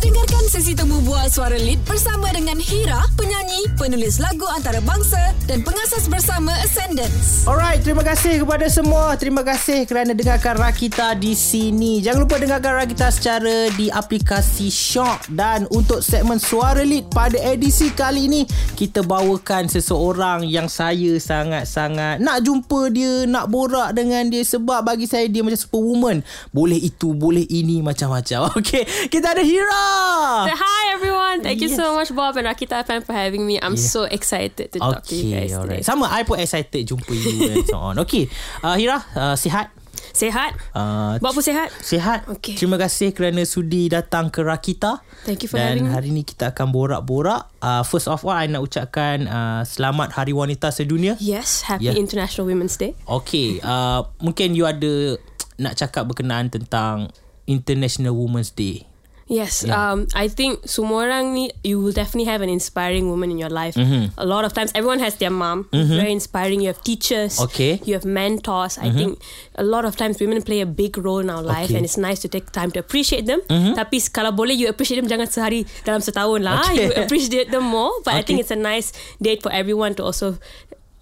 Dengarkan 0.00 0.48
sesi 0.48 0.72
temu 0.72 1.04
bual 1.04 1.28
suara 1.28 1.58
lead 1.58 1.76
bersama 1.84 2.32
dengan 2.32 2.56
Hira, 2.56 3.04
penyanyi, 3.12 3.68
penulis 3.76 4.16
lagu 4.16 4.48
antarabangsa 4.48 5.36
dan 5.44 5.60
pengasas 5.60 6.08
bersama 6.08 6.48
Ascendance. 6.64 7.44
Alright, 7.44 7.84
terima 7.84 8.00
kasih 8.00 8.40
kepada 8.40 8.72
semua. 8.72 9.12
Terima 9.20 9.44
kasih 9.44 9.84
kerana 9.84 10.16
dengarkan 10.16 10.56
Rakita 10.56 11.12
di 11.20 11.36
sini. 11.36 12.00
Jangan 12.00 12.24
lupa 12.24 12.40
dengarkan 12.40 12.72
Rakita 12.80 13.12
secara 13.12 13.68
di 13.76 13.92
aplikasi 13.92 14.72
Shock. 14.72 15.28
Dan 15.28 15.68
untuk 15.68 16.00
segmen 16.00 16.40
Suara 16.40 16.80
Lead 16.80 17.12
pada 17.12 17.36
edisi 17.42 17.92
kali 17.92 18.32
ini, 18.32 18.48
kita 18.78 19.04
bawakan 19.04 19.68
seseorang 19.68 20.48
yang 20.48 20.72
saya 20.72 21.20
sangat-sangat 21.20 22.22
nak 22.22 22.40
jumpa 22.40 22.88
dia, 22.88 23.28
nak 23.28 23.50
borak 23.50 23.92
dengan 23.92 24.30
dia 24.30 24.40
sebab 24.46 24.86
bagi 24.86 25.04
saya 25.04 25.28
dia 25.28 25.42
macam 25.44 25.60
superwoman. 25.60 26.24
Boleh 26.54 26.80
itu, 26.80 27.12
boleh 27.12 27.44
ini, 27.50 27.84
macam-macam. 27.84 28.48
Okay, 28.62 28.86
kita 29.10 29.34
ada 29.34 29.42
Hira. 29.42 29.81
So, 29.82 30.54
hi 30.54 30.82
everyone. 30.94 31.42
Thank 31.42 31.60
you 31.60 31.68
Yes. 31.68 31.76
so 31.76 31.94
much 31.94 32.10
Bob 32.10 32.36
and 32.36 32.46
Rakita 32.46 32.82
FM 32.82 33.02
for 33.02 33.12
having 33.12 33.42
me. 33.42 33.58
I'm 33.58 33.74
so 33.74 34.06
excited 34.06 34.70
to 34.72 34.78
talk 34.78 35.02
to 35.04 35.14
you 35.14 35.34
guys 35.34 35.52
alright. 35.52 35.82
today. 35.82 35.82
Sama, 35.82 36.06
I 36.08 36.22
pun 36.22 36.38
excited 36.38 36.86
jumpa 36.86 37.10
you 37.10 37.50
and 37.50 37.66
so 37.66 37.78
on. 37.78 37.98
Okay, 38.00 38.30
uh, 38.62 38.74
Hira, 38.74 39.02
uh, 39.12 39.34
sihat? 39.34 39.74
Sehat? 40.12 40.54
Uh, 40.76 41.16
Bob 41.18 41.32
pun 41.32 41.40
sehat? 41.40 41.72
Sihat. 41.74 42.28
Okey. 42.28 42.54
Terima 42.54 42.76
kasih 42.76 43.10
kerana 43.10 43.42
sudi 43.42 43.88
datang 43.88 44.28
ke 44.28 44.44
Rakita. 44.44 45.00
Thank 45.24 45.44
you 45.44 45.48
for 45.48 45.56
Dan 45.56 45.82
having 45.82 45.88
me. 45.88 45.92
hari 45.92 46.08
ni 46.12 46.22
kita 46.22 46.52
akan 46.52 46.68
borak-borak. 46.68 47.48
Uh, 47.58 47.80
first 47.82 48.06
of 48.06 48.20
all, 48.22 48.36
I 48.36 48.44
nak 48.46 48.60
ucapkan 48.62 49.24
uh, 49.24 49.62
selamat 49.64 50.12
Hari 50.14 50.36
Wanita 50.36 50.68
Sedunia. 50.68 51.16
Yes, 51.18 51.64
happy 51.64 51.88
Yeah. 51.90 51.96
International 51.96 52.44
Women's 52.46 52.76
Day. 52.76 52.92
Okay, 53.02 53.58
uh, 53.60 54.04
mungkin 54.20 54.52
you 54.52 54.64
ada 54.64 55.16
nak 55.56 55.74
cakap 55.74 56.04
berkenaan 56.06 56.48
tentang 56.48 57.08
International 57.44 58.12
Women's 58.12 58.52
Day. 58.52 58.84
Yes, 59.32 59.64
um, 59.64 60.04
I 60.12 60.28
think 60.28 60.68
semua 60.68 61.08
orang 61.08 61.32
ni 61.32 61.48
you 61.64 61.80
will 61.80 61.96
definitely 61.96 62.28
have 62.28 62.44
an 62.44 62.52
inspiring 62.52 63.08
woman 63.08 63.32
in 63.32 63.40
your 63.40 63.48
life. 63.48 63.72
Mm-hmm. 63.80 64.12
A 64.20 64.28
lot 64.28 64.44
of 64.44 64.52
times, 64.52 64.68
everyone 64.76 65.00
has 65.00 65.16
their 65.16 65.32
mom. 65.32 65.72
Very 65.72 66.12
inspiring. 66.12 66.60
You 66.60 66.68
have 66.76 66.84
teachers. 66.84 67.40
Okay. 67.40 67.80
You 67.88 67.96
have 67.96 68.04
mentors. 68.04 68.76
I 68.76 68.92
think 68.92 69.16
a 69.56 69.64
lot 69.64 69.88
of 69.88 69.96
times 69.96 70.20
women 70.20 70.44
play 70.44 70.60
a 70.60 70.68
big 70.68 71.00
role 71.00 71.24
in 71.24 71.32
our 71.32 71.40
life, 71.40 71.72
Okay. 71.72 71.80
and 71.80 71.88
it's 71.88 71.96
nice 71.96 72.20
to 72.20 72.28
take 72.28 72.52
time 72.52 72.68
to 72.76 72.84
appreciate 72.84 73.24
them. 73.24 73.40
Tapi 73.48 74.04
kalau 74.12 74.36
boleh, 74.36 74.52
you 74.52 74.68
appreciate 74.68 75.00
them 75.00 75.08
jangan 75.08 75.32
sehari 75.32 75.64
dalam 75.88 76.04
setahun 76.04 76.44
lah. 76.44 76.68
Okay. 76.68 76.92
You 76.92 77.00
appreciate 77.00 77.48
them 77.48 77.64
more. 77.64 78.04
But 78.04 78.20
I 78.20 78.22
think 78.22 78.36
Okay. 78.36 78.44
it's 78.44 78.52
a 78.52 78.60
nice 78.60 78.92
date 79.16 79.40
for 79.40 79.48
everyone 79.48 79.96
to 79.96 80.04
also 80.04 80.36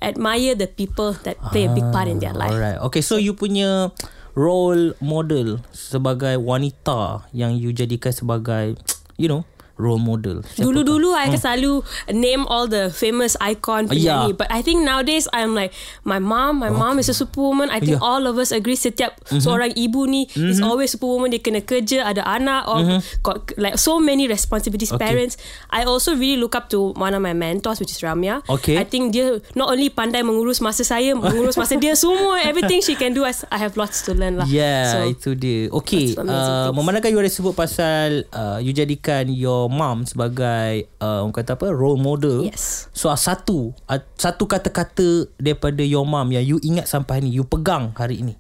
admire 0.01 0.55
the 0.55 0.71
people 0.71 1.13
that 1.29 1.37
play 1.53 1.67
a 1.67 1.73
big 1.75 1.85
part 1.93 2.07
in 2.07 2.23
their 2.23 2.33
life. 2.33 2.55
Alright. 2.55 2.79
Okay, 2.89 3.03
so 3.03 3.19
you 3.21 3.35
punya 3.35 3.91
role 4.35 4.95
model 5.03 5.63
sebagai 5.75 6.39
wanita 6.39 7.27
yang 7.35 7.57
you 7.59 7.75
jadikan 7.75 8.15
sebagai, 8.15 8.79
you 9.19 9.27
know, 9.27 9.43
role 9.81 9.97
model. 9.99 10.45
Dulu-dulu 10.55 11.17
I 11.17 11.33
akan 11.33 11.41
selalu 11.41 11.73
name 12.13 12.45
all 12.47 12.69
the 12.69 12.93
famous 12.93 13.33
icon 13.41 13.89
Yeah. 13.89 14.29
penyanyi. 14.29 14.37
But 14.37 14.53
I 14.53 14.61
think 14.61 14.85
nowadays 14.85 15.25
I'm 15.33 15.57
like 15.57 15.73
my 16.05 16.21
mom, 16.21 16.61
my 16.61 16.69
mom 16.69 17.01
is 17.01 17.09
a 17.09 17.17
superwoman. 17.17 17.73
I 17.73 17.81
think 17.81 17.97
Yeah. 17.97 18.05
all 18.05 18.29
of 18.29 18.37
us 18.37 18.53
agree 18.53 18.77
setiap 18.77 19.17
seorang 19.27 19.73
ibu 19.73 20.05
ni 20.05 20.29
is 20.37 20.61
always 20.61 20.93
superwoman. 20.93 21.33
Dia 21.33 21.41
kena 21.41 21.65
kerja, 21.65 22.05
ada 22.05 22.21
anak 22.23 22.69
or 22.69 23.01
got 23.25 23.49
like 23.57 23.81
so 23.81 23.97
many 23.97 24.29
responsibilities 24.29 24.93
Okay. 24.93 25.01
parents. 25.01 25.41
I 25.71 25.89
also 25.89 26.13
really 26.13 26.37
look 26.37 26.53
up 26.53 26.69
to 26.75 26.93
one 26.95 27.15
of 27.15 27.23
my 27.23 27.33
mentors 27.33 27.81
which 27.81 27.95
is 27.95 28.03
Ramya. 28.03 28.45
Okay. 28.45 28.77
I 28.77 28.85
think 28.85 29.15
dia 29.15 29.39
not 29.55 29.71
only 29.71 29.89
pandai 29.89 30.21
mengurus 30.21 30.61
masa 30.61 30.83
saya, 30.83 31.15
mengurus 31.15 31.55
masa 31.55 31.79
dia 31.79 31.95
semua 32.03 32.43
everything 32.43 32.83
she 32.83 32.99
can 32.99 33.15
do 33.15 33.23
as 33.23 33.47
I 33.49 33.57
have 33.57 33.79
lots 33.79 34.03
to 34.05 34.13
learn 34.13 34.37
lah. 34.37 34.45
Yeah, 34.45 34.91
So, 34.91 34.97
itu 35.07 35.31
dia. 35.33 35.71
Okay, 35.71 36.19
uh, 36.19 36.75
memandangkan 36.75 37.15
you 37.15 37.21
ada 37.23 37.31
sebut 37.31 37.55
pasal 37.55 38.27
uh, 38.35 38.59
you 38.59 38.75
jadikan 38.75 39.31
your 39.31 39.70
mom 39.71 40.03
sebagai 40.03 40.91
uh, 40.99 41.23
orang 41.23 41.35
kata 41.35 41.55
apa 41.55 41.71
role 41.71 42.01
model. 42.01 42.43
Yes. 42.45 42.91
So 42.91 43.09
uh, 43.09 43.19
satu 43.19 43.71
uh, 43.87 44.01
satu 44.19 44.51
kata-kata 44.51 45.31
daripada 45.39 45.87
your 45.87 46.05
mom 46.05 46.35
yang 46.35 46.43
you 46.43 46.59
ingat 46.61 46.91
sampai 46.91 47.23
ni 47.23 47.31
you 47.31 47.47
pegang 47.47 47.95
hari 47.95 48.21
ini. 48.27 48.40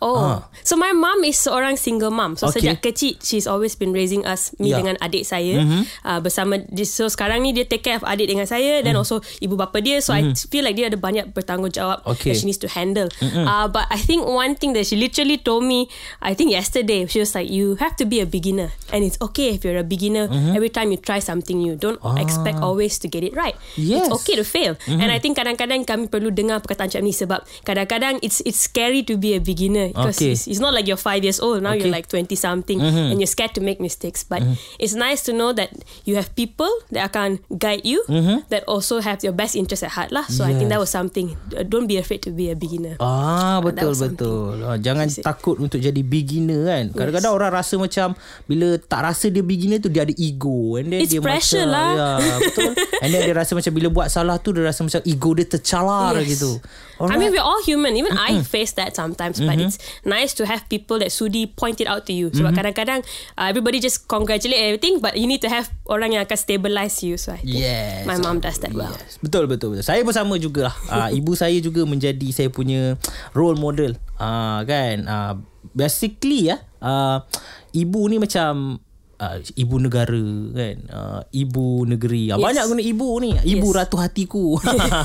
Oh, 0.00 0.16
Ah. 0.16 0.48
so 0.64 0.74
my 0.74 0.90
mom 0.90 1.20
is 1.22 1.36
seorang 1.36 1.76
single 1.76 2.08
mom. 2.08 2.32
So 2.34 2.48
Okay. 2.48 2.64
sejak 2.64 2.80
kecil 2.80 3.20
she's 3.20 3.44
always 3.44 3.76
been 3.76 3.92
raising 3.92 4.24
us 4.24 4.52
me 4.56 4.72
Yeah. 4.72 4.80
dengan 4.80 4.96
adik 4.98 5.22
saya 5.22 5.60
Mhm. 5.60 5.80
uh, 6.02 6.18
bersama 6.18 6.56
so 6.82 7.04
sekarang 7.06 7.44
ni 7.44 7.52
dia 7.52 7.68
take 7.68 7.84
care 7.84 8.00
of 8.00 8.04
adik 8.04 8.26
dengan 8.26 8.48
saya 8.48 8.80
dan 8.80 8.96
also 8.96 9.20
ibu 9.38 9.54
bapa 9.54 9.78
dia. 9.78 10.00
So 10.00 10.16
I 10.16 10.32
feel 10.48 10.64
like 10.64 10.74
dia 10.74 10.88
ada 10.88 10.96
banyak 10.96 11.32
bertanggungjawab. 11.32 12.04
Okay. 12.08 12.32
that 12.32 12.40
she 12.40 12.46
needs 12.46 12.56
to 12.56 12.68
handle. 12.68 13.08
Uh, 13.20 13.66
but 13.66 13.84
I 13.88 13.98
think 13.98 14.24
one 14.24 14.56
thing 14.56 14.72
that 14.72 14.84
she 14.84 14.96
literally 14.96 15.36
told 15.36 15.64
me, 15.64 15.88
I 16.18 16.32
think 16.32 16.48
yesterday 16.50 17.04
she 17.04 17.20
was 17.20 17.32
like, 17.32 17.46
you 17.46 17.76
have 17.76 17.92
to 18.00 18.04
be 18.04 18.20
a 18.20 18.28
beginner 18.28 18.72
and 18.88 19.04
it's 19.04 19.20
okay 19.20 19.52
if 19.52 19.62
you're 19.62 19.76
a 19.76 19.84
beginner. 19.84 20.28
Every 20.52 20.68
time 20.68 20.90
you 20.90 20.98
try 20.98 21.20
something 21.20 21.58
new, 21.58 21.76
don't 21.76 22.00
expect 22.16 22.60
always 22.60 22.96
to 23.00 23.06
get 23.06 23.20
it 23.20 23.32
right. 23.32 23.54
Yes. 23.76 24.06
It's 24.06 24.12
okay 24.16 24.40
to 24.40 24.44
fail. 24.44 24.80
And 24.86 25.12
I 25.12 25.20
think 25.20 25.36
kadang-kadang 25.36 25.84
kami 25.84 26.08
perlu 26.08 26.32
dengar 26.32 26.64
perkataan 26.64 26.88
macam 26.88 27.02
ni 27.04 27.12
sebab 27.12 27.40
kadang-kadang 27.62 28.18
it's 28.18 28.40
it's 28.42 28.58
scary 28.60 29.04
to 29.04 29.14
be 29.14 29.36
a 29.36 29.42
beginner 29.42 29.89
because 29.92 30.16
Okay. 30.16 30.32
it's, 30.32 30.46
it's 30.46 30.58
not 30.58 30.70
like 30.70 30.86
you're 30.86 30.96
five 30.96 31.20
years 31.20 31.38
old 31.38 31.60
now 31.60 31.72
you're 31.72 31.86
Okay. 31.86 31.96
like 31.96 32.06
20 32.06 32.32
something 32.34 32.78
and 32.80 33.18
you're 33.18 33.28
scared 33.28 33.52
to 33.52 33.60
make 33.60 33.78
mistakes 33.78 34.22
but 34.22 34.42
it's 34.76 34.94
nice 34.94 35.22
to 35.22 35.32
know 35.32 35.50
that 35.50 35.70
you 36.04 36.14
have 36.14 36.30
people 36.34 36.70
that 36.90 37.08
akan 37.08 37.38
guide 37.52 37.82
you 37.82 38.02
that 38.48 38.62
also 38.66 39.00
have 39.00 39.20
your 39.20 39.32
best 39.32 39.54
interest 39.54 39.82
at 39.82 39.92
heart 39.92 40.10
lah 40.10 40.24
so 40.26 40.42
I 40.42 40.52
think 40.52 40.68
that 40.68 40.78
Yes. 40.78 40.86
was 40.86 40.92
something 40.92 41.34
don't 41.66 41.86
be 41.86 41.96
afraid 41.96 42.22
to 42.24 42.30
be 42.30 42.48
a 42.48 42.56
beginner 42.56 42.94
Ah 42.98 43.58
betul 43.60 43.92
betul. 43.92 44.62
Ah, 44.62 44.76
jangan 44.76 45.08
takut 45.10 45.58
untuk 45.58 45.78
jadi 45.78 45.98
beginner 46.00 46.62
kan. 46.62 46.84
Kadang-kadang 46.92 47.32
orang 47.32 47.50
rasa 47.50 47.74
macam 47.74 48.12
bila 48.44 48.76
tak 48.76 49.02
rasa 49.02 49.26
dia 49.28 49.40
beginner 49.40 49.76
tu 49.76 49.88
dia 49.88 50.04
ada 50.04 50.14
ego 50.14 50.76
and 50.76 50.92
then 50.92 51.00
It's 51.02 51.10
dia 51.10 51.20
pressure 51.20 51.64
macam, 51.64 51.96
lah. 51.96 52.16
Ya, 52.20 52.34
betul. 52.38 52.70
and 53.02 53.08
then 53.08 53.20
dia 53.24 53.34
rasa 53.34 53.52
macam 53.52 53.72
bila 53.72 53.88
buat 53.88 54.08
salah 54.08 54.36
tu 54.36 54.52
dia 54.52 54.62
rasa 54.62 54.84
macam 54.84 55.00
ego 55.02 55.30
dia 55.32 55.46
tercalar 55.46 56.20
Yes. 56.20 56.36
gitu. 56.36 56.60
I 57.00 57.08
Alright. 57.08 57.16
mean, 57.16 57.32
we're 57.32 57.40
all 57.40 57.64
human. 57.64 57.96
Even 57.96 58.12
I 58.12 58.44
face 58.44 58.76
that 58.76 58.92
sometimes, 58.92 59.40
but 59.40 59.56
it's 59.56 59.79
nice 60.02 60.32
to 60.34 60.44
have 60.44 60.66
people 60.66 60.98
that 60.98 61.10
sudi 61.10 61.44
point 61.46 61.80
it 61.80 61.88
out 61.88 62.04
to 62.06 62.12
you. 62.12 62.28
Sebab 62.30 62.52
kadang-kadang 62.52 63.00
uh, 63.36 63.46
everybody 63.46 63.78
just 63.78 64.06
congratulate 64.06 64.58
everything, 64.60 64.98
but 64.98 65.16
you 65.16 65.26
need 65.26 65.40
to 65.40 65.50
have 65.50 65.68
orang 65.86 66.14
yang 66.14 66.22
akan 66.22 66.38
stabilize 66.38 67.00
you. 67.02 67.16
So 67.16 67.34
I 67.34 67.42
think 67.42 67.60
Yes. 67.60 68.04
my 68.04 68.16
mom 68.16 68.40
does 68.40 68.58
that 68.60 68.72
well. 68.72 68.92
Yes. 68.92 69.20
Betul 69.20 69.46
betul 69.46 69.74
betul. 69.74 69.84
Saya 69.84 70.00
pun 70.02 70.14
sama 70.14 70.36
jugalah. 70.36 70.72
uh, 70.88 71.08
ibu 71.18 71.32
saya 71.34 71.56
juga 71.58 71.82
menjadi 71.84 72.28
saya 72.30 72.48
punya 72.48 72.96
role 73.32 73.56
model. 73.58 73.96
Uh, 74.20 74.60
kan. 74.64 74.96
Uh, 75.04 75.34
basically 75.76 76.48
ya, 76.50 76.60
uh, 76.80 77.22
ibu 77.70 78.00
ni 78.08 78.16
macam 78.16 78.80
Uh, 79.20 79.36
ibu 79.52 79.76
negara 79.76 80.24
kan? 80.56 80.76
Uh, 80.88 81.20
ibu 81.28 81.84
negeri. 81.84 82.32
Uh, 82.32 82.40
Yes. 82.40 82.46
banyak 82.48 82.64
guna 82.66 82.80
ibu 82.80 83.08
ni. 83.20 83.30
Ibu 83.36 83.68
Yes. 83.68 83.76
ratu 83.76 83.96
hatiku. 84.00 84.56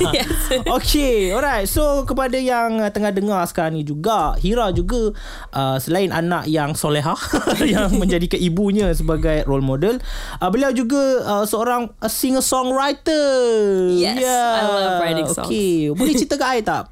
Yes. 0.08 0.32
Okay 0.80 1.30
alright. 1.30 1.68
So 1.68 2.02
kepada 2.02 2.40
yang 2.40 2.80
uh, 2.80 2.88
tengah 2.88 3.12
dengar 3.12 3.44
sekarang 3.44 3.76
ni 3.76 3.84
juga 3.84 4.32
Hira 4.40 4.72
juga 4.72 5.12
uh, 5.52 5.76
selain 5.76 6.08
anak 6.10 6.48
yang 6.48 6.72
soleha 6.72 7.12
yang 7.76 7.92
menjadikan 7.92 8.40
ibunya 8.40 8.88
sebagai 8.90 9.44
role 9.44 9.60
model 9.60 10.00
uh, 10.40 10.48
beliau 10.48 10.72
juga 10.72 10.96
uh, 11.20 11.44
seorang 11.44 11.92
uh, 12.00 12.08
singer 12.08 12.40
songwriter 12.40 13.28
Yes, 13.92 14.24
I 14.24 14.64
love 14.64 14.96
writing 14.98 15.28
songs. 15.28 15.44
okay 15.44 15.92
boleh 15.92 16.16
cerita 16.16 16.40
ke 16.40 16.46
I 16.46 16.64
tak? 16.64 16.88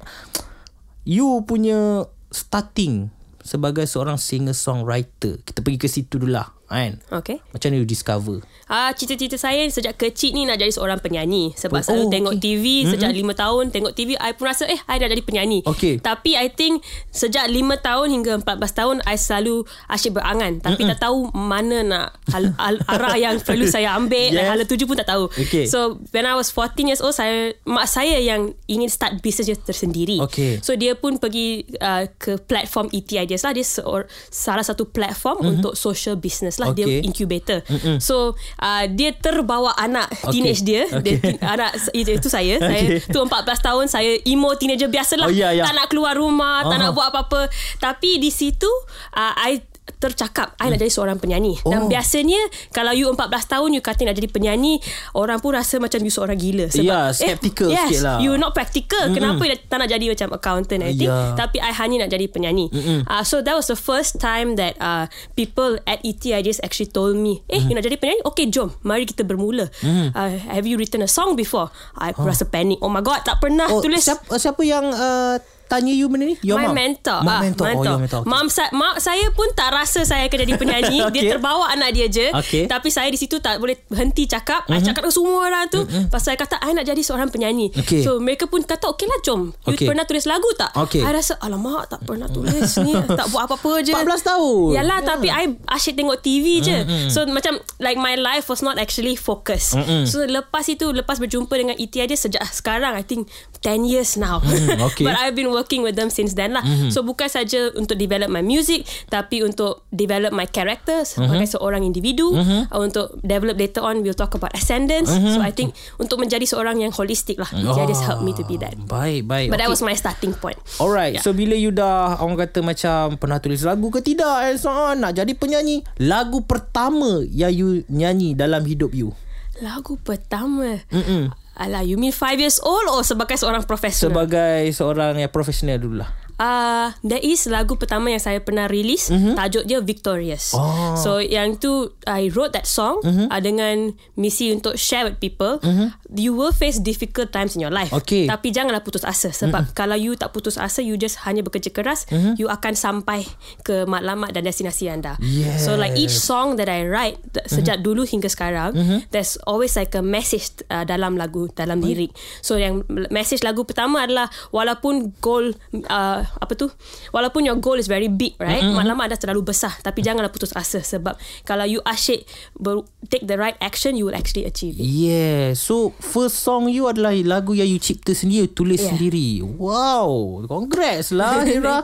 You 1.01 1.41
punya 1.41 2.05
starting 2.29 3.09
sebagai 3.41 3.85
seorang 3.85 4.17
singer 4.17 4.53
songwriter 4.53 5.37
kita 5.41 5.61
pergi 5.61 5.77
ke 5.77 5.85
situ 5.85 6.17
dulu 6.17 6.33
lah 6.33 6.49
kan 6.75 6.93
Okay. 7.11 7.37
macam 7.49 7.67
mana 7.71 7.81
you 7.81 7.87
discover 7.87 8.43
Ah, 8.65 8.89
cita-cita 8.97 9.37
saya 9.37 9.61
sejak 9.69 9.93
kecil 9.93 10.33
ni 10.33 10.41
nak 10.41 10.57
jadi 10.57 10.73
seorang 10.73 10.97
penyanyi 10.97 11.53
sebab 11.53 11.79
Oh, 11.79 11.85
selalu 11.85 12.03
oh, 12.03 12.09
tengok 12.09 12.33
okay. 12.33 12.43
TV 12.49 12.65
sejak 12.89 13.13
lima 13.13 13.37
tahun 13.37 13.69
tengok 13.69 13.93
TV 13.93 14.17
I 14.17 14.33
pun 14.33 14.49
rasa 14.49 14.65
eh 14.65 14.81
I 14.89 14.97
dah 14.97 15.05
jadi 15.05 15.21
penyanyi. 15.21 15.61
Okay. 15.61 16.01
Tapi 16.01 16.33
I 16.33 16.49
think 16.49 16.81
sejak 17.13 17.45
lima 17.45 17.77
tahun 17.77 18.09
hingga 18.09 18.41
14 18.41 18.57
tahun 18.73 18.95
I 19.05 19.21
selalu 19.21 19.69
asyik 19.85 20.17
berangan 20.17 20.65
tapi 20.65 20.81
tak 20.81 20.97
tahu 20.97 21.29
mana 21.29 21.85
nak 21.85 22.17
hal, 22.33 22.57
hal, 22.57 22.81
arah 22.89 23.13
yang 23.13 23.37
perlu 23.37 23.69
saya 23.69 23.93
ambil 23.93 24.33
Yes. 24.33 24.49
hala 24.49 24.65
tuju 24.65 24.89
pun 24.89 24.97
tak 24.97 25.13
tahu. 25.13 25.29
Okay. 25.29 25.69
So 25.69 26.01
when 26.09 26.25
I 26.25 26.33
was 26.33 26.49
14 26.49 26.89
years 26.89 27.05
old 27.05 27.13
saya 27.13 27.53
mak 27.69 27.85
saya 27.85 28.17
yang 28.17 28.57
ingin 28.65 28.89
start 28.89 29.21
business 29.21 29.45
dia 29.45 29.61
tersendiri. 29.61 30.17
Okay. 30.25 30.57
So 30.65 30.73
dia 30.73 30.97
pun 30.97 31.21
pergi 31.21 31.69
uh, 31.77 32.09
ke 32.17 32.41
platform 32.41 32.89
ET 32.89 33.05
Ideas 33.13 33.45
lah 33.45 33.53
dia 33.53 33.61
seor, 33.61 34.09
salah 34.33 34.65
satu 34.65 34.89
platform 34.89 35.45
untuk 35.45 35.77
social 35.77 36.17
business 36.17 36.57
lah 36.57 36.64
Okay. 36.71 36.85
dia 36.85 36.95
incubator. 37.03 37.59
Mm-mm. 37.67 37.97
So 37.99 38.33
uh, 38.57 38.83
dia 38.89 39.11
terbawa 39.11 39.75
anak 39.75 40.07
Okay. 40.25 40.31
teenage 40.31 40.61
dia, 40.63 40.87
Okay. 40.89 41.19
dia 41.19 41.37
anak 41.43 41.75
itu, 41.91 42.29
saya. 42.31 42.57
Saya 42.65 42.81
Okay. 42.97 43.11
tu 43.11 43.19
14 43.19 43.35
tahun 43.61 43.85
saya 43.85 44.17
emo 44.23 44.49
teenager 44.55 44.87
biasalah. 44.87 45.27
Oh, 45.27 45.33
ya, 45.33 45.51
ya. 45.51 45.63
Tak 45.63 45.73
nak 45.75 45.87
keluar 45.89 46.15
rumah, 46.15 46.65
tak 46.65 46.77
Aha. 46.77 46.83
nak 46.87 46.91
buat 46.93 47.07
apa-apa. 47.11 47.47
Tapi 47.77 48.17
di 48.17 48.29
situ 48.29 48.69
uh, 49.13 49.33
I 49.37 49.61
tercakap 49.85 50.57
I 50.57 50.73
nak 50.73 50.81
jadi 50.81 50.89
seorang 50.89 51.17
penyanyi. 51.21 51.61
Oh. 51.61 51.69
Dan 51.69 51.85
Oh. 51.85 51.89
biasanya 51.89 52.41
Kalau 52.73 52.89
you 52.89 53.05
14 53.05 53.21
tahun 53.45 53.69
You 53.69 53.81
kata 53.85 54.01
nak 54.01 54.17
jadi 54.17 54.25
penyanyi 54.25 54.81
Orang 55.13 55.37
pun 55.37 55.53
rasa 55.53 55.77
macam 55.77 56.01
you 56.01 56.09
seorang 56.09 56.35
gila. 56.35 56.73
Sebab 56.73 56.85
Ya, 56.85 57.13
skeptical 57.13 57.69
yes, 57.69 57.93
sikit 57.93 58.01
lah. 58.01 58.17
You 58.17 58.33
not 58.35 58.57
practical. 58.57 58.97
Mm-hmm. 59.05 59.15
Kenapa 59.15 59.41
you 59.45 59.55
tak 59.61 59.77
nak 59.77 59.89
jadi 59.89 60.05
macam 60.09 60.27
accountant 60.33 60.81
I 60.81 60.91
think. 60.91 61.09
Ya. 61.09 61.37
Tapi 61.37 61.57
I 61.61 61.71
hanya 61.71 62.05
nak 62.05 62.11
jadi 62.11 62.25
penyanyi. 62.25 62.65
Uh, 63.05 63.21
So 63.21 63.45
that 63.45 63.53
was 63.53 63.69
the 63.69 63.77
first 63.77 64.17
time 64.17 64.57
That 64.57 64.73
uh, 64.81 65.05
people 65.37 65.77
at 65.85 66.01
E 66.01 66.13
ETIDs 66.13 66.61
Actually 66.65 66.89
told 66.89 67.13
me 67.15 67.45
Eh 67.45 67.61
you 67.61 67.73
nak 67.77 67.85
jadi 67.85 67.97
penyanyi? 68.01 68.21
Okay 68.25 68.49
jom. 68.49 68.73
Mari 68.81 69.05
kita 69.05 69.21
bermula. 69.21 69.69
Uh, 69.85 70.33
Have 70.49 70.65
you 70.65 70.77
written 70.77 71.05
a 71.05 71.09
song 71.09 71.37
before? 71.37 71.69
I 71.93 72.09
rasa 72.17 72.49
panic. 72.49 72.81
Oh 72.81 72.89
my 72.89 73.05
god 73.05 73.21
Tak 73.21 73.37
pernah 73.37 73.69
Oh, 73.69 73.81
tulis. 73.85 74.01
siapa, 74.01 74.33
siapa 74.37 74.61
yang 74.61 74.89
uh, 74.89 75.37
tanya 75.65 75.89
you 75.89 76.05
benda 76.05 76.25
ni? 76.25 76.35
Your 76.39 76.57
my 76.57 76.67
mom? 76.67 76.75
mentor. 76.75 77.19
Mom 77.19 77.29
Ah, 77.29 77.41
mentor. 77.41 77.65
Oh, 77.67 77.81
your 77.81 77.97
mentor. 77.97 78.21
Okay. 78.21 78.29
Mam 78.29 78.47
sa- 78.47 78.71
mak 78.71 78.97
saya 78.97 79.25
pun 79.29 79.47
tak 79.51 79.69
rasa 79.69 80.01
saya 80.01 80.25
akan 80.25 80.37
jadi 80.39 80.53
penyanyi. 80.55 80.97
Okay. 81.05 81.21
Dia 81.21 81.37
terbawa 81.37 81.69
anak 81.69 81.89
dia 81.91 82.07
je. 82.07 82.27
Okay. 82.33 82.65
Tapi 82.65 82.87
saya 82.87 83.07
di 83.07 83.15
situ 83.15 83.37
tak 83.37 83.57
boleh 83.57 83.77
berhenti 83.85 84.25
cakap. 84.25 84.65
Mm-hmm. 84.65 84.75
I 84.75 84.85
cakap 84.85 85.01
dengan 85.03 85.15
semua 85.15 85.37
orang 85.43 85.65
tu. 85.67 85.79
Mm-hmm. 85.79 86.07
Pasal 86.07 86.25
saya 86.25 86.37
kata, 86.39 86.55
I 86.59 86.71
nak 86.71 86.83
jadi 86.83 86.97
seorang 86.99 87.29
penyanyi. 87.29 87.69
Okay. 87.71 88.01
So, 88.01 88.17
mereka 88.17 88.45
pun 88.45 88.59
kata, 88.59 88.89
okay 88.89 89.05
lah 89.05 89.19
jom. 89.21 89.53
You 89.63 89.73
Okay. 89.73 89.85
pernah 89.85 90.03
tulis 90.03 90.25
lagu 90.25 90.49
tak? 90.53 90.73
Okay. 90.73 90.99
I 90.99 91.11
rasa, 91.11 91.37
alamak 91.37 91.87
tak 91.87 92.01
pernah 92.01 92.25
tulis 92.25 92.65
ni. 92.79 92.91
tak 93.19 93.29
buat 93.29 93.45
apa-apa 93.45 93.79
je. 93.81 93.91
14 93.91 94.01
tahun. 94.25 94.69
Yalah, 94.73 94.97
Ya. 94.97 95.07
tapi 95.07 95.27
I 95.27 95.43
asyik 95.69 95.93
tengok 95.95 96.17
TV 96.19 96.59
je. 96.59 96.77
So, 97.07 97.23
macam, 97.25 97.53
like 97.77 97.95
my 97.95 98.15
life 98.15 98.45
was 98.45 98.59
not 98.59 98.75
actually 98.75 99.15
focused. 99.15 99.77
So, 100.03 100.23
lepas 100.23 100.65
itu, 100.65 100.89
lepas 100.89 101.17
berjumpa 101.17 101.53
dengan 101.53 101.75
ETI 101.75 102.05
dia 102.05 102.17
sejak 102.17 102.41
sekarang, 102.49 102.91
I 102.91 103.03
think 103.03 103.29
10 103.61 103.81
years 103.83 104.15
now. 104.15 104.41
Mm, 104.41 104.81
okay. 104.83 105.05
But 105.07 105.15
I've 105.15 105.33
been 105.33 105.54
working 105.55 105.79
with 105.79 105.95
them 105.95 106.11
since 106.11 106.35
then 106.35 106.51
lah. 106.51 106.61
Mm-hmm. 106.67 106.91
So 106.91 107.07
bukan 107.07 107.31
saja 107.31 107.71
untuk 107.79 107.95
develop 107.95 108.27
my 108.27 108.43
music, 108.43 108.83
tapi 109.07 109.39
untuk 109.39 109.87
develop 109.95 110.35
my 110.35 110.43
character 110.51 111.07
sebagai 111.07 111.47
mm-hmm. 111.47 111.55
seorang 111.55 111.87
individu. 111.87 112.35
Mm-hmm. 112.35 112.61
Uh, 112.75 112.81
untuk 112.83 113.15
develop 113.23 113.55
later 113.55 113.79
on, 113.87 114.03
we'll 114.03 114.17
talk 114.17 114.35
about 114.35 114.51
ascendance. 114.51 115.07
Mm-hmm. 115.07 115.33
So 115.33 115.39
I 115.39 115.55
think 115.55 115.71
untuk 115.95 116.19
menjadi 116.19 116.43
seorang 116.43 116.83
yang 116.83 116.91
holistic 116.91 117.39
lah. 117.39 117.47
Oh. 117.55 117.85
Has 117.85 118.01
helped 118.01 118.25
me 118.25 118.33
to 118.33 118.41
be 118.49 118.57
that. 118.57 118.73
Baik, 118.89 119.29
baik. 119.29 119.53
But 119.53 119.61
okay. 119.61 119.69
that 119.69 119.69
was 119.69 119.85
my 119.85 119.93
starting 119.93 120.33
point. 120.33 120.57
Alright, 120.81 121.15
yeah. 121.15 121.21
so 121.21 121.37
bila 121.37 121.53
you 121.53 121.69
dah 121.69 122.17
orang 122.17 122.33
kata 122.33 122.65
macam 122.65 123.13
pernah 123.21 123.37
tulis 123.37 123.61
lagu 123.61 123.93
ke 123.93 124.01
tidak 124.01 124.49
and 124.49 124.57
so 124.57 124.73
on, 124.73 125.05
nak 125.05 125.13
jadi 125.13 125.29
penyanyi, 125.37 125.85
lagu 126.01 126.41
pertama 126.41 127.21
yang 127.29 127.53
you 127.53 127.85
nyanyi 127.85 128.33
dalam 128.33 128.65
hidup 128.65 128.89
you? 128.97 129.13
Lagu 129.61 130.01
pertama. 130.01 130.81
Mm-mm. 130.89 131.29
Alah, 131.55 131.87
you 131.87 131.95
mean 131.95 132.11
five 132.11 132.35
years 132.35 132.59
old 132.59 132.83
or 132.91 132.99
sebagai 133.07 133.39
seorang 133.39 133.63
profesional? 133.63 134.11
Sebagai 134.11 134.67
seorang 134.75 135.15
yang 135.23 135.31
profesional 135.31 135.79
dulu 135.79 136.03
lah. 136.03 136.11
Uh, 136.35 136.91
there 136.99 137.23
is 137.23 137.47
lagu 137.47 137.79
pertama 137.79 138.11
yang 138.11 138.19
saya 138.19 138.43
pernah 138.43 138.67
release 138.67 139.07
mm-hmm. 139.07 139.39
tajuk 139.39 139.63
dia 139.63 139.79
Victorious. 139.79 140.51
Oh. 140.51 140.99
So 140.99 141.23
yang 141.23 141.55
tu 141.55 141.95
I 142.03 142.27
wrote 142.27 142.51
that 142.59 142.67
song 142.67 142.99
mm-hmm. 142.99 143.31
uh, 143.31 143.39
dengan 143.39 143.95
misi 144.19 144.51
untuk 144.51 144.75
share 144.75 145.07
with 145.07 145.23
people. 145.23 145.63
Mm-hmm. 145.63 146.04
You 146.13 146.37
will 146.37 146.53
face 146.53 146.77
difficult 146.77 147.33
times 147.33 147.57
in 147.57 147.65
your 147.65 147.73
life. 147.73 147.89
Okay. 147.89 148.29
Tapi 148.29 148.53
janganlah 148.53 148.85
putus 148.85 149.01
asa 149.01 149.33
sebab 149.33 149.71
mm-hmm. 149.71 149.77
kalau 149.77 149.97
you 149.97 150.13
tak 150.13 150.29
putus 150.29 150.61
asa 150.61 150.85
you 150.85 151.01
just 151.01 151.25
hanya 151.25 151.41
bekerja 151.41 151.73
keras 151.73 152.05
mm-hmm. 152.13 152.37
you 152.37 152.45
akan 152.45 152.77
sampai 152.77 153.25
ke 153.65 153.89
matlamat 153.89 154.29
dan 154.29 154.45
destinasi 154.45 154.85
anda. 154.85 155.17
Yes. 155.17 155.65
So 155.65 155.73
like 155.73 155.97
each 155.97 156.13
song 156.13 156.61
that 156.61 156.69
I 156.69 156.85
write 156.85 157.17
mm-hmm. 157.25 157.49
sejak 157.49 157.81
dulu 157.81 158.05
hingga 158.05 158.29
sekarang 158.29 158.77
mm-hmm. 158.77 158.99
there's 159.09 159.41
always 159.49 159.73
like 159.73 159.97
a 159.97 160.05
message 160.05 160.53
uh, 160.69 160.85
dalam 160.85 161.17
lagu 161.17 161.49
dalam 161.57 161.81
lirik. 161.81 162.13
So 162.45 162.61
yang 162.61 162.85
message 163.09 163.41
lagu 163.41 163.65
pertama 163.65 164.05
adalah 164.05 164.29
walaupun 164.53 165.17
goal 165.25 165.57
uh, 165.89 166.21
apa 166.21 166.53
tu 166.53 166.69
walaupun 167.09 167.49
your 167.49 167.57
goal 167.57 167.81
is 167.81 167.89
very 167.89 168.11
big 168.11 168.37
right 168.37 168.61
mm-hmm. 168.61 168.77
matlamat 168.77 169.17
dah 169.17 169.19
terlalu 169.19 169.49
besar 169.49 169.73
tapi 169.81 170.05
janganlah 170.05 170.29
putus 170.29 170.53
asa 170.53 170.85
sebab 170.85 171.17
kalau 171.49 171.65
you 171.65 171.81
asyik 171.81 172.29
ber, 172.61 172.85
take 173.09 173.25
the 173.25 173.39
right 173.39 173.57
action 173.57 173.97
you 173.97 174.05
will 174.05 174.17
actually 174.17 174.45
achieve 174.45 174.77
it. 174.77 174.85
Yeah, 174.85 175.57
so 175.57 175.94
first 175.97 176.39
song 176.39 176.67
you 176.67 176.85
adalah 176.85 177.13
lagu 177.13 177.51
yang 177.51 177.65
you 177.65 177.77
cipta 177.77 178.11
sendiri, 178.11 178.45
you 178.45 178.51
tulis 178.51 178.79
Yeah. 178.79 178.89
sendiri. 178.91 179.29
Wow, 179.41 180.43
congrats 180.45 181.09
lah 181.09 181.41
Hira. 181.47 181.81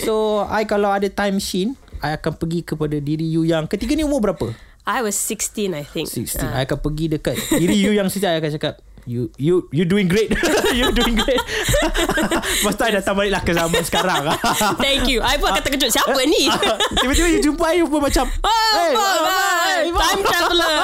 So, 0.00 0.44
I 0.44 0.64
kalau 0.64 0.88
ada 0.88 1.06
time 1.06 1.38
machine, 1.38 1.74
I 1.98 2.14
akan 2.14 2.34
pergi 2.34 2.62
kepada 2.62 2.96
diri 2.96 3.26
you 3.26 3.42
yang 3.42 3.66
ketiga 3.66 3.92
ni 3.92 4.02
umur 4.02 4.22
berapa? 4.22 4.54
I 4.88 5.04
was 5.04 5.14
16 5.14 5.76
I 5.76 5.84
think. 5.84 6.08
16. 6.08 6.40
Ah. 6.40 6.58
I 6.58 6.64
akan 6.64 6.78
pergi 6.80 7.12
dekat 7.12 7.36
diri 7.52 7.76
you 7.76 7.92
yang 7.92 8.08
sejak 8.08 8.32
I 8.32 8.40
akan 8.40 8.52
cakap 8.56 8.74
You 9.08 9.32
you 9.40 9.64
you 9.72 9.88
doing 9.88 10.04
great. 10.04 10.28
you 10.76 10.92
doing 10.92 11.16
great. 11.16 11.40
Lepas 12.60 12.76
tu 12.76 12.84
I 12.84 12.92
datang 12.92 13.16
balik 13.16 13.32
lah 13.32 13.40
ke 13.40 13.56
zaman 13.56 13.80
sekarang. 13.80 14.36
Thank 14.84 15.08
you. 15.08 15.24
I 15.24 15.40
pun 15.40 15.48
akan 15.48 15.64
terkejut 15.64 15.88
siapa 15.88 16.20
ni? 16.28 16.44
Tiba-tiba 17.00 17.28
you 17.32 17.40
jumpa 17.40 17.72
I, 17.72 17.80
you 17.80 17.88
pun 17.88 18.04
macam 18.04 18.28
Oh, 18.44 18.52
"Hey, 18.76 18.92
bye, 18.92 19.00
bye, 19.00 19.24
bye. 19.24 19.84
bye." 19.96 20.04
Time 20.12 20.20
traveller. 20.28 20.76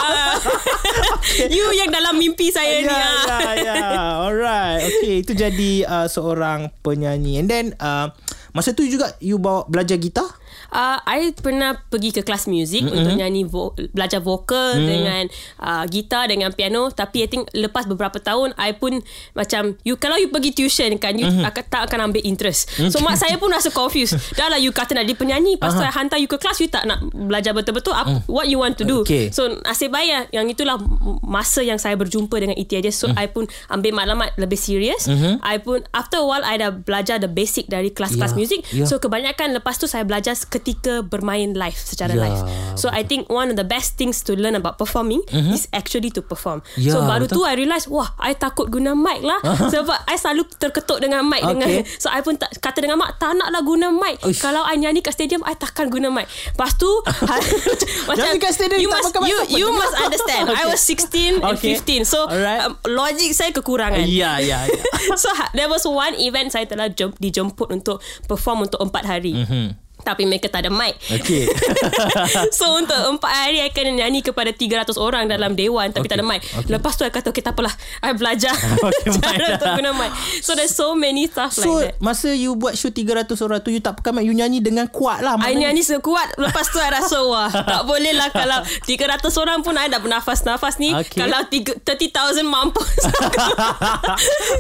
you 1.53 1.69
yang 1.77 1.93
dalam 1.93 2.17
mimpi 2.17 2.49
saya 2.49 2.81
ni. 2.81 2.89
Ya, 2.89 3.05
ah. 3.29 3.53
ya, 3.61 3.73
ya. 3.77 3.99
Alright. 4.25 4.89
Okay, 4.89 5.21
itu 5.21 5.37
jadi 5.37 5.85
uh, 5.85 6.09
seorang 6.09 6.73
penyanyi. 6.81 7.45
And 7.45 7.49
then, 7.53 7.67
uh, 7.77 8.09
masa 8.57 8.73
tu 8.73 8.89
juga 8.89 9.13
you 9.21 9.37
bawa 9.37 9.69
belajar 9.69 10.01
gitar? 10.01 10.33
Uh, 10.75 10.99
I 11.07 11.31
pernah 11.31 11.79
pergi 11.87 12.11
ke 12.11 12.27
kelas 12.27 12.51
muzik 12.51 12.83
mm-hmm. 12.83 12.99
untuk 12.99 13.15
nyanyi 13.15 13.43
vo- 13.47 13.79
belajar 13.95 14.19
vokal 14.19 14.83
mm. 14.83 14.87
dengan 14.91 15.23
uh, 15.63 15.87
gitar 15.87 16.27
dengan 16.27 16.51
piano 16.51 16.91
tapi 16.91 17.23
I 17.23 17.29
think 17.31 17.47
lepas 17.55 17.87
beberapa 17.87 18.19
tahun 18.19 18.59
I 18.59 18.75
pun 18.75 18.99
macam 19.39 19.79
you 19.87 19.95
kalau 19.95 20.19
you 20.19 20.35
pergi 20.35 20.51
tuition 20.51 20.99
kan 20.99 21.15
you 21.15 21.31
mm-hmm. 21.31 21.47
akan, 21.47 21.65
tak 21.71 21.83
akan 21.87 22.11
ambil 22.11 22.27
interest. 22.27 22.75
So 22.91 22.99
mak 23.07 23.23
saya 23.23 23.39
pun 23.39 23.55
rasa 23.55 23.71
confused. 23.71 24.19
Dah 24.39 24.51
lah 24.51 24.59
you 24.59 24.75
kata 24.75 24.99
nak 24.99 25.07
jadi 25.07 25.15
penyanyi 25.15 25.63
lepas 25.63 25.79
tu 25.79 25.87
I 25.87 25.95
hantar 25.95 26.19
you 26.19 26.27
ke 26.27 26.43
kelas 26.43 26.59
you 26.59 26.67
tak 26.67 26.91
nak 26.91 27.07
belajar 27.15 27.55
betul-betul 27.55 27.95
apa 27.95 28.27
what 28.27 28.51
you 28.51 28.59
want 28.59 28.75
to 28.75 28.85
do. 28.85 29.07
Okay. 29.07 29.31
So 29.31 29.47
nasib 29.63 29.95
baik 29.95 30.11
lah, 30.11 30.25
yang 30.35 30.51
itulah 30.51 30.75
masa 31.23 31.63
yang 31.63 31.79
saya 31.79 31.95
berjumpa 31.95 32.35
dengan 32.35 32.59
ET 32.59 32.75
aja 32.75 32.91
so 32.91 33.07
mm. 33.07 33.15
I 33.15 33.31
pun 33.31 33.47
ambil 33.71 33.95
maklumat 33.95 34.35
lebih 34.43 34.59
serius. 34.59 35.07
Mm-hmm. 35.07 35.39
I 35.39 35.63
pun 35.63 35.87
after 35.95 36.19
a 36.19 36.27
while 36.27 36.43
I 36.43 36.59
dah 36.59 36.75
belajar 36.75 37.23
the 37.23 37.31
basic 37.31 37.71
dari 37.71 37.95
kelas-kelas 37.95 38.35
Ya, 38.35 38.39
muzik. 38.41 38.61
ya. 38.75 38.89
So 38.89 38.99
kebanyakan 38.99 39.55
lepas 39.55 39.79
tu 39.79 39.87
saya 39.87 40.03
belajar 40.03 40.35
ketika 40.65 41.05
bermain 41.05 41.53
live 41.53 41.77
secara 41.77 42.17
Ya, 42.17 42.25
live. 42.25 42.41
So 42.75 42.89
I 42.89 43.05
think 43.05 43.29
one 43.29 43.53
of 43.53 43.61
the 43.61 43.69
best 43.69 44.01
things 44.01 44.25
to 44.25 44.33
learn 44.33 44.57
about 44.57 44.81
performing 44.81 45.21
mm-hmm. 45.29 45.53
is 45.53 45.69
actually 45.71 46.09
to 46.11 46.25
perform. 46.25 46.65
Ya, 46.75 46.97
so 46.97 47.05
baru 47.05 47.29
betul. 47.29 47.45
tu 47.45 47.45
I 47.45 47.53
realise 47.55 47.85
wah 47.85 48.17
I 48.17 48.33
takut 48.33 48.73
guna 48.73 48.97
mic 48.97 49.21
lah 49.21 49.45
sebab 49.73 50.09
I 50.09 50.17
selalu 50.17 50.49
terketuk 50.57 51.05
dengan 51.05 51.21
mic 51.23 51.45
Okay. 51.45 51.53
dengan 51.53 51.69
so 52.03 52.09
I 52.09 52.25
pun 52.25 52.41
tak, 52.41 52.57
kata 52.57 52.81
dengan 52.81 52.97
mak 52.97 53.21
tak 53.21 53.37
naklah 53.37 53.61
guna 53.61 53.93
mic. 53.93 54.25
Uish. 54.25 54.41
Kalau 54.41 54.65
I 54.65 54.81
nyanyi 54.81 55.05
kat 55.05 55.13
stadium 55.13 55.45
I 55.45 55.53
takkan 55.53 55.93
guna 55.93 56.09
mic. 56.09 56.25
Lepas 56.25 56.81
tu 56.81 56.89
Nyanyi 58.17 58.39
kat 58.41 58.53
stadium, 58.55 58.81
you 58.81 58.89
must 58.89 59.13
you 59.27 59.39
you 59.61 59.69
must 59.69 59.95
understand. 59.95 60.49
I 60.49 60.65
Okay. 60.65 60.71
was 60.71 60.81
16 60.81 61.45
and 61.45 61.57
Okay. 61.61 61.77
15. 61.77 62.09
So 62.09 62.25
Alright. 62.25 62.65
um, 62.65 62.73
logik 62.89 63.35
saya 63.35 63.53
kekurangan. 63.53 64.07
Ya, 64.07 64.41
ya, 64.41 64.65
ya. 64.65 64.81
so 65.19 65.29
ha- 65.35 65.51
there 65.53 65.69
was 65.69 65.85
one 65.85 66.15
event 66.17 66.49
saya 66.49 66.65
telah 66.65 66.89
jem, 66.89 67.13
dijemput 67.19 67.69
untuk 67.69 67.99
perform 68.25 68.65
untuk 68.65 68.81
empat 68.81 69.05
hari. 69.05 69.35
Mm-hmm. 69.35 69.67
Tapi 70.05 70.29
mereka 70.29 70.47
tak 70.47 70.69
ada 70.69 70.71
mic. 70.71 70.95
Okay. 71.09 71.49
so 72.59 72.77
untuk 72.77 72.95
empat 72.95 73.33
hari 73.33 73.59
I 73.59 73.73
kena 73.73 73.91
nyanyi 73.91 74.21
kepada 74.21 74.53
300 74.53 74.95
orang 74.95 75.27
dalam 75.27 75.57
dewan 75.57 75.89
tapi 75.89 76.05
Okay. 76.05 76.13
tak 76.13 76.21
ada 76.21 76.27
mic. 76.29 76.41
Okay. 76.45 76.69
Lepas 76.69 76.93
tu 76.95 77.03
I 77.03 77.11
kata 77.11 77.33
okay 77.33 77.41
tak 77.41 77.57
apalah. 77.57 77.73
I 78.05 78.13
belajar 78.13 78.53
Okay, 78.85 79.09
cara 79.25 79.57
untuk 79.57 79.71
guna 79.81 79.91
mic. 79.97 80.13
So 80.45 80.53
there's 80.53 80.77
so 80.77 80.93
many 80.93 81.25
stuff 81.25 81.57
so, 81.57 81.81
like 81.81 81.97
that. 81.97 82.05
masa 82.05 82.29
you 82.31 82.53
buat 82.55 82.77
show 82.77 82.93
300 82.93 83.25
orang 83.41 83.65
tu, 83.65 83.73
you 83.73 83.81
tak 83.81 83.97
pakai 83.97 84.13
mic, 84.13 84.29
you 84.29 84.37
nyanyi 84.37 84.61
dengan 84.61 84.85
kuat 84.87 85.25
lah. 85.25 85.41
I 85.41 85.57
nyanyi 85.57 85.81
sekuat 85.81 86.37
Lepas 86.37 86.69
tu 86.69 86.77
I 86.77 86.93
rasa 86.93 87.17
Wah 87.25 87.49
tak 87.49 87.89
boleh 87.89 88.13
lah 88.13 88.29
Kalau 88.29 88.61
300 88.85 89.25
orang 89.41 89.65
pun 89.65 89.73
I 89.75 89.89
dah 89.89 89.99
bernafas-nafas 89.99 90.77
ni 90.77 90.93
Okay. 90.93 91.25
Kalau 91.25 91.41
tiga- 91.49 91.81
30,000 91.81 92.45
mampus 92.45 92.93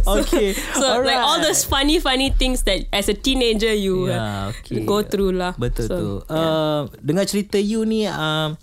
Okay. 0.06 0.54
So 0.74 0.84
Alright. 0.84 1.06
like 1.06 1.20
all 1.20 1.40
those 1.40 1.64
funny 1.64 1.98
funny 1.98 2.30
things 2.32 2.62
That 2.64 2.86
as 2.90 3.08
a 3.08 3.16
teenager 3.16 3.72
You 3.72 4.08
uh, 4.08 4.52
okay. 4.52 4.82
go 4.84 5.02
through 5.02 5.33
lah 5.34 5.52
Betul 5.58 5.86
so, 5.90 5.94
tu. 5.98 6.08
Uh, 6.30 6.86
Dengar 7.02 7.26
cerita 7.26 7.58
you 7.58 7.82
ni, 7.84 8.06
uh, 8.06 8.54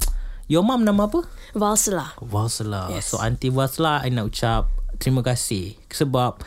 your 0.51 0.63
mom 0.63 0.83
nama 0.83 1.07
apa? 1.07 1.23
Valsela 1.55 2.15
Valsela. 2.19 2.91
Yes. 2.91 3.11
So 3.11 3.19
Aunty 3.19 3.51
Valsela 3.51 4.03
I 4.03 4.11
nak 4.11 4.31
ucap 4.31 4.71
terima 4.99 5.23
kasih 5.23 5.79
sebab 5.87 6.43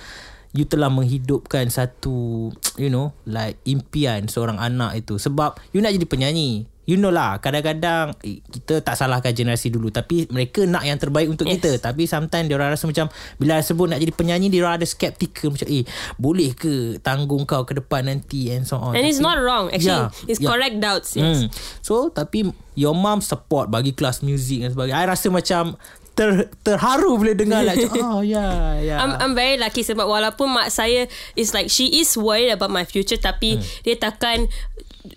you 0.55 0.65
telah 0.69 0.87
menghidupkan 0.93 1.67
satu 1.67 2.49
you 2.79 2.89
know 2.93 3.11
like 3.27 3.59
impian 3.67 4.31
seorang 4.31 4.63
anak 4.63 4.95
itu 5.03 5.19
sebab 5.19 5.59
you 5.75 5.83
nak 5.83 5.97
jadi 5.97 6.07
penyanyi. 6.07 6.71
You 6.85 6.97
know 6.97 7.09
lah 7.09 7.39
kadang-kadang 7.39 8.13
eh, 8.21 8.41
kita 8.43 8.79
tak 8.79 8.95
salahkan 8.95 9.31
generasi 9.31 9.69
dulu 9.69 9.89
tapi 9.89 10.29
mereka 10.29 10.65
nak 10.65 10.83
yang 10.83 10.95
terbaik 10.95 11.27
untuk 11.27 11.45
Yes. 11.45 11.57
kita 11.57 11.71
tapi 11.83 12.05
sometimes 12.05 12.45
dia 12.45 12.55
orang 12.55 12.71
rasa 12.71 12.85
macam 12.85 13.09
bila 13.35 13.59
sebut 13.59 13.87
nak 13.87 13.99
jadi 13.99 14.11
penyanyi 14.11 14.49
dia 14.49 14.61
orang 14.61 14.77
ada 14.77 14.85
skeptikal 14.85 15.49
macam 15.49 15.65
eh 15.67 15.85
boleh 16.15 16.53
ke 16.53 16.73
tanggung 17.01 17.43
kau 17.43 17.63
ke 17.63 17.75
depan 17.75 18.05
nanti 18.05 18.49
and 18.49 18.65
so 18.65 18.77
on. 18.77 18.93
And 18.93 19.03
it's 19.03 19.17
Tapi- 19.17 19.27
not 19.27 19.39
wrong 19.39 19.65
Actually 19.69 20.05
Yeah, 20.05 20.29
It's 20.29 20.39
yeah. 20.39 20.47
correct 20.47 20.77
doubts 20.79 21.11
Yes 21.13 21.25
Hmm. 21.25 21.49
So 21.81 21.95
tapi 22.09 22.49
your 22.75 22.93
mom 22.93 23.19
support 23.19 23.67
bagi 23.67 23.91
kelas 23.91 24.21
muzik 24.21 24.61
dan 24.61 24.71
sebagainya. 24.71 24.99
I 24.99 25.07
rasa 25.07 25.27
macam 25.29 25.79
ter, 26.13 26.31
terharu 26.61 27.17
bila 27.17 27.33
dengar 27.33 27.63
lah. 27.63 27.75
Macam, 27.75 27.91
oh 28.09 28.21
ya 28.21 28.77
ya. 28.79 28.99
I'm, 28.99 29.13
I'm 29.17 29.33
very 29.33 29.57
lucky 29.57 29.81
sebab 29.81 30.05
walaupun 30.05 30.47
mak 30.49 30.69
saya 30.69 31.07
is 31.33 31.51
like 31.51 31.67
she 31.67 31.99
is 31.99 32.15
worried 32.15 32.51
about 32.51 32.69
my 32.69 32.83
future 32.83 33.17
tapi 33.17 33.57
Hmm. 33.57 33.65
dia 33.83 33.97
takkan 33.97 34.47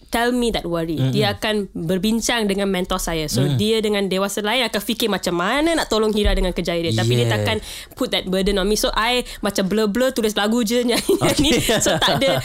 tell 0.08 0.32
me 0.32 0.52
that 0.56 0.64
worry. 0.64 0.96
Mm-hmm. 0.98 1.14
Dia 1.14 1.36
akan 1.36 1.72
berbincang 1.76 2.48
dengan 2.48 2.72
mentor 2.72 3.00
saya. 3.00 3.28
So 3.28 3.44
mm. 3.44 3.56
dia 3.60 3.78
dengan 3.84 4.08
dewasa 4.08 4.40
lain 4.40 4.64
akan 4.68 4.82
fikir 4.82 5.12
macam 5.12 5.40
mana 5.40 5.76
nak 5.76 5.92
tolong 5.92 6.16
Hira 6.16 6.32
dengan 6.34 6.56
kerjaya 6.56 6.80
dia. 6.80 6.96
Tapi 6.96 7.10
Yeah. 7.18 7.26
dia 7.26 7.34
takkan 7.34 7.58
put 7.98 8.14
that 8.14 8.30
burden 8.30 8.62
on 8.62 8.70
me. 8.70 8.78
So 8.78 8.94
I 8.94 9.26
macam 9.42 9.66
blur-blur 9.66 10.14
tulis 10.14 10.38
lagu 10.38 10.62
je 10.62 10.86
nyanyi-nyanyi. 10.86 11.52
Okay. 11.68 11.82
So 11.82 11.98
tak 11.98 12.22
ada 12.22 12.44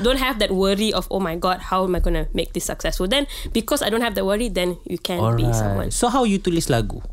don't 0.00 0.18
have 0.18 0.40
that 0.40 0.48
worry 0.48 0.90
of 0.94 1.04
oh 1.12 1.20
my 1.20 1.36
god 1.36 1.60
how 1.68 1.84
am 1.84 1.92
I 1.92 2.00
going 2.00 2.16
to 2.16 2.26
make 2.32 2.56
this 2.56 2.64
successful. 2.64 3.04
Then 3.04 3.28
because 3.52 3.84
I 3.84 3.92
don't 3.92 4.00
have 4.00 4.16
that 4.16 4.24
worry 4.24 4.48
then 4.48 4.80
you 4.88 4.96
can 4.96 5.20
be 5.36 5.44
someone. 5.52 5.92
So 5.92 6.08
how 6.08 6.24
you 6.24 6.40
tulis 6.40 6.72
lagu? 6.72 7.04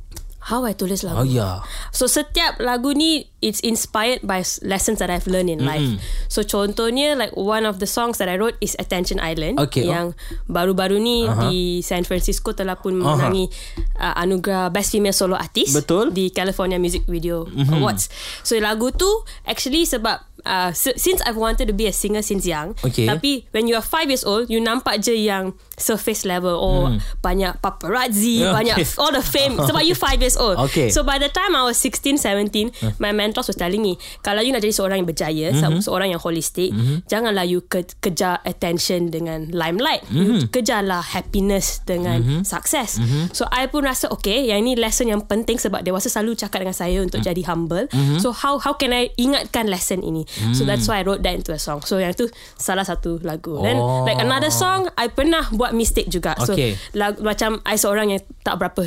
How 0.48 0.64
I 0.64 0.72
tulis 0.72 1.04
lagu. 1.04 1.22
Oh 1.22 1.28
ya. 1.28 1.60
So 1.92 2.08
setiap 2.08 2.64
lagu 2.64 2.96
ni 2.96 3.28
it's 3.44 3.60
inspired 3.60 4.24
by 4.24 4.48
lessons 4.64 5.04
that 5.04 5.12
I've 5.12 5.28
learned 5.28 5.52
in 5.52 5.68
life. 5.68 6.00
So 6.32 6.48
contohnya 6.48 7.20
like 7.20 7.36
one 7.36 7.68
of 7.68 7.84
the 7.84 7.90
songs 7.90 8.16
that 8.24 8.32
I 8.32 8.40
wrote 8.40 8.56
is 8.64 8.72
Attention 8.80 9.20
Island 9.20 9.60
Okay, 9.60 9.84
oh. 9.84 9.92
yang 9.92 10.06
baru-baru 10.48 11.04
ni 11.04 11.28
uh-huh. 11.28 11.52
di 11.52 11.84
San 11.84 12.08
Francisco 12.08 12.56
telah 12.56 12.80
pun 12.80 12.96
menangi 12.96 13.52
uh, 14.00 14.16
anugerah 14.24 14.72
Best 14.72 14.96
Female 14.96 15.12
Solo 15.12 15.36
Artist 15.36 15.76
Betul. 15.76 16.16
di 16.16 16.32
California 16.32 16.80
Music 16.80 17.04
Video 17.12 17.44
mm-hmm. 17.44 17.84
Awards. 17.84 18.08
So 18.48 18.56
lagu 18.56 18.96
tu 18.96 19.08
actually 19.44 19.84
sebab 19.84 20.27
uh, 20.44 20.70
since 20.74 21.22
I've 21.24 21.36
wanted 21.36 21.66
to 21.68 21.74
be 21.74 21.88
a 21.88 21.94
singer 21.94 22.22
since 22.22 22.44
young, 22.44 22.76
Okay. 22.84 23.08
tapi 23.08 23.48
when 23.52 23.66
you 23.66 23.74
are 23.74 23.86
five 23.86 24.08
years 24.08 24.22
old, 24.22 24.50
you 24.50 24.60
nampak 24.60 25.00
je 25.00 25.16
yang 25.16 25.56
surface 25.78 26.26
level 26.26 26.54
or 26.54 26.98
banyak 27.22 27.56
paparazzi, 27.58 28.42
Yeah, 28.44 28.54
banyak 28.54 28.76
okay. 28.76 28.86
all 28.98 29.10
the 29.10 29.22
fame 29.22 29.56
sebab 29.56 29.82
you 29.82 29.96
five 30.06 30.20
years 30.20 30.36
old. 30.36 30.58
Okay. 30.70 30.90
So 30.90 31.02
by 31.02 31.18
the 31.18 31.30
time 31.30 31.56
I 31.56 31.64
was 31.64 31.78
16, 31.80 32.18
17, 32.20 33.00
my 33.00 33.10
mentors 33.10 33.48
was 33.48 33.56
telling 33.56 33.82
me, 33.82 33.96
kalau 34.20 34.44
you 34.44 34.52
nak 34.52 34.62
jadi 34.62 34.74
seorang 34.74 35.02
yang 35.02 35.10
berjaya, 35.10 35.48
Mhm. 35.50 35.58
mm-hmm. 35.58 35.82
seorang 35.82 36.12
yang 36.12 36.20
holistic, 36.20 36.70
mm-hmm. 36.70 37.08
janganlah 37.08 37.46
you 37.46 37.64
ke- 37.64 37.96
kejar 37.98 38.44
attention 38.44 39.08
dengan 39.08 39.48
limelight. 39.50 40.04
Mhm. 40.10 40.18
You 40.18 40.32
kejarlah 40.52 41.02
happiness 41.02 41.80
dengan 41.86 42.20
mm-hmm. 42.22 42.42
success. 42.44 43.00
Mm-hmm. 43.00 43.32
So 43.32 43.48
I 43.48 43.72
pun 43.72 43.88
rasa 43.88 44.12
okay, 44.12 44.52
yang 44.52 44.62
ini 44.62 44.76
lesson 44.76 45.08
yang 45.08 45.24
penting 45.24 45.56
sebab 45.58 45.82
dewasa 45.82 46.12
selalu 46.12 46.36
cakap 46.36 46.62
dengan 46.62 46.76
saya 46.76 47.00
untuk 47.00 47.24
Mhm. 47.24 47.26
jadi 47.26 47.42
humble. 47.48 47.86
Mm-hmm. 47.88 48.20
So 48.20 48.36
how 48.36 48.60
how 48.60 48.76
can 48.76 48.92
I 48.92 49.10
ingatkan 49.16 49.72
lesson 49.72 50.04
ini? 50.04 50.27
Mm. 50.28 50.54
So 50.54 50.64
that's 50.64 50.86
why 50.86 51.00
I 51.00 51.04
wrote 51.04 51.24
that 51.24 51.34
into 51.34 51.52
a 51.52 51.60
song. 51.60 51.82
So 51.82 51.98
yang 51.98 52.12
tu 52.12 52.28
salah 52.56 52.84
satu 52.84 53.20
lagu. 53.24 53.60
Then 53.62 53.80
Oh. 53.80 54.04
like 54.04 54.20
another 54.20 54.50
song, 54.50 54.92
I 54.96 55.08
pernah 55.08 55.48
buat 55.50 55.72
mistake 55.72 56.08
juga. 56.08 56.36
So 56.44 56.54
Okay. 56.54 56.76
lagu, 56.92 57.24
macam 57.24 57.62
I 57.64 57.76
seorang 57.76 58.12
yang 58.12 58.22
tak 58.42 58.58
berapa 58.58 58.84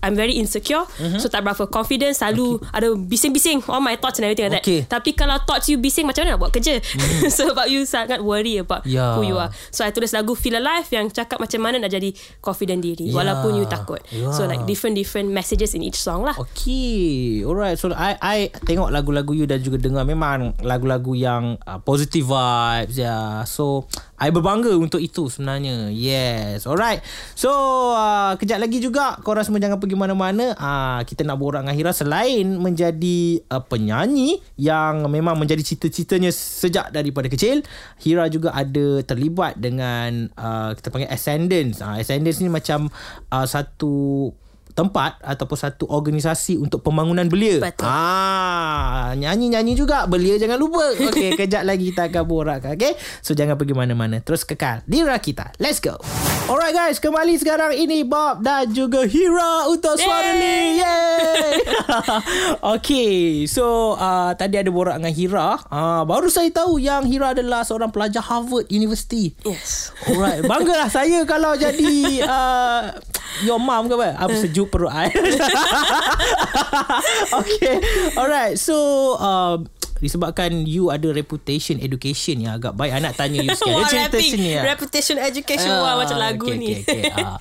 I'm 0.00 0.16
very 0.16 0.36
insecure 0.36 0.84
Mhm. 0.96 1.16
uh-huh. 1.16 1.20
so 1.20 1.28
tak 1.28 1.44
berapa 1.44 1.68
confident 1.68 2.16
selalu 2.16 2.56
okay. 2.56 2.72
ada 2.72 2.88
bising-bising 2.96 3.60
all 3.68 3.78
my 3.78 3.94
thoughts 3.94 4.16
and 4.16 4.24
everything 4.24 4.48
like 4.48 4.64
Okay. 4.64 4.80
that 4.84 4.90
tapi 5.00 5.12
kalau 5.12 5.36
thoughts 5.44 5.68
you 5.68 5.76
bising 5.76 6.08
macam 6.08 6.24
mana 6.24 6.34
nak 6.34 6.40
buat 6.40 6.52
kerja 6.52 6.80
sebab 7.38 7.68
you 7.68 7.84
sangat 7.84 8.20
worry 8.20 8.56
about 8.56 8.80
Ya. 8.88 9.14
who 9.16 9.24
you 9.24 9.36
are 9.36 9.52
so 9.68 9.84
I 9.84 9.92
tulis 9.92 10.10
lagu 10.10 10.32
Feel 10.32 10.56
Alive 10.56 10.88
yang 10.90 11.12
cakap 11.12 11.36
macam 11.36 11.60
mana 11.60 11.76
nak 11.78 11.92
jadi 11.92 12.10
confident 12.40 12.80
diri 12.80 13.12
Ya. 13.12 13.14
walaupun 13.14 13.54
you 13.54 13.68
takut 13.68 14.00
Ya. 14.08 14.32
so 14.32 14.44
like 14.44 14.64
different 14.64 14.96
different 14.96 15.28
messages 15.28 15.76
in 15.76 15.84
each 15.84 16.00
song 16.00 16.24
lah 16.24 16.34
Okay 16.34 17.44
Alright 17.44 17.76
So 17.76 17.92
I 17.92 18.16
I 18.18 18.38
tengok 18.64 18.88
lagu-lagu 18.88 19.34
you 19.34 19.44
Dan 19.44 19.60
juga 19.60 19.76
dengar 19.76 20.04
Memang 20.04 20.54
lagu-lagu 20.74 21.14
yang 21.14 21.54
uh, 21.62 21.78
Positive 21.78 22.26
vibes 22.26 22.98
ya. 22.98 23.06
yeah. 23.06 23.30
So 23.46 23.86
I 24.14 24.30
berbangga 24.30 24.70
untuk 24.78 25.02
itu 25.02 25.26
sebenarnya 25.26 25.90
Yes 25.90 26.70
Alright 26.70 27.02
So 27.34 27.50
uh, 27.92 28.38
Kejap 28.38 28.62
lagi 28.62 28.78
juga 28.78 29.18
Korang 29.26 29.42
semua 29.42 29.58
jangan 29.58 29.82
pergi 29.82 29.98
mana-mana 29.98 30.54
uh, 30.54 31.00
Kita 31.02 31.26
nak 31.26 31.42
borak 31.42 31.66
dengan 31.66 31.74
Hira 31.74 31.90
Selain 31.90 32.46
menjadi 32.56 33.42
uh, 33.50 33.58
penyanyi 33.58 34.38
Yang 34.54 35.10
memang 35.10 35.34
menjadi 35.34 35.66
cita-citanya 35.66 36.30
Sejak 36.30 36.94
daripada 36.94 37.26
kecil 37.26 37.66
Hira 37.98 38.30
juga 38.30 38.54
ada 38.54 39.02
terlibat 39.02 39.58
dengan 39.58 40.30
uh, 40.38 40.78
Kita 40.78 40.94
panggil 40.94 41.10
Ascendance 41.10 41.82
uh, 41.82 41.98
Ascendance 41.98 42.38
ni 42.38 42.48
macam 42.48 42.86
uh, 43.34 43.46
Satu 43.50 44.30
tempat 44.74 45.22
ataupun 45.22 45.54
satu 45.54 45.86
organisasi 45.86 46.58
untuk 46.58 46.82
pembangunan 46.82 47.24
belia. 47.30 47.62
Betul. 47.62 47.86
Ah, 47.86 49.14
nyanyi-nyanyi 49.14 49.78
juga 49.78 50.04
belia 50.10 50.34
jangan 50.34 50.58
lupa. 50.58 50.82
Okey, 51.08 51.38
kejap 51.38 51.62
lagi 51.62 51.94
kita 51.94 52.10
akan 52.10 52.24
borakkan. 52.26 52.74
Okey. 52.74 52.98
So 53.22 53.38
jangan 53.38 53.54
pergi 53.54 53.72
mana-mana. 53.72 54.18
Terus 54.18 54.42
kekal 54.42 54.82
di 54.84 55.06
Rakita. 55.06 55.54
Let's 55.62 55.78
go. 55.78 56.02
Alright 56.44 56.76
guys, 56.76 57.00
kembali 57.00 57.40
sekarang 57.40 57.72
ini 57.72 58.04
Bob 58.04 58.44
dan 58.44 58.68
juga 58.68 59.08
Hira 59.08 59.64
untuk 59.70 59.96
suara 59.96 60.36
ni. 60.36 60.76
Yay! 60.76 61.56
okay, 62.76 63.48
so 63.48 63.96
uh, 63.96 64.36
tadi 64.36 64.60
ada 64.60 64.68
borak 64.68 65.00
dengan 65.00 65.14
Hira. 65.14 65.56
Uh, 65.72 66.04
baru 66.04 66.28
saya 66.28 66.52
tahu 66.52 66.76
yang 66.76 67.08
Hira 67.08 67.32
adalah 67.32 67.64
seorang 67.64 67.88
pelajar 67.88 68.20
Harvard 68.20 68.68
University. 68.68 69.32
yes 69.46 69.96
Alright, 70.04 70.44
banggalah 70.44 70.92
saya 70.92 71.24
kalau 71.24 71.56
jadi 71.56 72.28
uh, 72.28 72.92
your 73.48 73.58
mom 73.58 73.88
ke 73.88 73.96
apa? 73.96 74.28
Apa 74.28 74.34
sejuk 74.36 74.63
perut 74.68 74.92
I. 74.92 75.08
okay. 77.40 77.76
Alright. 78.16 78.56
So 78.60 78.74
uh, 79.16 79.64
disebabkan 80.02 80.68
you 80.68 80.92
ada 80.92 81.08
reputation 81.14 81.80
education 81.80 82.44
yang 82.44 82.60
agak 82.60 82.76
baik. 82.76 82.92
I 82.92 83.00
nak 83.00 83.16
tanya 83.16 83.40
you. 83.40 83.54
Wah, 83.64 83.80
You 83.80 83.84
cerita 83.88 84.16
rapping. 84.18 84.32
sini 84.36 84.48
ya. 84.58 84.62
reputation 84.64 85.16
education 85.16 85.70
wah 85.70 85.96
macam 85.96 86.18
lagu 86.20 86.50
okay, 86.50 86.58
ni 86.60 86.68
Okay, 86.84 87.08
okay. 87.08 87.24
Uh, 87.24 87.38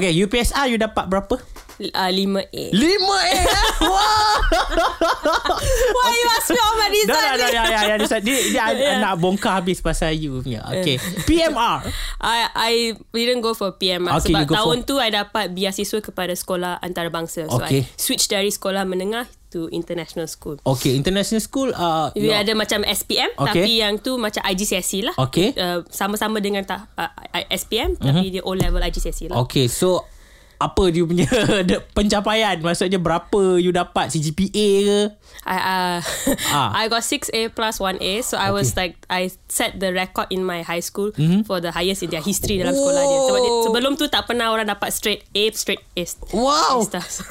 okay, 0.00 0.10
UPSR 0.14 0.72
you 0.72 0.78
dapat 0.80 1.04
berapa? 1.10 1.36
Uh, 1.90 2.06
5A 2.06 2.64
5 2.70 2.78
eh. 3.26 3.42
Wah. 3.92 4.36
why 5.92 6.10
you 6.12 6.28
ask 6.32 6.48
me 6.48 6.58
all 6.58 6.76
my 6.76 6.88
dah, 6.88 6.92
dah, 6.92 6.94
ni? 6.94 7.06
dah, 7.08 7.50
dah, 7.50 7.50
dah, 7.64 7.98
dah, 7.98 8.20
dia, 8.20 8.36
dia 8.48 8.64
Yeah. 8.82 8.98
nak 8.98 9.18
bongkar 9.18 9.60
habis 9.60 9.78
pasal 9.78 10.12
you 10.12 10.40
punya. 10.40 10.64
Okay. 10.64 10.96
PMR. 11.24 11.84
I 12.18 12.38
I 12.50 12.72
didn't 13.12 13.40
go 13.40 13.52
for 13.52 13.74
PMR 13.74 14.18
Okay, 14.18 14.32
sebab 14.32 14.48
tahun 14.48 14.78
for- 14.82 14.88
tu 14.88 14.94
I 14.98 15.10
dapat 15.10 15.52
biasiswa 15.52 15.98
kepada 16.00 16.32
sekolah 16.32 16.78
antarabangsa. 16.78 17.46
So 17.46 17.60
Okay. 17.60 17.84
I 17.84 17.94
switch 17.94 18.26
dari 18.26 18.48
sekolah 18.48 18.82
menengah 18.82 19.26
to 19.52 19.68
international 19.68 20.24
school. 20.26 20.56
Okay, 20.64 20.96
international 20.96 21.38
school. 21.38 21.70
Uh, 21.70 22.08
Dia 22.16 22.24
your- 22.24 22.40
ada 22.40 22.52
macam 22.56 22.80
SPM 22.82 23.28
Okay. 23.36 23.44
tapi 23.44 23.70
yang 23.78 24.00
tu 24.00 24.16
macam 24.16 24.40
IGCSE 24.42 25.04
lah. 25.04 25.14
Okay. 25.20 25.52
Uh, 25.52 25.84
sama-sama 25.92 26.40
dengan 26.40 26.64
ta, 26.64 26.88
uh, 26.96 27.12
SPM 27.52 27.94
tapi 27.94 28.32
dia 28.32 28.42
O 28.42 28.56
level 28.56 28.80
IGCSE 28.80 29.28
lah. 29.28 29.36
Okay 29.44 29.68
so 29.68 30.08
apa 30.64 30.84
dia 30.88 31.02
punya 31.02 31.26
pencapaian 31.96 32.56
maksudnya 32.58 32.96
berapa 32.96 33.56
you 33.56 33.70
dapat 33.70 34.08
CGPA 34.08 34.68
ke 34.82 35.00
I 35.42 35.58
uh, 35.58 35.98
Ah. 36.54 36.70
I 36.72 36.86
got 36.86 37.02
6A 37.02 37.50
plus 37.50 37.76
1A 37.76 38.22
so 38.22 38.36
I 38.36 38.48
was 38.48 38.72
like 38.72 38.94
I 39.08 39.26
set 39.48 39.74
the 39.74 39.90
record 39.90 40.30
in 40.30 40.40
my 40.40 40.62
high 40.62 40.80
school 40.80 41.10
Mhm. 41.12 41.42
for 41.42 41.58
the 41.58 41.70
highest 41.70 42.00
in 42.00 42.08
their 42.08 42.20
history 42.20 42.56
dalam 42.56 42.72
sekolah 42.72 43.02
dia. 43.02 43.18
Sebab 43.22 43.38
dia, 43.38 43.52
sebelum 43.64 43.92
tu 43.94 44.06
tak 44.06 44.24
pernah 44.24 44.48
orang 44.48 44.64
dapat 44.64 44.88
straight 44.88 45.26
A 45.32 45.50
straight 45.50 45.82
A. 45.92 46.04
Wow. 46.30 46.80
A 46.80 46.86
star. 46.86 47.02
So, 47.02 47.26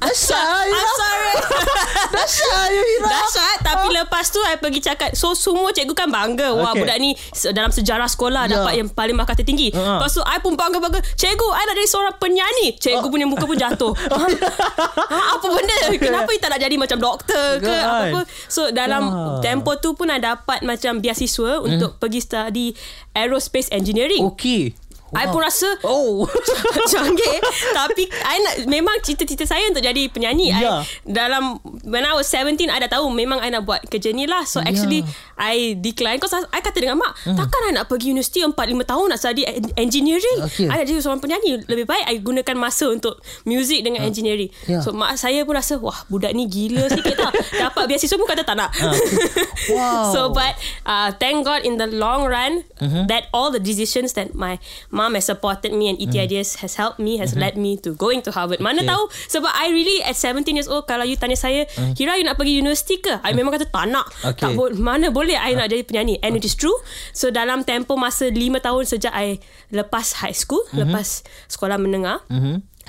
Dahsyat 0.00 0.66
I'm 0.66 0.88
sorry. 0.94 1.32
You 2.70 2.82
Hira 2.82 3.06
Dahsyat 3.06 3.58
Tapi 3.62 3.86
lepas 3.92 4.24
tu 4.26 4.40
I 4.40 4.56
pergi 4.56 4.80
cakap 4.82 5.12
So 5.12 5.32
semua 5.32 5.70
cikgu 5.70 5.92
kan 5.92 6.08
bangga 6.08 6.52
Wah 6.52 6.70
Okay. 6.70 6.82
budak 6.82 6.98
ni 6.98 7.10
Dalam 7.50 7.70
sejarah 7.70 8.06
sekolah 8.06 8.46
Ya. 8.46 8.56
Dapat 8.56 8.72
yang 8.76 8.88
paling 8.88 9.12
markah 9.12 9.34
tertinggi 9.34 9.70
Ha. 9.70 9.98
Lepas 9.98 10.12
tu 10.12 10.22
I 10.22 10.38
pun 10.38 10.54
bangga-bangga 10.54 11.02
Cikgu 11.14 11.48
I 11.48 11.62
nak 11.62 11.74
jadi 11.74 11.88
seorang 11.88 12.14
penyanyi 12.16 12.68
Cikgu 12.72 13.06
punya 13.06 13.24
muka 13.24 13.42
pun 13.42 13.54
jatuh. 13.54 13.90
Ha? 13.90 14.16
ha, 15.10 15.18
Apa 15.34 15.46
benda? 15.46 15.76
Kenapa 15.96 16.28
you 16.28 16.38
tak 16.38 16.50
nak 16.50 16.60
jadi 16.60 16.74
Macam 16.74 16.98
doktor 16.98 17.58
ke 17.58 17.66
Kan. 17.66 18.12
Apa-apa? 18.12 18.20
So 18.46 18.70
dalam 18.70 19.02
Ya. 19.02 19.52
tempo 19.52 19.74
tu 19.76 19.92
pun 19.92 20.06
I 20.06 20.18
dapat 20.18 20.60
Macam 20.60 20.98
beasiswa 20.98 21.60
Untuk 21.60 21.96
pergi 21.96 22.20
study 22.20 22.66
Aerospace 23.12 23.70
Engineering. 23.70 24.22
Okay 24.30 24.70
I 25.10 25.26
pun 25.26 25.42
rasa 25.42 25.66
Oh. 25.82 26.22
canggih. 26.92 27.38
Tapi 27.74 28.06
I 28.06 28.36
nak 28.38 28.54
memang 28.70 28.94
cita-cita 29.02 29.42
saya 29.42 29.66
untuk 29.66 29.82
jadi 29.82 30.06
penyanyi. 30.06 30.54
Ya. 30.54 30.86
I, 30.86 30.86
dalam 31.02 31.58
when 31.82 32.06
I 32.06 32.14
was 32.14 32.30
17 32.30 32.70
I 32.70 32.78
dah 32.78 32.90
tahu 32.94 33.10
memang 33.10 33.42
I 33.42 33.50
nak 33.50 33.66
buat 33.66 33.82
kerja 33.90 34.14
ni 34.14 34.30
lah. 34.30 34.46
So 34.46 34.62
Ya. 34.62 34.70
actually 34.70 35.02
I 35.40 35.56
decline 35.74 36.16
because 36.16 36.30
I, 36.30 36.44
I 36.50 36.60
kata 36.60 36.76
dengan 36.78 36.96
mak 36.96 37.16
Hmm. 37.20 37.32
takkan 37.34 37.60
I 37.64 37.72
nak 37.72 37.86
pergi 37.86 38.10
universiti 38.10 38.44
4-5 38.44 38.52
tahun 38.82 39.06
nak 39.08 39.18
study 39.18 39.42
en- 39.42 39.72
engineering 39.78 40.38
Okay. 40.42 40.66
I 40.66 40.74
nak 40.74 40.86
jadi 40.86 41.00
seorang 41.00 41.18
penyanyi 41.18 41.64
lebih 41.64 41.84
baik 41.84 42.04
I 42.04 42.16
gunakan 42.18 42.56
masa 42.56 42.86
untuk 42.86 43.16
music 43.44 43.80
dengan 43.80 44.02
engineering 44.02 44.52
Ya. 44.64 44.78
so 44.78 44.92
mak 44.92 45.16
saya 45.16 45.42
pun 45.42 45.54
rasa 45.54 45.76
wah 45.76 45.96
budak 46.06 46.30
ni 46.30 46.44
gila 46.44 46.86
sikit 46.86 47.16
tau 47.16 47.32
dapat 47.62 47.82
beasiswa 47.86 48.14
pun 48.14 48.26
kata 48.26 48.42
tak 48.42 48.54
nak 48.54 48.68
Ah, 48.74 48.92
Wow. 49.70 50.04
so 50.10 50.20
but 50.30 50.54
uh, 50.84 51.12
thank 51.14 51.42
God 51.42 51.62
in 51.62 51.76
the 51.76 51.88
long 51.88 52.24
run 52.26 52.62
Mm-hmm. 52.76 53.08
that 53.08 53.28
all 53.30 53.48
the 53.48 53.60
decisions 53.60 54.12
that 54.14 54.32
my 54.32 54.56
mom 54.88 55.12
has 55.12 55.26
supported 55.26 55.68
me 55.70 55.86
and 55.86 55.96
ET 55.98 56.08
Ideas 56.10 56.56
has 56.58 56.74
helped 56.74 56.96
me 56.96 57.16
has 57.18 57.32
led 57.34 57.52
me 57.54 57.76
to 57.76 57.92
going 57.94 58.20
to 58.22 58.32
Harvard. 58.32 58.56
Mana 58.58 58.80
Mm-hmm. 58.80 58.88
Tahu 58.88 59.04
sebab 59.28 59.52
I 59.52 59.68
really 59.68 60.00
at 60.00 60.16
17 60.16 60.48
years 60.50 60.64
old 60.64 60.84
kalau 60.84 61.04
you 61.04 61.14
tanya 61.14 61.36
saya 61.36 61.68
Kira 61.92 62.16
you 62.16 62.24
nak 62.24 62.34
pergi 62.34 62.56
universiti 62.56 62.96
ke? 62.98 63.20
I 63.20 63.32
memang 63.32 63.52
kata 63.52 63.68
tak 63.68 63.84
nak. 63.86 64.08
Mm. 64.08 64.32
Okay. 64.32 64.42
Tak 64.42 64.50
bo- 64.54 64.72
mana 64.74 65.12
boleh 65.12 65.29
I 65.36 65.54
nak 65.58 65.70
jadi 65.70 65.82
penyanyi 65.86 66.18
and 66.22 66.38
it 66.38 66.44
is 66.46 66.54
true. 66.56 66.74
So 67.12 67.30
dalam 67.30 67.66
tempo 67.66 67.94
masa 67.98 68.30
5 68.30 68.38
tahun 68.62 68.84
sejak 68.86 69.12
I 69.14 69.38
lepas 69.70 70.22
high 70.22 70.34
school, 70.34 70.62
Mm-hmm. 70.70 70.86
lepas 70.86 71.24
sekolah 71.50 71.80
menengah 71.80 72.22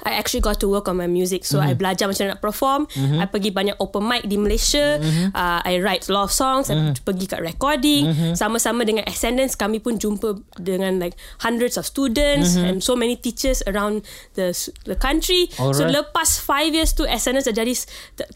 I 0.04 0.18
actually 0.18 0.42
got 0.42 0.60
to 0.62 0.68
work 0.68 0.90
on 0.90 0.98
my 0.98 1.06
music. 1.06 1.46
So 1.46 1.60
mm-hmm. 1.60 1.70
I 1.70 1.74
belajar 1.78 2.10
macam 2.10 2.26
mana 2.26 2.34
nak 2.38 2.42
perform. 2.42 2.82
Mm-hmm. 2.90 3.20
I 3.22 3.26
pergi 3.30 3.50
banyak 3.54 3.76
open 3.78 4.04
mic 4.06 4.26
di 4.26 4.38
Malaysia. 4.38 4.98
Mm-hmm. 4.98 5.28
Uh, 5.36 5.60
I 5.62 5.78
write 5.78 6.10
a 6.10 6.12
lot 6.14 6.26
of 6.30 6.34
songs. 6.34 6.74
Mm-hmm. 6.74 6.98
I 6.98 7.02
pergi 7.06 7.26
kat 7.30 7.42
recording. 7.46 8.04
Mm-hmm. 8.10 8.32
Sama-sama 8.34 8.82
dengan 8.82 9.06
Ascendance, 9.06 9.54
kami 9.54 9.78
pun 9.78 10.02
jumpa 10.02 10.42
dengan 10.58 10.98
like 10.98 11.14
hundreds 11.46 11.78
of 11.78 11.86
students 11.86 12.58
mm-hmm. 12.58 12.66
and 12.66 12.76
so 12.82 12.98
many 12.98 13.14
teachers 13.14 13.62
around 13.70 14.02
the 14.34 14.54
the 14.90 14.98
country. 14.98 15.54
Alright. 15.62 15.78
So 15.78 15.86
lepas 15.86 16.42
five 16.42 16.74
years 16.74 16.98
tu 16.98 17.06
Ascendance 17.06 17.46
dah 17.46 17.56
jadi 17.62 17.74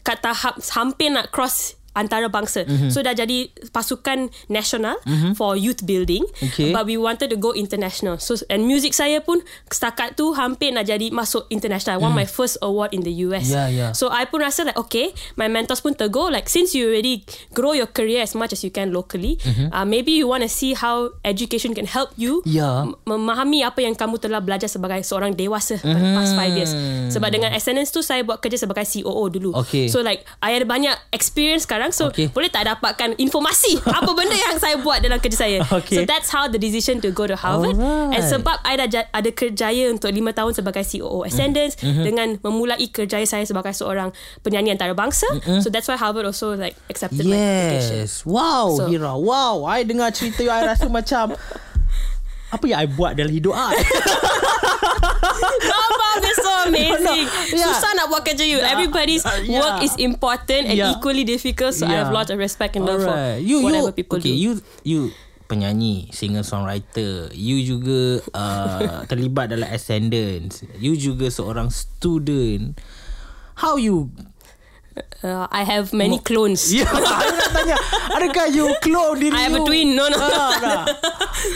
kat 0.06 0.22
tahap 0.22 0.62
hampir 0.70 1.10
nak 1.10 1.34
cross 1.34 1.74
antarabangsa. 1.96 2.68
Mm-hmm. 2.68 2.90
So 2.92 3.00
dah 3.00 3.16
jadi 3.16 3.48
pasukan 3.72 4.28
nasional 4.52 5.00
mm-hmm. 5.08 5.32
for 5.32 5.56
youth 5.56 5.80
building. 5.88 6.28
Okay. 6.52 6.70
But 6.76 6.84
we 6.84 7.00
wanted 7.00 7.32
to 7.32 7.40
go 7.40 7.56
international. 7.56 8.20
So 8.20 8.36
and 8.52 8.68
music 8.68 8.92
saya 8.92 9.24
pun 9.24 9.40
setakat 9.72 10.20
tu 10.20 10.36
hampir 10.36 10.76
nak 10.76 10.84
jadi 10.84 11.08
masuk 11.08 11.48
international. 11.48 11.96
I 11.96 12.00
won 12.04 12.12
mm. 12.12 12.20
my 12.20 12.28
first 12.28 12.60
award 12.60 12.92
in 12.92 13.00
the 13.00 13.24
US. 13.24 13.48
Yeah, 13.48 13.72
yeah. 13.72 13.90
So 13.96 14.12
I 14.12 14.28
pun 14.28 14.44
rasa 14.44 14.68
like 14.68 14.76
okay, 14.76 15.16
my 15.40 15.48
mentors 15.48 15.80
pun 15.80 15.96
tegur 15.96 16.28
like 16.28 16.52
since 16.52 16.76
you 16.76 16.92
already 16.92 17.24
grow 17.56 17.72
your 17.72 17.88
career 17.88 18.20
as 18.20 18.36
much 18.36 18.52
as 18.52 18.60
you 18.60 18.68
can 18.68 18.92
locally, 18.92 19.40
mm-hmm. 19.40 19.72
uh, 19.72 19.88
maybe 19.88 20.12
you 20.12 20.28
want 20.28 20.44
to 20.44 20.50
see 20.52 20.76
how 20.76 21.16
education 21.24 21.72
can 21.72 21.88
help 21.88 22.12
you 22.20 22.44
yeah. 22.44 22.84
memahami 23.08 23.64
apa 23.64 23.80
yang 23.80 23.96
kamu 23.96 24.20
telah 24.20 24.44
belajar 24.44 24.68
sebagai 24.68 25.00
seorang 25.00 25.32
dewasa 25.32 25.80
mm-hmm. 25.80 26.12
past 26.12 26.36
five 26.36 26.52
years. 26.52 26.72
Sebab 27.08 27.32
dengan 27.32 27.56
Ascendance 27.56 27.94
tu 27.94 28.04
saya 28.04 28.20
buat 28.20 28.42
kerja 28.44 28.60
sebagai 28.60 28.84
COO 28.84 29.24
dulu. 29.32 29.50
Okay. 29.64 29.88
So 29.88 30.04
like 30.04 30.26
I 30.44 30.58
ada 30.58 30.66
banyak 30.66 30.94
experience 31.14 31.64
sekarang 31.64 31.85
sekarang 31.86 31.92
so 31.94 32.10
okay. 32.10 32.26
boleh 32.30 32.50
tak 32.50 32.66
dapatkan 32.66 33.14
informasi 33.18 33.78
apa 33.98 34.10
benda 34.12 34.34
yang 34.34 34.58
saya 34.58 34.76
buat 34.82 34.98
dalam 34.98 35.18
kerja 35.22 35.46
saya 35.46 35.58
okay. 35.70 35.96
so 35.96 36.00
that's 36.02 36.30
how 36.30 36.50
the 36.50 36.58
decision 36.58 36.98
to 36.98 37.14
go 37.14 37.26
to 37.26 37.36
Harvard 37.38 37.78
Alright. 37.78 38.18
and 38.18 38.22
sebab 38.26 38.58
I 38.66 38.74
dah 38.80 39.06
ada 39.14 39.30
kerjaya 39.30 39.94
untuk 39.94 40.10
5 40.10 40.38
tahun 40.38 40.52
sebagai 40.54 40.82
COO 40.82 41.22
Ascendance 41.22 41.78
mm-hmm. 41.78 42.04
dengan 42.04 42.28
memulai 42.42 42.86
kerjaya 42.90 43.26
saya 43.26 43.46
sebagai 43.46 43.74
seorang 43.74 44.10
penyanyi 44.42 44.74
antarabangsa 44.74 45.26
mm-hmm. 45.38 45.60
so 45.62 45.70
that's 45.70 45.86
why 45.86 45.98
Harvard 45.98 46.26
also 46.26 46.58
like 46.58 46.74
accepted 46.90 47.26
yes. 47.26 47.30
my 47.30 47.38
application 47.38 48.06
wow 48.26 48.66
so, 48.74 48.86
Hira 48.90 49.14
wow 49.14 49.64
I 49.66 49.86
dengar 49.86 50.10
cerita 50.10 50.42
you 50.42 50.50
I 50.50 50.66
rasa 50.66 50.90
macam 50.90 51.38
apa 52.46 52.64
yang 52.66 52.78
I 52.82 52.86
buat 52.90 53.18
dalam 53.18 53.30
hidup 53.30 53.54
I 53.54 53.74
amazing 56.66 57.26
no, 57.30 57.32
no. 57.32 57.56
Yeah. 57.56 57.66
Susah 57.70 57.90
nak 57.94 58.06
buat 58.10 58.22
kerja 58.26 58.44
you 58.44 58.58
yeah. 58.58 58.72
Everybody's 58.74 59.24
uh, 59.24 59.40
yeah. 59.42 59.62
work 59.62 59.86
is 59.86 59.94
important 60.02 60.68
And 60.68 60.76
yeah. 60.76 60.92
equally 60.92 61.22
difficult 61.22 61.72
So 61.72 61.86
yeah. 61.86 61.92
I 61.92 61.94
have 62.02 62.10
a 62.10 62.16
lot 62.16 62.28
of 62.28 62.36
respect 62.36 62.74
And 62.74 62.84
love 62.84 63.02
right. 63.02 63.38
for 63.38 63.42
you, 63.42 63.62
Whatever 63.62 63.92
you, 63.94 63.98
people 63.98 64.18
okay, 64.18 64.32
do 64.32 64.36
You 64.36 64.50
you 64.82 65.00
penyanyi 65.46 66.10
Singer 66.10 66.42
songwriter 66.42 67.30
You 67.32 67.56
juga 67.62 68.26
uh, 68.34 69.02
Terlibat 69.10 69.54
dalam 69.54 69.68
Ascendance 69.70 70.66
You 70.76 70.98
juga 70.98 71.30
seorang 71.30 71.70
student 71.70 72.76
How 73.58 73.78
you 73.78 74.10
Uh, 75.20 75.44
I 75.52 75.60
have 75.64 75.92
many 75.92 76.16
clones. 76.24 76.72
Ya, 76.72 76.88
yeah, 76.88 77.28
nak 77.28 77.50
tanya. 77.52 77.76
Adakah 78.16 78.46
you 78.48 78.64
clone 78.80 79.20
diri 79.20 79.36
you? 79.36 79.36
I 79.36 79.44
have 79.44 79.56
a 79.56 79.60
twin. 79.60 79.92
No, 79.92 80.08
no. 80.08 80.16
Ah, 80.16 80.56
nah. 80.56 80.84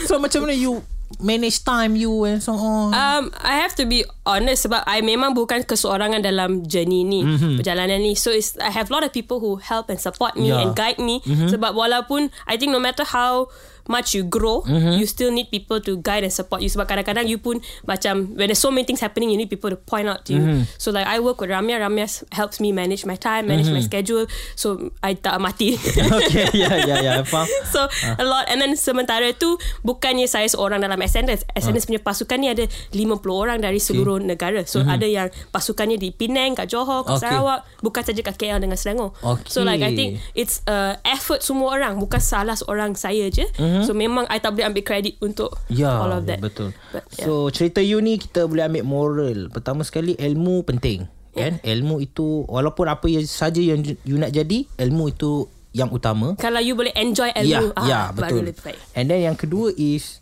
So 0.05 0.21
macam 0.21 0.45
mana 0.45 0.53
you 0.53 0.85
manage 1.19 1.65
time 1.65 1.97
you 1.97 2.23
and 2.23 2.39
so 2.39 2.53
on? 2.53 2.93
Um, 2.93 3.33
I 3.41 3.59
have 3.59 3.75
to 3.81 3.85
be 3.89 4.05
honest 4.23 4.69
sebab 4.69 4.85
I 4.85 5.01
memang 5.01 5.35
bukan 5.35 5.65
keseorangan 5.65 6.23
dalam 6.23 6.63
journey 6.69 7.03
ni, 7.03 7.25
mm-hmm. 7.25 7.57
perjalanan 7.59 7.99
ni. 7.99 8.13
So 8.15 8.31
it's, 8.31 8.55
I 8.61 8.71
have 8.71 8.87
a 8.87 8.93
lot 8.93 9.03
of 9.03 9.11
people 9.11 9.41
who 9.41 9.57
help 9.57 9.89
and 9.89 9.99
support 9.99 10.37
me 10.37 10.53
yeah. 10.53 10.61
and 10.61 10.77
guide 10.77 11.01
me. 11.01 11.19
Mm-hmm. 11.25 11.51
Sebab 11.51 11.73
walaupun 11.75 12.29
I 12.47 12.55
think 12.55 12.71
no 12.71 12.79
matter 12.79 13.03
how 13.03 13.51
much 13.87 14.13
you 14.13 14.23
grow, 14.23 14.61
mm-hmm. 14.61 14.99
you 14.99 15.05
still 15.05 15.31
need 15.31 15.49
people 15.49 15.79
to 15.81 15.97
guide 16.01 16.23
and 16.23 16.33
support 16.33 16.61
you. 16.61 16.69
Sebab 16.69 16.89
kadang-kadang 16.89 17.25
you 17.27 17.37
pun 17.37 17.61
macam 17.87 18.35
when 18.35 18.49
there's 18.51 18.61
so 18.61 18.69
many 18.69 18.85
things 18.85 18.99
happening, 18.99 19.29
you 19.29 19.37
need 19.37 19.49
people 19.49 19.69
to 19.69 19.77
point 19.77 20.07
out 20.07 20.25
to 20.27 20.33
you. 20.33 20.43
Mm-hmm. 20.43 20.61
So 20.77 20.91
like 20.91 21.07
I 21.07 21.19
work 21.19 21.41
with 21.41 21.49
Ramya. 21.49 21.81
Ramya 21.81 22.07
helps 22.33 22.59
me 22.59 22.71
manage 22.71 23.05
my 23.05 23.15
time, 23.15 23.47
manage 23.47 23.69
mm-hmm. 23.69 23.81
my 23.81 23.83
schedule. 23.85 24.25
So 24.55 24.91
I 25.01 25.15
tak 25.17 25.39
mati. 25.41 25.77
okay, 26.17 26.49
yeah, 26.53 26.75
yeah, 26.83 26.99
yeah. 27.01 27.17
Faham. 27.23 27.47
So 27.71 27.87
uh. 27.87 28.19
a 28.19 28.25
lot. 28.25 28.51
And 28.51 28.59
then 28.59 28.75
sementara 28.75 29.31
tu 29.37 29.55
bukannya 29.85 30.27
saya 30.27 30.49
seorang 30.49 30.83
dalam 30.83 30.99
Ascendance. 30.99 31.47
Ascendance 31.55 31.87
uh. 31.87 31.89
punya 31.95 32.01
pasukan 32.01 32.37
ni 32.41 32.47
ada 32.51 32.65
50 32.91 33.21
orang 33.31 33.57
dari 33.63 33.79
seluruh 33.79 34.19
okay. 34.19 34.27
negara. 34.27 34.61
So 34.67 34.81
mm-hmm. 34.81 34.95
ada 34.95 35.07
yang 35.07 35.27
pasukannya 35.53 35.95
di 35.95 36.11
Penang, 36.11 36.57
kat 36.57 36.67
Johor, 36.71 37.07
kat 37.07 37.17
okay. 37.17 37.31
Sarawak. 37.31 37.63
Bukan 37.79 38.01
saja 38.03 38.21
kat 38.21 38.35
KL 38.35 38.59
dengan 38.59 38.75
Selangor. 38.75 39.15
Okay. 39.23 39.47
So 39.47 39.63
like 39.63 39.81
I 39.81 39.95
think 39.95 40.19
it's 40.35 40.61
uh, 40.67 40.99
effort 41.07 41.41
semua 41.45 41.73
orang. 41.73 41.97
Bukan 41.97 42.19
salah 42.19 42.57
seorang 42.57 42.93
saya 42.97 43.31
je. 43.31 43.47
Mm-hmm. 43.55 43.70
Mm-hmm. 43.71 43.87
So 43.87 43.95
memang 43.95 44.27
I 44.27 44.43
tak 44.43 44.51
boleh 44.51 44.67
ambil 44.67 44.83
kredit 44.83 45.15
untuk 45.23 45.55
ya, 45.71 46.03
all 46.03 46.11
of 46.11 46.27
that. 46.27 46.43
Betul. 46.43 46.75
But, 46.91 47.07
yeah. 47.15 47.23
So 47.23 47.47
cerita 47.47 47.79
you 47.79 48.03
ni 48.03 48.19
kita 48.19 48.43
boleh 48.51 48.67
ambil 48.67 48.83
moral. 48.83 49.37
Pertama 49.47 49.87
sekali 49.87 50.19
ilmu 50.19 50.67
penting. 50.67 51.07
Yeah. 51.31 51.55
Kan? 51.55 51.63
Ilmu 51.63 52.03
itu 52.03 52.43
walaupun 52.51 52.91
apa 52.91 53.07
yang 53.07 53.23
saja 53.23 53.63
yang 53.63 53.79
you 54.03 54.19
nak 54.19 54.35
jadi, 54.35 54.67
ilmu 54.75 55.15
itu 55.15 55.47
yang 55.71 55.87
utama. 55.87 56.35
Kalau 56.35 56.59
you 56.59 56.75
boleh 56.75 56.91
enjoy 56.99 57.31
ilmu, 57.31 57.71
ya, 57.71 57.79
ah, 57.79 57.87
ya 57.87 58.01
betul. 58.11 58.43
And 58.91 59.07
then 59.07 59.23
yang 59.23 59.39
kedua 59.39 59.71
is 59.79 60.19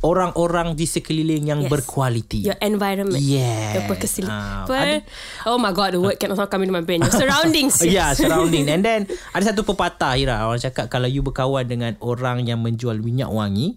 orang-orang 0.00 0.72
di 0.72 0.88
sekeliling 0.88 1.44
yang 1.52 1.60
yes. 1.64 1.70
berkualiti. 1.70 2.40
Your 2.48 2.56
environment. 2.64 3.20
Yeah. 3.20 3.76
Your 3.76 3.84
perkesilipan. 3.84 4.64
Uh, 4.64 5.00
oh 5.44 5.60
my 5.60 5.72
god, 5.76 5.92
the 5.96 6.00
word 6.00 6.16
cannot 6.16 6.40
come 6.48 6.64
into 6.64 6.72
my 6.72 6.84
brain. 6.84 7.04
Your 7.04 7.12
surroundings. 7.12 7.76
Yes. 7.84 7.92
yeah, 7.96 8.10
surrounding. 8.16 8.72
And 8.72 8.80
then 8.80 9.04
ada 9.36 9.52
satu 9.52 9.64
pepatah 9.64 10.16
Ira, 10.16 10.48
orang 10.48 10.60
cakap 10.60 10.88
kalau 10.88 11.08
you 11.08 11.20
berkawan 11.20 11.68
dengan 11.68 12.00
orang 12.00 12.48
yang 12.48 12.64
menjual 12.64 12.96
minyak 13.04 13.28
wangi, 13.28 13.76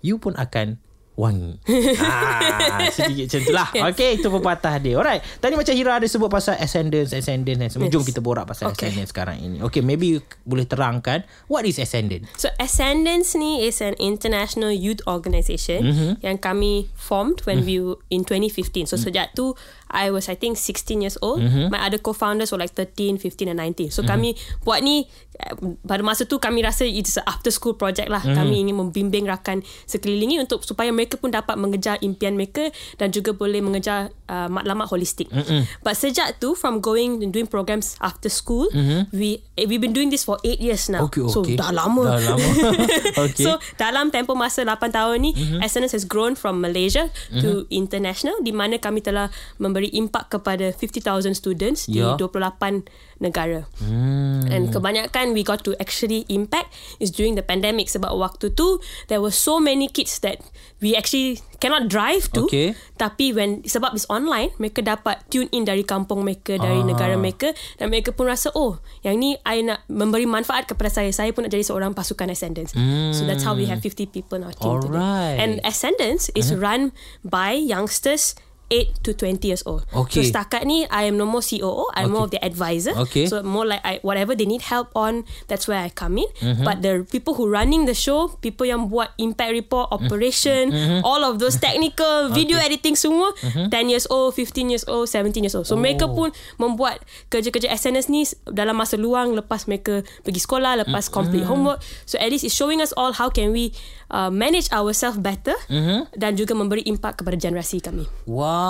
you 0.00 0.16
pun 0.16 0.32
akan 0.36 0.80
wangi. 1.14 1.62
ah, 2.02 2.90
sedikit 2.90 3.30
macam 3.30 3.40
itulah. 3.46 3.68
Yes. 3.70 3.82
Okay, 3.94 4.10
itu 4.18 4.28
pepatah 4.30 4.74
dia. 4.82 4.98
Alright. 4.98 5.22
Tadi 5.38 5.54
macam 5.54 5.74
Hira 5.74 6.02
ada 6.02 6.06
sebut 6.10 6.26
pasal 6.26 6.58
ascendance, 6.58 7.14
ascendance. 7.14 7.78
Yes. 7.78 7.90
Jom 7.90 8.02
kita 8.02 8.18
borak 8.18 8.50
pasal 8.50 8.74
okay. 8.74 8.90
ascendance 8.90 9.14
sekarang 9.14 9.38
ini. 9.38 9.62
Okay, 9.62 9.78
maybe 9.78 10.18
you 10.18 10.20
boleh 10.42 10.66
terangkan 10.66 11.22
what 11.46 11.62
is 11.62 11.78
ascendance? 11.78 12.26
So, 12.34 12.50
ascendance 12.58 13.38
ni 13.38 13.62
is 13.62 13.78
an 13.78 13.94
international 14.02 14.74
youth 14.74 15.00
organisation 15.06 15.80
mm-hmm. 15.86 16.12
yang 16.26 16.42
kami 16.42 16.90
formed 16.98 17.46
when 17.46 17.62
mm-hmm. 17.62 17.94
we 17.94 18.14
in 18.14 18.26
2015. 18.26 18.90
So, 18.90 18.98
mm-hmm. 18.98 19.06
sejak 19.06 19.26
tu 19.38 19.54
I 19.94 20.10
was 20.10 20.26
I 20.26 20.34
think 20.34 20.58
16 20.58 21.00
years 21.00 21.16
old. 21.22 21.40
Mm-hmm. 21.40 21.70
My 21.70 21.86
other 21.86 22.02
co-founders 22.02 22.50
were 22.50 22.58
like 22.58 22.74
13, 22.74 23.22
15 23.22 23.54
and 23.54 23.62
19. 23.62 23.94
So 23.94 24.02
mm-hmm. 24.02 24.10
kami 24.10 24.28
buat 24.66 24.82
ni 24.82 25.06
eh, 25.38 25.54
pada 25.86 26.02
masa 26.02 26.26
tu 26.26 26.42
kami 26.42 26.66
rasa 26.66 26.82
it's 26.82 27.14
a 27.16 27.22
after 27.30 27.54
school 27.54 27.78
project 27.78 28.10
lah. 28.10 28.20
Mm-hmm. 28.20 28.36
Kami 28.36 28.54
ingin 28.66 28.76
membimbing 28.76 29.24
rakan 29.30 29.62
sekeliling 29.86 30.34
ni 30.34 30.38
untuk 30.42 30.66
supaya 30.66 30.90
mereka 30.90 31.14
pun 31.14 31.30
dapat 31.30 31.54
mengejar 31.54 32.02
impian 32.02 32.34
mereka 32.34 32.74
dan 32.98 33.14
juga 33.14 33.30
boleh 33.30 33.62
mengejar 33.62 34.10
uh, 34.26 34.50
matlamat 34.50 34.90
holistik. 34.90 35.30
Mm-hmm. 35.30 35.86
But 35.86 35.94
sejak 35.94 36.42
tu 36.42 36.58
from 36.58 36.82
going 36.82 37.22
and 37.22 37.30
doing 37.30 37.46
programs 37.46 37.94
after 38.02 38.26
school, 38.26 38.66
mm-hmm. 38.74 39.14
we 39.14 39.38
eh, 39.54 39.70
we've 39.70 39.80
been 39.80 39.94
doing 39.94 40.10
this 40.10 40.26
for 40.26 40.42
8 40.42 40.58
years 40.58 40.90
now. 40.90 41.06
Okay, 41.06 41.22
so 41.30 41.46
okay. 41.46 41.54
dah 41.54 41.70
lama. 41.70 42.18
Dah 42.18 42.34
lama. 42.34 42.48
okay. 43.30 43.44
So 43.46 43.62
dalam 43.78 44.10
tempoh 44.10 44.34
masa 44.34 44.66
8 44.66 44.90
tahun 44.90 45.16
ni, 45.22 45.30
mm-hmm. 45.32 45.60
SNS 45.62 45.92
has 45.94 46.04
grown 46.04 46.34
from 46.34 46.58
Malaysia 46.58 47.06
mm-hmm. 47.08 47.40
to 47.40 47.48
international 47.70 48.40
di 48.42 48.50
mana 48.50 48.80
kami 48.80 49.04
telah 49.04 49.28
memberi 49.60 49.83
memberi 49.84 49.92
impak 50.00 50.32
kepada 50.32 50.72
50,000 50.72 51.36
students 51.36 51.84
yeah. 51.84 52.16
di 52.16 52.24
28 52.24 52.88
negara. 53.20 53.68
Hmm. 53.78 54.48
And 54.48 54.72
kebanyakan 54.72 55.36
we 55.36 55.44
got 55.44 55.62
to 55.68 55.76
actually 55.76 56.24
impact 56.32 56.72
is 56.98 57.12
during 57.12 57.36
the 57.36 57.44
pandemic 57.44 57.92
sebab 57.92 58.10
waktu 58.16 58.56
tu 58.56 58.80
there 59.12 59.20
were 59.20 59.34
so 59.34 59.60
many 59.60 59.86
kids 59.92 60.18
that 60.24 60.40
we 60.80 60.96
actually 60.96 61.40
cannot 61.60 61.88
drive 61.88 62.28
to. 62.32 62.48
Okay. 62.48 62.72
Tapi 62.96 63.36
when 63.36 63.64
sebab 63.64 63.94
is 63.94 64.08
online, 64.08 64.52
mereka 64.56 64.80
dapat 64.80 65.20
tune 65.28 65.48
in 65.52 65.68
dari 65.68 65.84
kampung 65.84 66.24
mereka, 66.24 66.56
dari 66.56 66.80
ah. 66.80 66.86
negara 66.86 67.14
mereka 67.20 67.52
dan 67.76 67.92
mereka 67.92 68.12
pun 68.12 68.28
rasa 68.28 68.50
oh, 68.56 68.80
yang 69.04 69.20
ni 69.20 69.36
I 69.44 69.62
nak 69.64 69.84
memberi 69.88 70.24
manfaat 70.24 70.68
kepada 70.68 70.90
saya. 70.90 71.12
Saya 71.12 71.30
pun 71.36 71.46
nak 71.46 71.52
jadi 71.52 71.64
seorang 71.64 71.92
pasukan 71.92 72.28
Ascendance. 72.32 72.74
Hmm. 72.74 73.14
So 73.14 73.24
that's 73.28 73.46
how 73.46 73.54
we 73.54 73.68
have 73.70 73.80
50 73.80 74.10
people 74.10 74.40
in 74.40 74.48
our 74.48 74.56
team 74.56 74.80
Alright. 74.80 74.90
today. 74.90 75.40
And 75.40 75.52
Ascendance 75.62 76.28
is 76.34 76.50
uh-huh. 76.50 76.60
run 76.60 76.82
by 77.22 77.56
youngsters 77.56 78.36
8 78.74 79.06
to 79.06 79.10
20 79.14 79.46
years 79.46 79.62
old. 79.62 79.86
Okay. 79.94 80.26
So 80.26 80.34
setakat 80.34 80.66
ni 80.66 80.82
I 80.90 81.06
am 81.06 81.14
no 81.14 81.30
more 81.30 81.46
COO, 81.46 81.86
I'm 81.94 82.10
okay. 82.10 82.14
more 82.14 82.24
of 82.26 82.32
the 82.34 82.42
advisor. 82.42 82.90
Okay. 83.06 83.30
So 83.30 83.46
more 83.46 83.62
like 83.62 83.78
I, 83.86 84.02
whatever 84.02 84.34
they 84.34 84.50
need 84.50 84.66
help 84.66 84.90
on, 84.98 85.22
that's 85.46 85.70
where 85.70 85.78
I 85.78 85.94
come 85.94 86.18
in. 86.18 86.26
Mm-hmm. 86.42 86.66
But 86.66 86.82
the 86.82 87.06
people 87.06 87.38
who 87.38 87.46
running 87.46 87.86
the 87.86 87.94
show, 87.94 88.34
people 88.42 88.66
yang 88.66 88.90
buat 88.90 89.14
impact 89.22 89.54
report, 89.54 89.94
mm-hmm. 89.94 90.10
operation, 90.10 90.62
mm-hmm. 90.74 91.00
all 91.06 91.22
of 91.22 91.38
those 91.38 91.54
technical 91.62 92.28
video 92.36 92.58
okay. 92.58 92.74
editing 92.74 92.98
semua, 92.98 93.30
mm-hmm. 93.38 93.70
10 93.70 93.92
years 93.92 94.06
old, 94.10 94.34
15 94.34 94.74
years 94.74 94.84
old, 94.90 95.06
17 95.06 95.46
years 95.46 95.54
old. 95.54 95.70
So 95.70 95.78
oh. 95.78 95.80
mereka 95.80 96.10
pun 96.10 96.34
membuat 96.58 97.06
kerja-kerja 97.30 97.70
SNS 97.70 98.10
ni 98.10 98.26
dalam 98.50 98.74
masa 98.74 98.98
luang 98.98 99.38
lepas 99.38 99.70
mereka 99.70 100.02
pergi 100.26 100.42
sekolah, 100.42 100.82
lepas 100.82 101.06
mm-hmm. 101.06 101.14
complete 101.14 101.46
homework. 101.46 101.78
So 102.10 102.18
at 102.18 102.34
least 102.34 102.42
it's 102.42 102.56
showing 102.56 102.82
us 102.82 102.90
all 102.98 103.14
how 103.14 103.30
can 103.30 103.54
we 103.54 103.70
uh, 104.10 104.30
manage 104.32 104.70
ourselves 104.74 105.20
better 105.20 105.54
mm-hmm. 105.70 106.10
dan 106.16 106.34
juga 106.34 106.56
memberi 106.56 106.82
impact 106.88 107.22
kepada 107.22 107.36
generasi 107.38 107.78
kami. 107.78 108.06
Wow. 108.24 108.63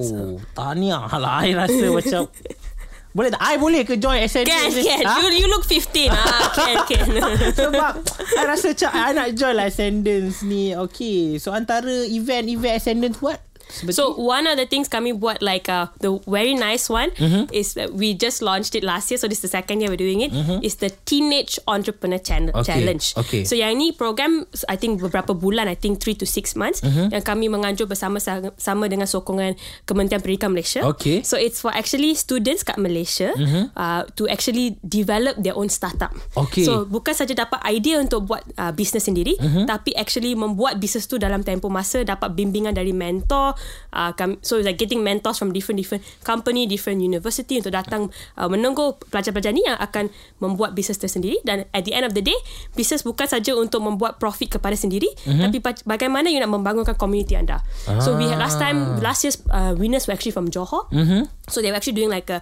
So. 0.00 0.40
Tahniah 0.56 1.08
lah. 1.08 1.44
I 1.44 1.52
rasa 1.56 1.84
macam 1.98 2.20
boleh 3.14 3.30
tak? 3.30 3.42
I 3.46 3.54
boleh 3.62 3.86
ke 3.86 3.94
join 3.94 4.18
SND? 4.26 4.50
Can, 4.50 4.70
can. 4.74 5.04
Ha? 5.06 5.22
You, 5.22 5.30
you 5.38 5.46
look 5.46 5.62
15. 5.62 6.10
ah, 6.10 6.50
can, 6.50 6.76
can. 6.90 7.08
Sebab 7.62 7.92
I 8.34 8.42
rasa 8.42 8.74
macam 8.74 8.90
I 8.90 9.10
nak 9.14 9.28
join 9.38 9.54
lah 9.54 9.70
Ascendance 9.70 10.42
ni. 10.42 10.74
Okay. 10.74 11.38
So 11.38 11.54
antara 11.54 12.08
event-event 12.10 12.74
Ascendance 12.74 13.22
buat, 13.22 13.38
Seperti? 13.66 13.94
So 13.94 14.14
one 14.14 14.44
of 14.44 14.54
the 14.54 14.64
things 14.64 14.86
kami 14.86 15.12
buat 15.12 15.40
like 15.40 15.66
uh, 15.66 15.88
the 15.98 16.16
very 16.24 16.52
nice 16.52 16.86
one 16.86 17.10
Mm-hmm. 17.14 17.48
is 17.50 17.74
that 17.74 17.92
we 17.92 18.12
just 18.12 18.40
launched 18.40 18.72
it 18.72 18.82
last 18.82 19.08
year. 19.08 19.16
So 19.16 19.26
this 19.26 19.40
is 19.40 19.46
the 19.46 19.54
second 19.54 19.80
year 19.80 19.88
we're 19.88 20.00
doing 20.00 20.20
it. 20.20 20.32
Is 20.60 20.76
the 20.76 20.90
Teenage 21.04 21.56
Entrepreneur 21.64 22.18
Chan- 22.18 22.50
Okay, 22.50 22.62
Challenge. 22.66 23.04
okay. 23.16 23.42
So 23.44 23.54
yang 23.54 23.76
ni 23.76 23.90
program 23.90 24.44
I 24.66 24.74
think 24.74 24.98
beberapa 24.98 25.32
bulan 25.32 25.66
I 25.66 25.74
think 25.74 25.98
3 25.98 26.20
to 26.20 26.26
6 26.26 26.54
months 26.54 26.80
Mm-hmm. 26.80 27.10
yang 27.10 27.22
kami 27.22 27.46
menganjur 27.46 27.86
bersama 27.86 28.18
sama 28.54 28.84
dengan 28.86 29.06
sokongan 29.06 29.54
Kementerian 29.84 30.20
Pendidikan 30.20 30.50
Malaysia. 30.50 30.84
Okay. 30.84 31.22
So 31.22 31.36
it's 31.36 31.58
for 31.58 31.70
actually 31.70 32.12
students 32.14 32.60
kat 32.60 32.76
Malaysia 32.76 33.32
uh, 33.74 34.02
to 34.12 34.26
actually 34.26 34.76
develop 34.80 35.36
their 35.36 35.54
own 35.54 35.68
startup. 35.68 36.12
Okay. 36.34 36.62
So 36.62 36.84
bukan 36.84 37.14
saja 37.14 37.32
dapat 37.32 37.62
idea 37.64 37.96
untuk 37.96 38.26
buat 38.26 38.42
uh, 38.54 38.70
bisnes 38.70 39.02
sendiri 39.02 39.36
tapi 39.64 39.94
actually 39.94 40.34
membuat 40.34 40.76
bisnes 40.76 41.04
tu 41.04 41.16
dalam 41.16 41.40
tempoh 41.40 41.68
masa 41.68 42.02
dapat 42.02 42.32
bimbingan 42.32 42.72
dari 42.72 42.90
mentor 42.90 43.53
uh, 43.90 44.10
kami, 44.12 44.36
so 44.40 44.58
like 44.58 44.76
getting 44.76 45.00
mentors 45.00 45.36
from 45.36 45.50
different 45.50 45.76
different 45.76 46.02
company 46.20 46.64
different 46.64 46.98
university 46.98 47.58
untuk 47.58 47.72
datang 47.72 48.08
uh, 48.34 48.46
menunggu 48.46 48.94
pelajar-pelajar 49.08 49.50
ni 49.50 49.62
yang 49.62 49.76
akan 49.76 50.08
membuat 50.38 50.72
bisnes 50.72 50.96
tersendiri 50.96 51.38
dan 51.42 51.64
at 51.70 51.82
the 51.82 51.92
end 51.92 52.04
of 52.04 52.12
the 52.12 52.20
day 52.20 52.36
bisnes 52.72 53.02
bukan 53.02 53.24
saja 53.24 53.52
untuk 53.52 53.80
membuat 53.80 54.16
profit 54.16 54.52
kepada 54.52 54.74
sendiri 54.74 55.08
tapi 55.24 55.58
pa- 55.58 55.84
bagaimana 55.84 56.28
you 56.28 56.38
nak 56.38 56.48
membangunkan 56.48 56.94
community 56.94 57.34
anda. 57.34 57.60
So 58.00 58.14
we 58.14 58.24
had 58.24 58.38
last 58.38 58.56
time 58.56 59.00
last 59.00 59.22
year's 59.22 59.36
uh, 59.48 59.74
winners 59.74 60.04
were 60.04 60.14
actually 60.14 60.32
from 60.32 60.48
Johor. 60.48 60.86
So 61.44 61.60
they 61.60 61.68
were 61.68 61.76
actually 61.76 61.94
doing 61.94 62.08
like 62.08 62.28
a 62.28 62.40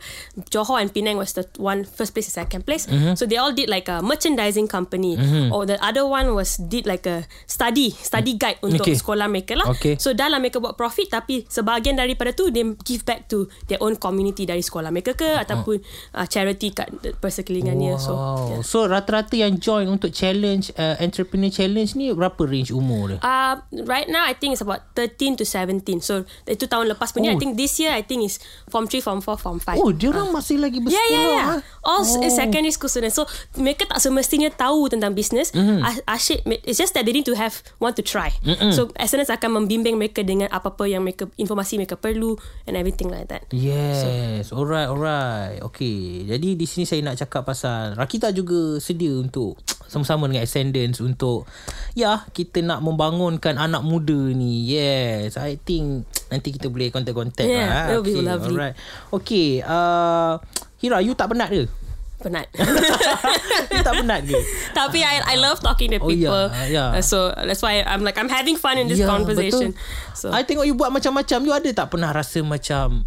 Johor 0.48 0.78
and 0.78 0.88
Penang 0.88 1.16
was 1.16 1.32
the 1.32 1.42
one 1.58 1.82
first 1.82 2.12
place 2.12 2.28
and 2.28 2.36
second 2.36 2.62
place. 2.62 2.86
So 3.14 3.24
they 3.24 3.36
all 3.36 3.50
did 3.50 3.66
like 3.66 3.88
a 3.88 3.98
merchandising 4.00 4.68
company. 4.68 5.18
Or 5.50 5.64
the 5.64 5.80
other 5.80 6.04
one 6.04 6.34
was 6.34 6.56
did 6.58 6.84
like 6.84 7.04
a 7.04 7.24
study 7.46 7.90
study 7.92 8.34
guide 8.34 8.58
untuk 8.60 8.84
Okay. 8.84 8.94
sekolah 8.94 9.26
mereka 9.26 9.54
lah. 9.54 9.70
Okay. 9.70 9.94
so 9.96 10.10
dah 10.12 10.26
lah 10.26 10.36
mereka 10.36 10.58
buat 10.58 10.74
profit 10.74 11.01
tapi 11.06 11.46
sebahagian 11.46 11.94
daripada 11.94 12.30
tu 12.30 12.48
they 12.48 12.62
give 12.82 13.02
back 13.02 13.26
to 13.26 13.44
their 13.64 13.78
own 13.78 13.94
community 13.94 14.42
dari 14.42 14.60
sekolah 14.60 14.88
mereka 14.88 15.12
ke 15.12 15.26
ataupun 15.38 15.78
uh, 16.12 16.26
charity 16.26 16.70
kat 16.70 16.90
persekelilingannya 17.18 17.96
so 17.96 18.12
Wow. 18.12 18.36
yeah. 18.50 18.62
So 18.62 18.84
rata-rata 18.84 19.34
yang 19.34 19.56
join 19.56 19.88
untuk 19.88 20.12
challenge 20.12 20.68
uh, 20.74 20.94
entrepreneur 20.98 21.48
challenge 21.48 21.94
ni 21.94 22.12
berapa 22.12 22.38
range 22.42 22.68
umur 22.70 23.08
dia? 23.08 23.18
Uh, 23.20 23.54
right 23.84 24.06
now 24.06 24.22
I 24.22 24.34
think 24.34 24.52
it's 24.52 24.60
about 24.60 24.84
13 24.94 25.38
to 25.38 25.44
17 25.44 25.80
So 26.00 26.22
itu 26.44 26.66
tahun 26.66 26.92
lepas 26.92 27.10
punya 27.10 27.24
Oh. 27.24 27.34
I 27.34 27.40
think 27.40 27.56
this 27.56 27.78
year 27.78 27.88
I 27.88 28.02
think 28.02 28.26
is 28.26 28.36
Form 28.68 28.84
3, 28.84 29.00
Form 29.00 29.20
4, 29.20 29.38
Form 29.38 29.56
5 29.56 29.78
Oh, 29.78 29.88
dia 29.88 30.10
orang 30.10 30.28
masih 30.30 30.60
lagi 30.60 30.76
bersekolah. 30.76 31.00
Yeah, 31.08 31.22
yeah, 31.24 31.32
yeah. 31.32 31.46
ah? 31.56 31.60
All 31.80 32.02
Oh. 32.02 32.28
secondary 32.28 32.68
school 32.68 32.86
students. 32.86 33.14
So 33.14 33.24
mereka 33.56 33.86
tak 33.86 33.96
semestinya 33.98 34.50
tahu 34.50 34.92
tentang 34.92 35.16
business. 35.16 35.48
Mhm. 35.50 35.80
Mm-hmm. 35.80 36.04
Asyik, 36.04 36.38
it's 36.62 36.76
just 36.76 36.92
that 36.92 37.02
they 37.02 37.14
need 37.14 37.24
to 37.24 37.32
have 37.32 37.64
want 37.78 37.96
to 37.96 38.04
try. 38.04 38.28
Mm-mm. 38.42 38.68
So 38.70 38.92
SNS 38.94 39.32
akan 39.32 39.62
membimbing 39.62 39.96
mereka 39.96 40.20
dengan 40.20 40.50
apa-apa 40.50 40.84
yang 40.92 41.02
mereka 41.02 41.26
informasi 41.34 41.80
mereka 41.80 41.96
perlu 41.96 42.36
and 42.68 42.76
everything 42.76 43.08
like 43.08 43.26
that. 43.32 43.48
Yes, 43.50 44.52
alright, 44.52 44.86
alright. 44.86 45.58
Okay, 45.72 46.28
jadi 46.28 46.54
di 46.54 46.66
sini 46.68 46.84
saya 46.84 47.00
nak 47.00 47.16
cakap 47.16 47.48
pasal 47.48 47.96
Rakita 47.96 48.30
juga 48.30 48.76
sedia 48.76 49.16
untuk 49.16 49.56
sama-sama 49.92 50.28
dengan 50.28 50.44
Ascendance 50.44 51.00
untuk 51.00 51.48
ya 51.92 52.24
kita 52.32 52.60
nak 52.60 52.80
membangunkan 52.80 53.56
anak 53.56 53.82
muda 53.82 54.16
ni. 54.32 54.68
Yes, 54.68 55.40
I 55.40 55.56
think 55.56 56.04
nanti 56.32 56.52
kita 56.52 56.68
boleh 56.68 56.92
contact-contact 56.92 57.48
Yeah, 57.48 57.68
lah. 57.68 57.84
will 57.96 58.04
be 58.04 58.14
okay, 58.16 58.24
lovely. 58.24 58.54
Alright. 58.56 58.74
Okay, 59.10 59.48
uh, 59.64 60.36
Hira, 60.82 60.98
you 60.98 61.14
tak 61.14 61.30
penat 61.30 61.48
ke? 61.48 61.81
Penat. 62.22 62.46
tak 63.84 63.92
penat 63.94 64.20
ke? 64.22 64.38
Tapi 64.70 64.98
I 65.00 65.34
I 65.34 65.36
love 65.36 65.58
talking 65.58 65.90
to 65.90 65.98
Oh, 65.98 66.06
people. 66.06 66.46
yeah, 66.48 66.66
yeah. 66.68 66.88
Uh, 66.92 67.02
so 67.02 67.18
that's 67.34 67.60
why 67.60 67.82
I'm 67.82 68.00
like 68.00 68.14
I'm 68.14 68.28
having 68.28 68.54
fun 68.54 68.76
in 68.76 68.86
this 68.86 68.96
Ya, 68.96 69.06
conversation. 69.06 69.74
Betul. 69.74 70.14
So 70.14 70.30
I 70.30 70.42
tengok 70.42 70.64
you 70.64 70.72
buat 70.72 70.88
macam-macam. 70.88 71.38
You 71.40 71.52
ada 71.52 71.68
tak 71.68 71.88
pernah 71.88 72.10
rasa 72.10 72.40
macam 72.40 73.04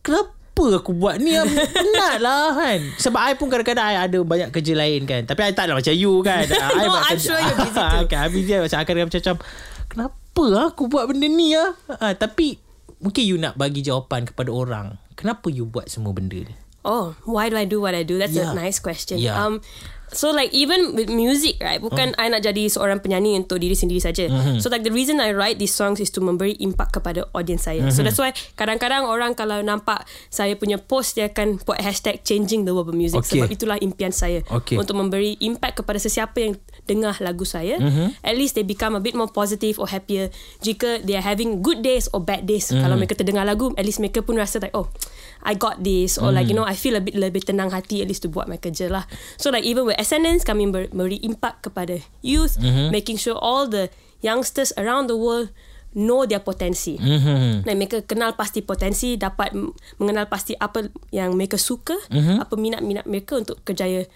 kenapa 0.00 0.36
aku 0.76 0.92
buat 0.92 1.16
ni 1.16 1.32
penat 1.66 2.20
lah 2.20 2.52
kan 2.52 2.80
sebab 2.96 3.16
I 3.18 3.32
pun 3.32 3.48
kadang-kadang 3.48 3.80
I 3.82 3.96
ada 3.98 4.20
banyak 4.20 4.48
kerja 4.50 4.72
lain 4.74 5.04
kan 5.04 5.24
tapi 5.24 5.40
I 5.42 5.52
tak 5.52 5.68
lah 5.68 5.76
macam 5.76 5.88
you 5.90 6.20
kan 6.20 6.44
I 6.52 6.84
No, 6.84 6.92
I'm 6.94 7.16
kerja- 7.16 7.32
sure 7.32 7.40
you're 7.40 7.56
busy 7.58 7.80
too. 7.88 8.00
okay, 8.04 8.18
I'm 8.18 8.30
busy 8.30 8.52
macam 8.54 8.78
akan 8.78 8.94
macam 9.02 9.34
kenapa 9.88 10.42
lah 10.46 10.64
aku 10.68 10.84
buat 10.86 11.04
benda 11.06 11.26
ni 11.26 11.52
lah 11.52 11.72
ha, 11.94 12.12
tapi 12.12 12.60
mungkin 12.96 13.22
you 13.24 13.36
nak 13.36 13.56
bagi 13.56 13.80
jawapan 13.80 14.28
kepada 14.28 14.52
orang 14.52 14.86
kenapa 15.16 15.48
you 15.48 15.64
buat 15.64 15.88
semua 15.88 16.12
benda 16.12 16.36
ni 16.36 16.52
Oh, 16.80 17.12
why 17.28 17.52
do 17.52 17.56
I 17.60 17.68
do 17.68 17.80
what 17.80 17.92
I 17.92 18.02
do? 18.02 18.16
That's 18.16 18.32
Yeah. 18.32 18.52
a 18.52 18.56
nice 18.56 18.80
question. 18.80 19.20
Yeah. 19.20 19.36
Um, 19.36 19.60
so 20.10 20.34
like 20.34 20.50
even 20.50 20.98
with 20.98 21.06
music, 21.06 21.60
right? 21.62 21.78
Bukan 21.78 22.18
I 22.18 22.26
nak 22.26 22.42
jadi 22.42 22.66
seorang 22.66 22.98
penyanyi 22.98 23.38
untuk 23.38 23.62
diri 23.62 23.78
sendiri 23.78 24.02
saja. 24.02 24.26
So 24.58 24.66
like 24.66 24.82
the 24.82 24.90
reason 24.90 25.22
I 25.22 25.30
write 25.30 25.62
these 25.62 25.70
songs 25.70 26.02
is 26.02 26.10
to 26.16 26.24
memberi 26.24 26.58
impact 26.58 26.98
kepada 26.98 27.30
audience 27.30 27.70
saya. 27.70 27.86
So 27.94 28.02
that's 28.02 28.18
why 28.18 28.34
kadang-kadang 28.58 29.06
orang 29.06 29.38
kalau 29.38 29.62
nampak 29.62 30.02
saya 30.26 30.58
punya 30.58 30.82
post 30.82 31.14
dia 31.14 31.30
akan 31.30 31.62
put 31.62 31.78
hashtag 31.78 32.26
changing 32.26 32.66
the 32.66 32.74
world 32.74 32.90
of 32.90 32.98
music. 32.98 33.22
Okay. 33.22 33.38
Sebab 33.38 33.48
itulah 33.54 33.76
impian 33.78 34.10
saya 34.10 34.42
Okay. 34.50 34.74
untuk 34.74 34.98
memberi 34.98 35.38
impact 35.38 35.84
kepada 35.84 36.02
sesiapa 36.02 36.36
yang 36.42 36.58
dengar 36.90 37.14
lagu 37.22 37.46
saya. 37.46 37.78
At 38.26 38.34
least 38.34 38.58
they 38.58 38.66
become 38.66 38.98
a 38.98 39.02
bit 39.04 39.14
more 39.14 39.30
positive 39.30 39.78
or 39.78 39.86
happier. 39.86 40.32
Jika 40.58 41.06
they 41.06 41.14
are 41.14 41.22
having 41.22 41.62
good 41.62 41.86
days 41.86 42.10
or 42.10 42.18
bad 42.18 42.50
days, 42.50 42.72
kalau 42.72 42.98
mereka 42.98 43.14
terdengar 43.14 43.46
lagu, 43.46 43.70
at 43.78 43.86
least 43.86 44.02
mereka 44.02 44.24
pun 44.24 44.40
rasa 44.40 44.58
like 44.58 44.74
oh. 44.74 44.90
I 45.40 45.56
got 45.56 45.80
this 45.80 46.20
or 46.20 46.28
like 46.30 46.46
you 46.46 46.56
know 46.56 46.68
I 46.68 46.76
feel 46.76 46.96
a 46.96 47.02
bit 47.02 47.16
lebih 47.16 47.48
tenang 47.48 47.72
hati 47.72 48.04
at 48.04 48.08
least 48.08 48.22
to 48.24 48.28
buat 48.28 48.44
my 48.44 48.60
kerja 48.60 48.92
lah. 48.92 49.08
So 49.40 49.48
like 49.48 49.64
even 49.64 49.88
with 49.88 49.96
SNNs 49.96 50.44
kami 50.44 50.68
ber- 50.68 50.92
beri 50.92 51.16
impact 51.24 51.64
kepada 51.68 52.00
youth 52.20 52.60
making 52.92 53.16
sure 53.16 53.40
all 53.40 53.64
the 53.64 53.88
youngsters 54.20 54.76
around 54.76 55.08
the 55.08 55.16
world 55.16 55.48
know 55.90 56.22
their 56.22 56.38
potensi. 56.38 56.94
mm-hmm. 56.94 57.66
Dan 57.66 57.74
mereka 57.74 58.04
kenal 58.06 58.38
pasti 58.38 58.62
potensi 58.62 59.18
dapat 59.18 59.50
mengenal 59.98 60.30
pasti 60.30 60.54
apa 60.54 60.86
yang 61.10 61.34
mereka 61.34 61.58
suka, 61.58 61.98
apa 62.12 62.54
minat-minat 62.54 63.10
mereka 63.10 63.34
untuk 63.40 63.58
kerjaya 63.66 64.06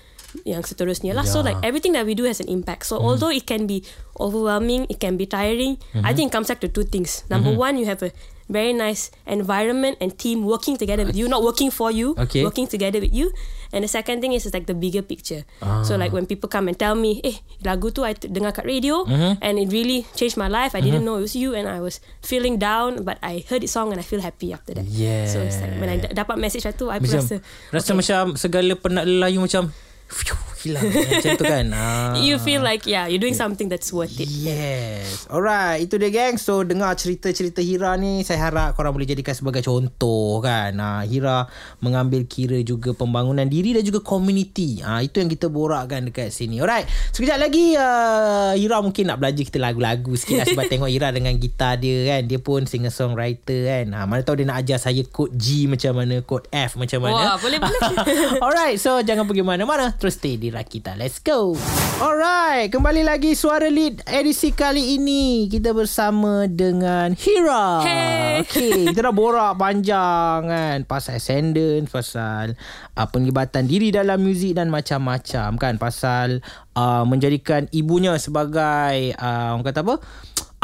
yang 0.46 0.62
seterusnya 0.62 1.14
lah. 1.14 1.26
So 1.26 1.42
Yeah. 1.42 1.50
like 1.50 1.58
everything 1.66 1.94
that 1.94 2.06
we 2.06 2.14
do 2.14 2.26
has 2.26 2.38
an 2.38 2.46
impact. 2.46 2.86
So 2.86 2.98
although 2.98 3.30
it 3.30 3.46
can 3.46 3.66
be 3.66 3.82
overwhelming, 4.18 4.86
it 4.90 4.98
can 5.02 5.18
be 5.18 5.26
tiring, 5.26 5.78
I 5.98 6.14
think 6.14 6.30
it 6.30 6.34
comes 6.34 6.46
back 6.50 6.62
to 6.62 6.70
two 6.70 6.86
things. 6.86 7.22
Number 7.26 7.50
one, 7.50 7.74
you 7.78 7.86
have 7.86 8.02
a 8.02 8.10
very 8.46 8.72
nice 8.72 9.08
environment 9.24 9.96
and 10.00 10.12
team 10.14 10.44
working 10.44 10.76
together 10.76 11.04
with 11.04 11.16
you, 11.16 11.26
not 11.26 11.42
working 11.42 11.70
for 11.70 11.88
you, 11.88 12.12
Okay. 12.18 12.44
working 12.44 12.66
together 12.66 13.00
with 13.00 13.12
you. 13.12 13.32
And 13.74 13.82
the 13.82 13.90
second 13.90 14.22
thing 14.22 14.30
is, 14.30 14.46
is 14.46 14.54
like 14.54 14.70
the 14.70 14.74
bigger 14.76 15.02
picture. 15.02 15.42
So 15.82 15.96
like 15.96 16.14
when 16.14 16.26
people 16.26 16.46
come 16.46 16.68
and 16.68 16.78
tell 16.78 16.94
me, 16.94 17.18
eh, 17.26 17.42
lagu 17.66 17.90
tu 17.90 18.06
I 18.06 18.14
dengar 18.14 18.54
kat 18.54 18.62
radio 18.64 19.02
and 19.42 19.58
it 19.58 19.68
really 19.74 20.06
changed 20.14 20.38
my 20.38 20.46
life. 20.46 20.78
I 20.78 20.80
didn't 20.80 21.02
know 21.02 21.18
it 21.18 21.26
was 21.26 21.34
you 21.34 21.58
and 21.58 21.66
I 21.66 21.82
was 21.82 21.98
feeling 22.22 22.62
down, 22.62 23.02
but 23.02 23.18
I 23.18 23.42
heard 23.50 23.66
the 23.66 23.70
song 23.70 23.90
and 23.90 23.98
I 23.98 24.06
feel 24.06 24.22
happy 24.22 24.54
after 24.54 24.78
that. 24.78 24.86
So 25.26 25.42
it's 25.42 25.58
like 25.58 25.74
when 25.82 25.90
I 25.90 25.96
d- 25.98 26.12
dapat 26.14 26.38
message 26.38 26.62
tu, 26.78 26.86
I 26.86 27.02
macam 27.02 27.18
rasa 27.18 27.36
rasa 27.74 27.90
macam 27.98 28.22
segala 28.38 28.78
penat 28.78 29.10
lelah 29.10 29.26
you 29.26 29.42
macam 29.42 29.74
phew, 30.06 30.38
hilang 30.64 30.88
macam 30.88 31.32
tu 31.36 31.44
kan 31.44 31.66
ah. 31.76 32.16
you 32.16 32.40
feel 32.40 32.64
like 32.64 32.88
yeah, 32.88 33.04
you're 33.04 33.20
doing 33.20 33.36
something 33.36 33.68
that's 33.68 33.92
worth 33.92 34.16
it. 34.18 34.28
Yes. 34.28 35.26
Alright, 35.28 35.84
itu 35.84 35.98
dia 35.98 36.10
geng. 36.14 36.36
So 36.38 36.62
dengar 36.62 36.94
cerita-cerita 36.94 37.60
Hira 37.60 37.98
ni, 37.98 38.22
saya 38.22 38.50
harap 38.50 38.78
korang 38.78 38.94
boleh 38.94 39.08
jadikan 39.08 39.34
sebagai 39.34 39.66
contoh 39.66 40.38
kan. 40.40 40.72
Ha, 40.78 41.02
Hira 41.04 41.50
mengambil 41.82 42.24
kira 42.30 42.62
juga 42.62 42.94
pembangunan 42.94 43.44
diri 43.44 43.74
dan 43.74 43.82
juga 43.82 44.00
community. 44.00 44.80
Ha, 44.80 45.02
itu 45.02 45.20
yang 45.20 45.30
kita 45.30 45.50
borakkan 45.50 46.08
dekat 46.08 46.30
sini. 46.30 46.62
Alright. 46.62 46.86
Sekejap 47.10 47.38
lagi 47.42 47.74
uh, 47.74 48.54
Hira 48.54 48.78
mungkin 48.80 49.10
nak 49.10 49.18
belajar 49.20 49.42
kita 49.42 49.58
lagu-lagu 49.58 50.12
sikit 50.14 50.44
lah 50.44 50.46
sebab 50.48 50.64
tengok 50.72 50.90
Hira 50.90 51.10
dengan 51.10 51.34
gitar 51.36 51.82
dia 51.82 52.14
kan. 52.14 52.22
Dia 52.30 52.38
pun 52.38 52.64
singer-songwriter 52.64 53.60
kan. 53.66 53.86
Ha, 53.90 54.06
mana 54.06 54.22
tahu 54.22 54.40
dia 54.40 54.46
nak 54.46 54.62
ajar 54.62 54.78
saya 54.78 55.02
kod 55.04 55.34
G 55.34 55.66
macam 55.66 55.98
mana, 55.98 56.22
kod 56.22 56.46
F 56.54 56.78
macam 56.78 57.02
mana. 57.02 57.34
Wah, 57.34 57.36
boleh, 57.42 57.58
boleh. 57.58 57.80
Alright, 58.44 58.78
so 58.78 59.02
jangan 59.02 59.26
pergi 59.26 59.42
mana-mana. 59.42 59.90
Terus 59.98 60.14
stay 60.14 60.38
di 60.38 60.53
Rakita. 60.54 60.94
Let's 60.94 61.18
go. 61.18 61.58
Alright, 61.98 62.70
kembali 62.70 63.02
lagi 63.02 63.34
Suara 63.34 63.66
Lead 63.66 64.06
edisi 64.06 64.54
kali 64.54 64.94
ini. 64.94 65.50
Kita 65.50 65.74
bersama 65.74 66.46
dengan 66.46 67.10
Hira. 67.10 67.82
Hey. 67.82 68.46
Okay, 68.46 68.94
kita 68.94 69.10
dah 69.10 69.14
borak 69.14 69.58
panjang 69.58 70.46
kan. 70.46 70.78
Pasal 70.86 71.18
ascendance, 71.18 71.90
pasal 71.90 72.54
uh, 72.94 73.06
penglibatan 73.10 73.66
diri 73.66 73.90
dalam 73.90 74.22
muzik 74.22 74.54
dan 74.54 74.70
macam-macam 74.70 75.58
kan. 75.58 75.74
Pasal 75.74 76.38
uh, 76.78 77.02
menjadikan 77.02 77.66
ibunya 77.74 78.14
sebagai, 78.22 79.10
uh, 79.18 79.58
orang 79.58 79.66
kata 79.66 79.82
apa? 79.82 79.98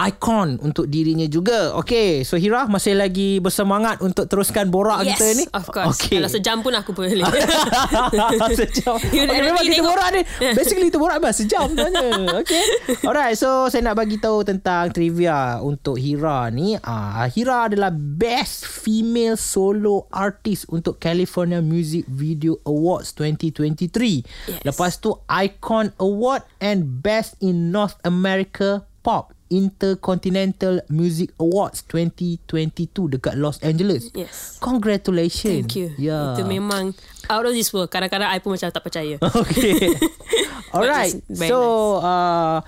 Ikon 0.01 0.57
untuk 0.65 0.89
dirinya 0.89 1.29
juga. 1.29 1.77
Okay, 1.77 2.25
so 2.25 2.41
Hira 2.41 2.65
masih 2.65 2.97
lagi 2.97 3.37
bersemangat 3.37 4.01
untuk 4.01 4.25
teruskan 4.33 4.73
borak 4.73 5.05
yes, 5.05 5.21
kita 5.21 5.27
ni? 5.37 5.45
of 5.53 5.69
course. 5.69 6.01
Okay. 6.01 6.17
Kalau 6.17 6.31
sejam 6.33 6.57
pun 6.65 6.73
aku 6.73 6.97
boleh. 6.97 7.21
sejam. 8.65 8.97
You 9.13 9.29
okay, 9.29 9.45
memang 9.45 9.61
kita 9.61 9.77
tengok. 9.77 9.93
borak 9.93 10.09
ni. 10.17 10.23
Basically 10.57 10.89
kita 10.89 10.97
borak 10.97 11.21
bang 11.21 11.37
sejam 11.37 11.69
sebenarnya. 11.69 12.41
Okay. 12.41 12.65
Alright, 13.05 13.37
so 13.37 13.69
saya 13.69 13.85
nak 13.85 14.01
bagi 14.01 14.17
tahu 14.17 14.41
tentang 14.41 14.89
trivia 14.89 15.61
untuk 15.61 16.01
Hira 16.01 16.49
ni. 16.49 16.81
Ah, 16.81 17.29
Hira 17.29 17.69
adalah 17.69 17.93
best 17.93 18.65
female 18.65 19.37
solo 19.37 20.09
artist 20.09 20.65
untuk 20.73 20.97
California 20.97 21.61
Music 21.61 22.09
Video 22.09 22.57
Awards 22.65 23.13
2023. 23.13 24.25
Yes. 24.49 24.65
Lepas 24.65 24.97
tu 24.97 25.13
Icon 25.29 25.93
Award 26.01 26.49
and 26.57 27.05
Best 27.05 27.37
in 27.45 27.69
North 27.69 28.01
America 28.09 28.89
Pop 29.05 29.37
Intercontinental 29.51 30.87
Music 30.87 31.35
Awards 31.43 31.83
2022 31.91 33.19
dekat 33.19 33.35
Los 33.35 33.59
Angeles. 33.67 34.15
Yes. 34.15 34.57
Congratulations. 34.63 35.67
Thank 35.67 35.75
you. 35.77 35.91
Yeah. 35.99 36.39
Itu 36.39 36.47
memang 36.47 36.95
out 37.31 37.47
of 37.47 37.55
this 37.55 37.71
world. 37.71 37.89
Kadang-kadang 37.89 38.27
I 38.27 38.43
pun 38.43 38.59
macam 38.59 38.67
tak 38.69 38.83
percaya. 38.83 39.17
Okay. 39.41 39.95
Alright. 40.75 41.15
So 41.35 41.59
uh, 41.99 42.61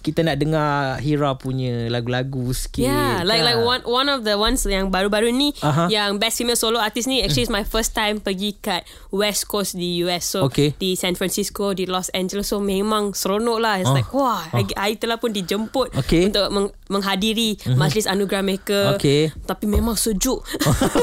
kita 0.00 0.24
nak 0.24 0.40
dengar 0.40 0.98
Hira 0.98 1.36
punya 1.36 1.86
lagu-lagu 1.86 2.50
sikit. 2.50 2.82
Yeah, 2.82 3.22
like 3.22 3.44
like 3.44 3.60
kan? 3.60 3.62
one 3.62 3.82
one 3.86 4.08
of 4.08 4.24
the 4.24 4.34
ones 4.34 4.64
yang 4.64 4.88
baru-baru 4.88 5.30
ni 5.30 5.52
Aha. 5.60 5.86
yang 5.86 6.16
best 6.16 6.40
female 6.40 6.58
solo 6.58 6.80
artist 6.80 7.06
ni 7.06 7.20
actually 7.20 7.44
is 7.44 7.52
my 7.52 7.62
first 7.62 7.92
time 7.92 8.18
pergi 8.18 8.56
kat 8.58 8.82
West 9.12 9.46
Coast 9.46 9.76
di 9.76 10.02
US. 10.02 10.26
So 10.26 10.48
Okay. 10.48 10.74
di 10.74 10.96
San 10.96 11.14
Francisco, 11.14 11.70
di 11.70 11.86
Los 11.86 12.10
Angeles. 12.10 12.50
So 12.50 12.58
memang 12.58 13.12
seronok 13.12 13.58
lah. 13.60 13.74
It's 13.78 13.86
Oh. 13.86 13.94
like 13.94 14.10
wah, 14.10 14.42
I, 14.50 14.64
I 14.74 14.90
telah 14.96 15.20
pun 15.20 15.30
dijemput 15.30 15.92
Okay. 15.94 16.32
untuk 16.32 16.48
meng, 16.50 16.68
menghadiri 16.88 17.60
majlis 17.76 18.08
anugerah 18.08 18.42
maker. 18.42 18.96
Okay. 18.98 19.30
Tapi 19.44 19.70
memang 19.70 19.94
sejuk. 19.94 20.40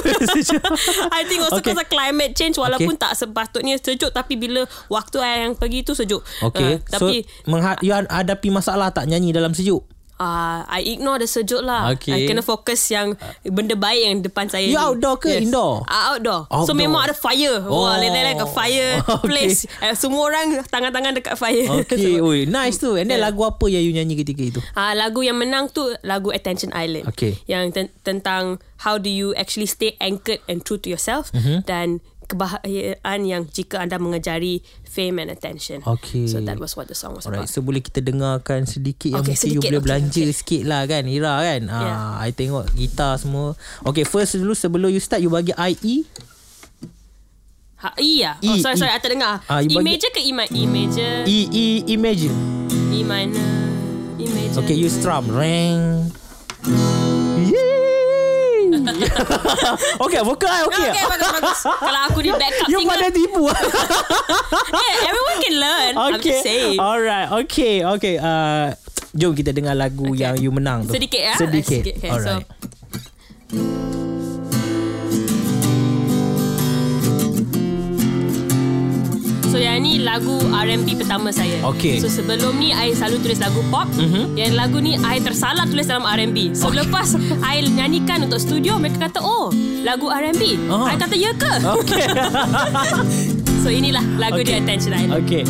I 1.14 1.24
think 1.24 1.46
also 1.46 1.62
Okay. 1.62 1.72
okay. 1.72 1.72
because 1.72 1.80
of 1.80 1.88
climate 1.88 2.34
change 2.36 2.58
walaupun 2.58 2.96
Okay. 2.96 2.99
Tak 3.00 3.16
sepatutnya 3.16 3.76
sejuk 3.76 4.12
tapi 4.12 4.36
bila 4.36 4.62
waktu 4.88 5.18
I 5.18 5.32
yang 5.42 5.56
pergi 5.56 5.82
tu 5.82 5.94
sejuk. 5.94 6.20
Okay. 6.44 6.78
Uh, 6.78 6.84
so 6.86 6.94
tapi 7.00 7.24
mengha- 7.46 7.80
you 7.80 7.96
hadapi 7.96 8.52
masalah 8.52 8.92
tak 8.92 9.08
nyanyi 9.08 9.32
dalam 9.32 9.52
sejuk? 9.52 9.82
Uh, 10.20 10.68
I 10.68 10.84
ignore 10.86 11.16
the 11.16 11.24
sejuk 11.24 11.64
lah 11.64 11.96
Okay. 11.96 12.12
I 12.12 12.28
kena 12.28 12.44
fokus 12.44 12.92
yang 12.92 13.16
Benda 13.42 13.72
baik 13.72 14.02
yang 14.04 14.16
depan 14.20 14.52
saya 14.52 14.68
You 14.68 14.76
ni. 14.76 14.84
outdoor 14.84 15.16
ke 15.16 15.40
indoor? 15.40 15.88
Uh, 15.88 16.12
outdoor. 16.12 16.44
Outdoor. 16.52 16.68
So 16.68 16.76
memang 16.76 17.08
ada 17.08 17.16
fire 17.16 17.64
Wah 17.64 17.72
Oh. 17.72 17.96
like, 17.96 18.12
like 18.12 18.36
a 18.38 18.44
fire 18.46 19.00
Okay. 19.16 19.24
place 19.24 19.64
uh, 19.80 19.96
Semua 19.96 20.28
orang 20.28 20.60
Tangan-tangan 20.68 21.16
dekat 21.16 21.40
fire 21.40 21.72
Okay, 21.88 22.20
oi, 22.28 22.44
nice 22.44 22.76
tu. 22.76 23.00
And 23.00 23.08
then 23.08 23.16
Yeah. 23.16 23.32
lagu 23.32 23.48
apa 23.48 23.64
yang 23.66 23.80
you 23.80 23.96
nyanyi 23.96 24.20
ketika 24.20 24.44
itu? 24.44 24.60
Uh, 24.76 24.92
lagu 24.94 25.24
yang 25.24 25.40
menang 25.40 25.72
tu 25.72 25.88
Lagu 26.04 26.36
Attention 26.36 26.76
Island 26.76 27.08
Okay. 27.08 27.40
Yang 27.48 27.64
ten- 27.72 27.94
tentang 28.04 28.44
How 28.78 29.00
do 29.00 29.08
you 29.08 29.32
actually 29.36 29.72
stay 29.72 29.96
anchored 30.00 30.44
And 30.46 30.60
true 30.60 30.84
to 30.84 30.92
yourself 30.92 31.32
Mhm. 31.32 31.64
Dan 31.64 32.04
Kebahagiaan 32.30 33.20
yang 33.22 33.42
Jika 33.44 33.82
anda 33.82 33.98
mengejari 33.98 34.62
Fame 34.84 35.20
and 35.20 35.30
attention 35.30 35.82
Okay. 35.82 36.26
So 36.26 36.38
that 36.40 36.56
was 36.56 36.74
what 36.74 36.86
the 36.86 36.94
song 36.94 37.14
was 37.14 37.26
Alright, 37.26 37.44
about 37.44 37.50
so 37.50 37.60
boleh 37.60 37.80
kita 37.80 38.00
dengarkan 38.00 38.64
sedikit 38.64 39.10
yang 39.12 39.22
Okay, 39.22 39.34
mesti 39.34 39.46
you 39.48 39.58
sedikit, 39.58 39.66
boleh 39.68 39.80
okay, 39.80 39.88
belanja 39.90 40.22
okay. 40.22 40.32
sikit 40.32 40.62
lah 40.64 40.82
kan 40.86 41.04
Ira 41.04 41.34
kan 41.40 41.62
Yeah. 41.66 41.98
ah, 42.14 42.22
I 42.22 42.30
tengok 42.30 42.70
gitar 42.72 43.18
semua 43.18 43.58
Okay 43.84 44.04
first 44.04 44.34
dulu 44.36 44.54
sebelum 44.54 44.88
you 44.88 45.00
start 45.00 45.20
you 45.20 45.28
bagi 45.28 45.52
E. 45.52 45.74
IE 45.74 45.96
ha, 47.78 47.90
Iya 47.96 48.38
E, 48.40 48.48
Oh 48.48 48.58
sorry 48.60 48.76
E. 48.76 48.80
sorry 48.80 48.92
I 48.92 49.00
tak 49.00 49.10
dengar 49.10 49.42
Ah, 49.46 49.60
you 49.60 49.70
E 49.70 49.76
bagi- 49.76 49.88
major 49.88 50.10
ke 50.10 50.22
E, 50.22 50.30
mi- 50.30 50.52
e 50.52 50.64
major 50.64 51.14
E 51.26 51.40
E 51.48 51.66
E 51.84 51.96
major 51.96 52.34
E 52.90 53.02
minor 53.02 53.50
E 54.16 54.26
major 54.28 54.62
Okay 54.62 54.76
you 54.76 54.88
strum 54.88 55.26
Ring 55.28 56.14
Yee. 56.62 56.99
Okay 60.06 60.20
vokal 60.22 60.48
I 60.48 60.62
okay. 60.66 60.90
Okay 60.90 61.04
bagus 61.08 61.30
bagus. 61.34 61.60
Kalau 61.66 62.00
aku 62.08 62.20
di 62.20 62.32
backup 62.32 62.68
You 62.72 62.80
singer 62.82 62.92
pada 62.92 63.08
tipu. 63.10 63.44
Yeah, 64.80 64.96
Everyone 65.08 65.38
can 65.40 65.56
learn. 65.58 65.92
I'm 65.96 66.14
Okay 66.18 66.32
just 66.32 66.44
saying. 66.44 66.78
Alright 66.78 67.28
Okay 67.46 67.82
Okay 67.98 68.16
uh, 68.18 68.74
Jom 69.12 69.34
kita 69.34 69.52
dengar 69.52 69.74
lagu 69.74 70.14
Okay. 70.14 70.22
yang 70.22 70.36
you 70.38 70.50
menang 70.50 70.86
tu. 70.86 70.94
Sedikit 70.94 71.20
ya 71.20 71.34
Sedikit, 71.36 71.82
Sedikit. 71.82 71.96
Okay, 71.98 72.12
Alright. 72.12 72.46
so 72.46 73.99
So 79.50 79.58
yang 79.58 79.82
ni 79.82 79.98
lagu 80.06 80.38
R&B 80.46 80.94
pertama 80.94 81.34
saya 81.34 81.58
Okay. 81.74 81.98
So 81.98 82.06
sebelum 82.06 82.62
ni 82.62 82.70
I 82.70 82.94
selalu 82.94 83.18
tulis 83.26 83.42
lagu 83.42 83.66
pop 83.74 83.90
mm-hmm. 83.90 84.38
Yang 84.38 84.54
lagu 84.54 84.78
ni 84.78 84.94
I 85.02 85.18
tersalah 85.18 85.66
tulis 85.66 85.90
dalam 85.90 86.06
R&B 86.06 86.54
So 86.54 86.70
okay. 86.70 86.86
lepas 86.86 87.18
I 87.42 87.66
nyanyikan 87.66 88.30
untuk 88.30 88.38
studio 88.38 88.78
Mereka 88.78 89.10
kata 89.10 89.20
Oh 89.26 89.50
lagu 89.82 90.06
R&B 90.14 90.70
Ah. 90.70 90.94
I 90.94 91.02
kata 91.02 91.18
ya 91.18 91.34
ke 91.34 91.50
Okay 91.82 92.06
So 93.66 93.74
inilah 93.74 94.06
lagu 94.22 94.38
Okay. 94.40 94.54
dia 94.54 94.62
Attention 94.62 94.94
Island 94.94 95.18
Okay 95.26 95.44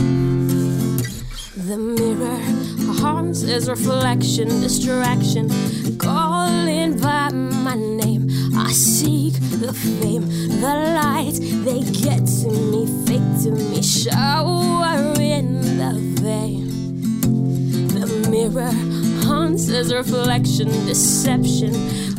The 1.59 1.77
mirror 1.77 2.39
haunts 2.99 3.43
its 3.43 3.67
reflection, 3.69 4.47
distraction, 4.59 5.49
calling 5.97 6.97
by 6.97 7.29
my 7.29 7.75
name. 7.75 8.25
I 8.57 8.71
seek 8.71 9.33
the 9.61 9.69
fame, 9.71 10.25
the 10.59 10.73
light, 10.97 11.37
they 11.63 11.81
get 11.93 12.25
to 12.41 12.49
me, 12.49 12.68
to 13.49 13.55
me, 13.55 13.81
shower 13.81 15.13
in 15.19 15.61
the 15.61 15.93
vein. 16.21 16.67
The 17.87 18.29
mirror 18.29 18.71
haunts 19.25 19.67
its 19.69 19.91
reflection, 19.91 20.67
deception. 20.85 21.73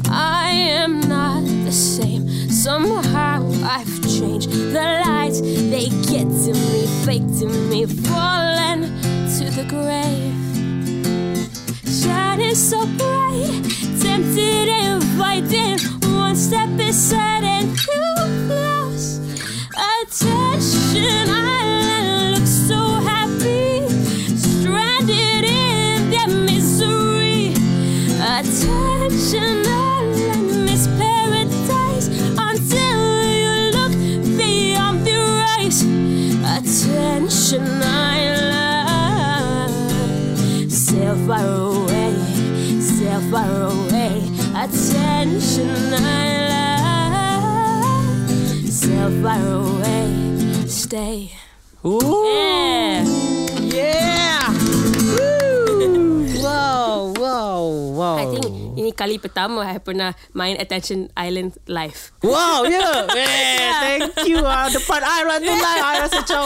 I 0.09 0.51
am 0.51 1.01
not 1.01 1.43
the 1.65 1.73
same. 1.73 2.29
Somehow 2.51 3.49
I've 3.63 4.03
changed. 4.03 4.51
The 4.51 5.03
lights 5.07 5.41
they 5.41 5.89
get 6.11 6.27
to 6.45 6.53
me, 6.53 6.87
fake 7.05 7.29
to 7.39 7.47
me, 7.47 7.87
falling 7.87 8.83
to 9.37 9.45
the 9.57 9.67
grave. 9.69 10.35
Shining 12.03 12.55
so 12.55 12.87
bright, 12.99 13.63
tempted, 14.01 14.69
inviting. 14.69 15.79
One 16.13 16.35
step 16.35 16.69
beside 16.77 17.45
and 17.45 17.79
too 17.79 18.10
far 41.31 41.47
away, 41.47 42.15
self 42.81 43.23
far 43.31 43.63
away 43.63 44.15
attention 44.57 45.71
i 45.95 46.05
lie 46.51 47.45
self 48.69 49.13
far 49.23 49.45
away 49.61 50.09
stay. 50.67 51.31
Ooh. 51.85 52.25
Yeah. 52.27 53.10
Ini 58.91 58.99
kali 58.99 59.23
pertama 59.23 59.63
I 59.63 59.79
pernah 59.79 60.19
main 60.35 60.59
Attention 60.59 61.15
Island 61.15 61.55
live. 61.71 62.11
Wow, 62.27 62.67
yeah. 62.67 63.07
yeah. 63.15 63.79
Thank 63.87 64.27
you. 64.27 64.43
Ah, 64.43 64.67
depan 64.67 64.99
I 64.99 65.23
lah 65.23 65.39
tu 65.39 65.55
lah. 65.55 65.75
I 65.79 65.95
rasa 66.03 66.19
macam 66.27 66.45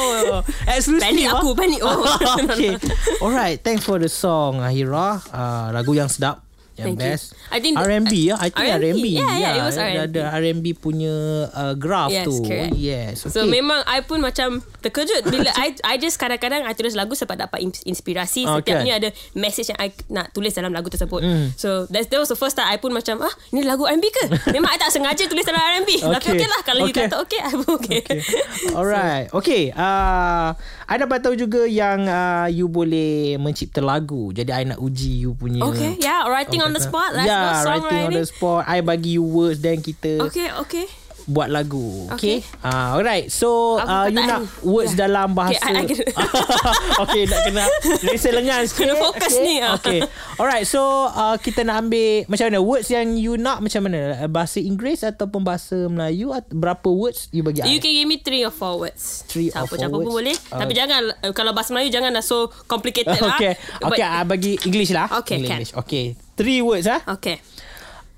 exclusive. 0.68 1.08
Panik 1.08 1.24
ah. 1.32 1.40
aku, 1.40 1.48
panik. 1.56 1.80
Oh. 1.80 2.04
okay. 2.52 2.76
Alright, 3.24 3.64
thanks 3.64 3.88
for 3.88 3.96
the 3.96 4.12
song, 4.12 4.60
Ahira. 4.60 5.24
Uh, 5.32 5.72
lagu 5.72 5.96
yang 5.96 6.12
sedap. 6.12 6.43
Yang 6.74 6.86
Thank 6.90 6.98
you. 6.98 7.06
best. 7.06 7.24
I 7.48 7.58
think 7.58 7.74
R&B 7.76 8.12
ya. 8.24 8.34
I 8.36 8.48
think 8.48 8.66
R&B. 8.68 8.86
R&B. 8.90 9.06
Yeah, 9.14 9.34
yeah, 9.36 9.52
it 9.54 9.62
was 9.62 9.76
R&B. 9.76 9.98
Ada 10.04 10.22
R&B 10.34 10.66
punya 10.74 11.14
uh, 11.48 11.74
graph 11.74 12.10
Yes, 12.10 12.26
tu. 12.26 12.42
correct. 12.42 12.74
Yes. 12.74 13.22
Okay. 13.22 13.30
So 13.30 13.46
memang 13.46 13.78
I 13.84 14.02
pun 14.02 14.18
macam 14.18 14.58
terkejut 14.80 15.22
bila 15.24 15.54
I 15.54 15.70
I 15.80 15.94
just 15.96 16.16
kadang-kadang 16.16 16.62
I 16.62 16.74
tulis 16.74 16.92
lagu 16.92 17.14
sebab 17.14 17.38
dapat 17.38 17.62
ins- 17.62 17.84
inspirasi 17.84 18.42
setiap 18.42 18.66
kan? 18.74 18.82
ni 18.82 18.90
ada 18.90 19.08
message 19.32 19.70
yang 19.70 19.78
I 19.78 19.94
nak 20.08 20.30
tulis 20.30 20.50
dalam 20.50 20.70
lagu 20.70 20.88
tersebut. 20.88 21.20
Hmm. 21.20 21.54
So 21.54 21.86
that, 21.88 22.10
that 22.10 22.18
was 22.18 22.26
the 22.26 22.36
first 22.36 22.54
time 22.54 22.66
I 22.66 22.76
pun 22.76 22.90
macam 22.90 23.22
ah 23.22 23.30
ni 23.50 23.62
lagu 23.62 23.86
R&B 23.86 24.02
ke? 24.04 24.24
Memang 24.54 24.68
I 24.68 24.76
tak 24.76 24.90
sengaja 24.90 25.24
tulis 25.24 25.42
dalam 25.42 25.62
R&B. 25.78 26.02
Tapi 26.02 26.12
Okay. 26.24 26.34
okay 26.34 26.48
lah 26.48 26.60
kalau 26.62 26.82
you 26.82 26.90
Okay. 26.90 27.06
kata 27.06 27.16
okay 27.20 27.38
I 27.38 27.52
pun 27.52 27.70
okay. 27.76 28.00
Okay. 28.00 28.18
Alright. 28.74 29.26
Okay. 29.30 29.70
Uh, 29.70 30.56
I 30.84 30.94
dapat 30.96 31.20
tahu 31.20 31.34
juga 31.34 31.64
yang 31.64 32.04
uh, 32.04 32.48
you 32.48 32.66
boleh 32.66 33.36
mencipta 33.36 33.78
lagu. 33.78 34.30
Jadi 34.30 34.50
I 34.50 34.64
nak 34.64 34.78
uji 34.78 35.22
you 35.22 35.32
punya. 35.32 35.62
Okay, 35.64 35.96
yeah, 35.98 36.24
writing 36.24 36.63
on 36.64 36.72
the 36.72 36.80
spot. 36.80 37.10
Let's 37.12 37.26
yeah, 37.26 37.44
go 37.54 37.66
writing 37.66 38.02
on 38.02 38.12
the 38.12 38.24
spot. 38.24 38.62
I 38.64 38.80
bagi 38.80 39.10
you 39.12 39.22
words 39.22 39.58
then 39.58 39.78
kita 39.78 40.24
Okay, 40.24 40.48
okay. 40.58 40.86
buat 41.24 41.48
lagu. 41.48 42.04
Okay. 42.12 42.44
Okay. 42.44 42.60
Ah, 42.60 42.92
alright. 42.92 43.28
So 43.28 43.76
Aku 43.76 43.88
uh, 43.88 44.06
you 44.06 44.16
nak 44.18 44.40
words 44.62 44.92
Yeah. 44.92 45.08
dalam 45.08 45.32
bahasa. 45.32 45.56
Okay, 45.56 45.72
I- 45.72 45.80
I 45.80 45.88
kena- 45.88 46.12
okay, 47.02 47.22
nak 47.24 47.40
kena 47.42 47.62
rasa 48.04 48.28
lengan 48.28 48.60
sikit. 48.68 48.80
Kena 48.82 48.94
fokus 48.94 49.32
okay. 49.32 49.40
ni, 49.40 49.54
ah. 49.56 49.72
Okay. 49.74 50.00
Alright. 50.36 50.64
So 50.64 50.80
uh, 51.06 51.36
kita 51.38 51.64
nak 51.64 51.80
ambil 51.80 52.28
macam 52.28 52.44
mana 52.46 52.60
words 52.60 52.88
yang 52.88 53.16
you 53.16 53.36
nak 53.36 53.58
macam 53.58 53.80
mana? 53.82 54.00
Bahasa 54.26 54.60
Inggeris 54.60 55.00
ataupun 55.00 55.40
bahasa 55.40 55.88
Melayu? 55.88 56.28
Berapa 56.50 56.88
words 56.88 57.28
you 57.30 57.40
bagi 57.40 57.64
I? 57.64 57.72
You 57.72 57.80
can 57.80 57.92
give 57.94 58.04
me 58.04 58.20
three 58.20 58.44
or 58.44 58.52
four 58.52 58.76
words. 58.78 59.24
Three 59.24 59.48
or 59.48 59.64
four 59.64 59.80
Campur-campur 59.80 59.96
pun 59.98 60.12
words. 60.12 60.16
boleh. 60.20 60.36
Uh, 60.52 60.60
Tapi 60.60 60.72
jangan 60.72 61.00
uh, 61.18 61.32
kalau 61.32 61.56
bahasa 61.56 61.72
Melayu 61.72 61.88
jangan 61.88 62.12
dah 62.12 62.20
so 62.20 62.52
complicated 62.64 63.16
lah. 63.24 63.32
okay. 63.34 63.56
But- 63.80 63.96
Okay, 63.96 64.04
I 64.04 64.20
bagi 64.24 64.60
English 64.60 64.92
lah. 64.92 65.08
Okay, 65.24 65.40
can. 65.40 65.56
English. 65.56 65.72
Okay. 65.74 66.20
Three 66.34 66.60
words 66.62 66.86
ah. 66.86 67.02
Okay. 67.18 67.38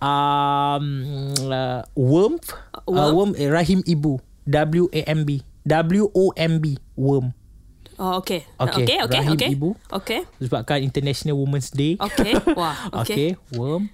Um, 0.01 0.85
uh, 1.49 1.83
worm. 1.97 2.37
Uh, 2.73 2.81
Worm? 2.89 3.13
worm. 3.17 3.31
eh, 3.37 3.49
Rahim 3.49 3.81
Ibu. 3.83 4.21
W 4.47 4.85
A 4.93 5.01
M 5.09 5.25
B. 5.25 5.43
W 5.67 6.05
O 6.15 6.31
M 6.37 6.61
B. 6.61 6.77
Worm. 6.95 7.33
Oh, 7.97 8.21
okay. 8.21 8.45
Okay, 8.61 8.85
Okay, 8.85 8.99
okay, 9.09 9.21
rahim 9.25 9.37
okay. 9.41 9.51
ibu. 9.57 9.73
Okay. 9.89 10.21
Sebabkan 10.37 10.85
International 10.85 11.41
Women's 11.41 11.73
Day. 11.73 11.97
Okay. 11.97 12.37
Wah, 12.53 12.77
okay. 13.01 13.33
okay. 13.33 13.57
Worm. 13.57 13.89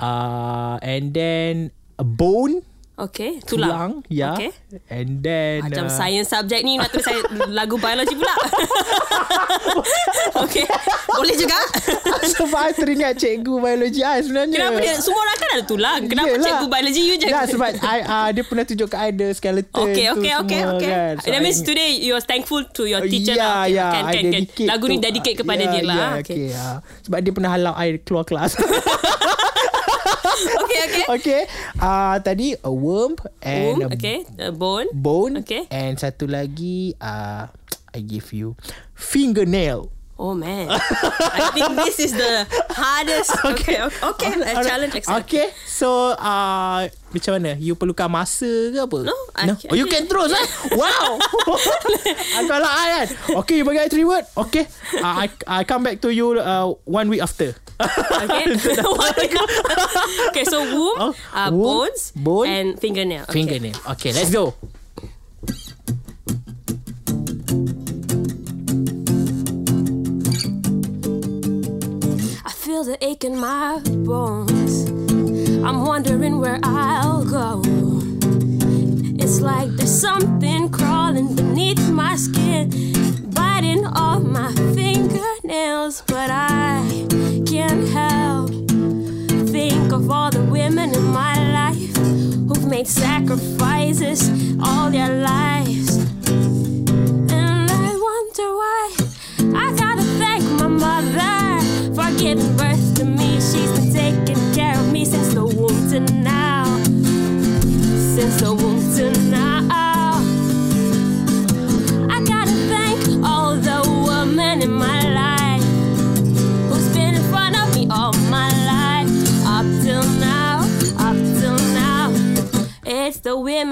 Uh, 0.00 0.80
and 0.80 1.12
then 1.12 1.68
a 2.00 2.04
bone. 2.08 2.64
Okay. 2.94 3.42
Tulang. 3.42 3.66
Tulang. 3.66 3.90
Ya. 4.06 4.38
Okay. 4.38 4.54
And 4.86 5.18
then... 5.18 5.66
Macam 5.66 5.90
uh, 5.90 5.94
science 5.94 6.30
subject 6.30 6.62
ni 6.62 6.78
nak 6.78 6.94
tulis 6.94 7.02
saya 7.02 7.26
lagu 7.58 7.74
biologi 7.74 8.14
pula. 8.14 8.30
okay. 10.46 10.62
Boleh 11.10 11.34
juga. 11.34 11.58
sebab 12.38 12.54
I 12.54 12.70
teringat 12.70 13.18
cikgu 13.18 13.50
biologi 13.58 13.98
I 13.98 14.22
sebenarnya. 14.22 14.54
Kenapa 14.54 14.78
dia 14.78 14.94
semua 15.02 15.26
orang 15.26 15.36
kan 15.42 15.48
ada 15.58 15.64
tulang? 15.66 16.00
Kenapa 16.06 16.38
Yelah. 16.38 16.46
cikgu 16.46 16.66
biologi 16.70 17.02
you 17.02 17.16
je? 17.18 17.26
Ya 17.26 17.40
sebab 17.50 17.68
I, 17.82 17.98
uh, 18.06 18.28
dia 18.30 18.42
pernah 18.46 18.62
tunjuk 18.62 18.86
kat 18.86 19.00
I 19.02 19.10
the 19.10 19.28
skeleton 19.34 19.84
Okay, 19.90 20.06
tu 20.06 20.22
okay, 20.22 20.32
okay, 20.38 20.60
semua 20.62 20.78
okay. 20.78 20.90
kan. 20.94 21.14
That 21.26 21.40
means 21.42 21.58
I- 21.58 21.66
today 21.66 21.90
you 21.98 22.12
are 22.14 22.22
thankful 22.22 22.62
to 22.62 22.86
your 22.86 23.02
teacher 23.10 23.34
ya, 23.34 23.42
lah. 23.42 23.54
Okay, 23.66 23.74
ya, 23.74 23.86
Kan, 23.90 24.02
kan, 24.06 24.14
kan. 24.14 24.22
dedicate 24.30 24.68
Lagu 24.70 24.84
ni 24.86 24.96
dedicate 25.02 25.36
kepada 25.42 25.62
Ya, 25.66 25.70
dia 25.74 25.82
lah. 25.82 25.98
ya, 25.98 26.08
okay. 26.22 26.46
okay. 26.46 26.62
ah. 26.62 26.78
Sebab 27.02 27.18
dia 27.26 27.32
pernah 27.34 27.50
halau 27.58 27.74
I 27.74 27.98
keluar 28.06 28.22
kelas. 28.22 28.54
okay, 30.64 30.82
okay. 30.88 31.04
okay. 31.08 31.42
Uh, 31.78 32.18
tadi 32.18 32.58
a 32.58 32.72
worm 32.72 33.14
and 33.38 33.78
Womb, 33.78 33.92
a 33.92 33.94
okay. 33.94 34.26
A 34.38 34.50
bone. 34.50 34.90
bone. 34.90 35.40
Okay. 35.46 35.70
And 35.70 35.94
satu 35.94 36.26
lagi 36.26 36.98
uh, 36.98 37.46
I 37.94 38.00
give 38.02 38.34
you 38.34 38.58
fingernail. 38.98 39.93
Oh 40.14 40.30
man. 40.32 40.70
I 40.70 41.50
think 41.50 41.74
this 41.82 41.98
is 41.98 42.14
the 42.14 42.46
hardest. 42.70 43.34
Okay, 43.54 43.82
okay. 43.82 44.06
okay. 44.06 44.30
A 44.46 44.62
challenge 44.62 44.94
accepted. 44.94 45.26
Okay. 45.26 45.46
So 45.66 46.14
uh, 46.14 46.86
macam 47.10 47.30
mana? 47.42 47.58
You 47.58 47.74
perlukan 47.74 48.06
masa 48.06 48.46
ke 48.70 48.78
apa? 48.78 48.98
No, 49.10 49.16
I- 49.34 49.50
no? 49.50 49.58
Oh, 49.58 49.74
you 49.74 49.86
I- 49.90 49.92
can 49.92 50.06
terus 50.06 50.30
eh? 50.30 50.46
Wow. 50.78 51.18
Ah, 51.18 52.42
Kalau 52.46 52.68
I 52.70 52.86
kan. 52.94 53.06
Okay, 53.42 53.58
you 53.58 53.66
bagi 53.66 53.82
I 53.82 53.90
three 53.90 54.06
word. 54.06 54.22
Okay. 54.38 54.70
Uh, 55.02 55.26
I 55.26 55.26
I 55.50 55.66
come 55.66 55.82
back 55.82 55.98
to 56.06 56.14
you 56.14 56.38
uh, 56.38 56.70
one 56.86 57.10
week 57.10 57.18
after. 57.22 57.50
Okay. 58.14 58.54
okay, 60.30 60.44
so 60.46 60.62
womb, 60.62 60.94
Oh, 60.94 61.12
uh, 61.34 61.50
womb, 61.50 61.90
bones, 61.90 62.14
bone, 62.14 62.46
and 62.46 62.68
fingernail. 62.78 63.26
Okay. 63.26 63.34
Fingernail. 63.42 63.74
Okay, 63.98 64.14
let's 64.14 64.30
go. 64.30 64.54
Feel 72.74 72.82
the 72.82 73.04
ache 73.04 73.22
in 73.22 73.36
my 73.38 73.78
bones. 74.04 74.90
I'm 75.62 75.86
wondering 75.86 76.40
where 76.40 76.58
I'll 76.64 77.24
go. 77.24 77.62
It's 79.22 79.40
like 79.40 79.70
there's 79.76 80.00
something 80.00 80.70
crawling 80.70 81.36
beneath 81.36 81.88
my 81.88 82.16
skin, 82.16 82.64
biting 83.30 83.86
off 83.86 84.22
my 84.24 84.52
fingernails, 84.74 86.02
but 86.08 86.30
I 86.30 86.82
can't 87.46 87.86
help 87.90 88.50
think 89.54 89.92
of 89.92 90.10
all 90.10 90.32
the 90.32 90.42
women 90.42 90.92
in 90.96 91.04
my 91.22 91.34
life 91.60 91.96
who've 92.48 92.66
made 92.66 92.88
sacrifices 92.88 94.20
all 94.60 94.90
their 94.90 95.22
lives. 95.22 95.93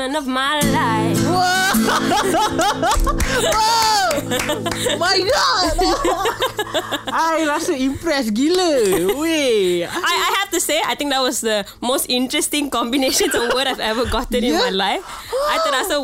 The 0.02 0.08
women 0.08 0.16
of 0.16 0.26
my 0.26 0.60
life. 0.60 1.22
My 4.98 5.16
God. 5.18 5.76
I 7.12 7.44
rasa 7.46 7.74
impress 7.76 8.30
gila. 8.30 9.14
Weh. 9.18 9.84
I, 9.86 9.88
I 9.92 10.34
have 10.40 10.50
to 10.50 10.60
say, 10.60 10.80
I 10.84 10.94
think 10.94 11.10
that 11.10 11.20
was 11.20 11.40
the 11.40 11.64
most 11.80 12.06
interesting 12.08 12.70
combinations 12.70 13.34
of 13.34 13.52
word 13.52 13.66
I've 13.66 13.80
ever 13.80 14.06
gotten 14.06 14.44
in 14.44 14.52
Yeah? 14.54 14.70
my 14.70 14.70
life. 14.70 15.04
I 15.50 15.58
terasa 15.64 15.94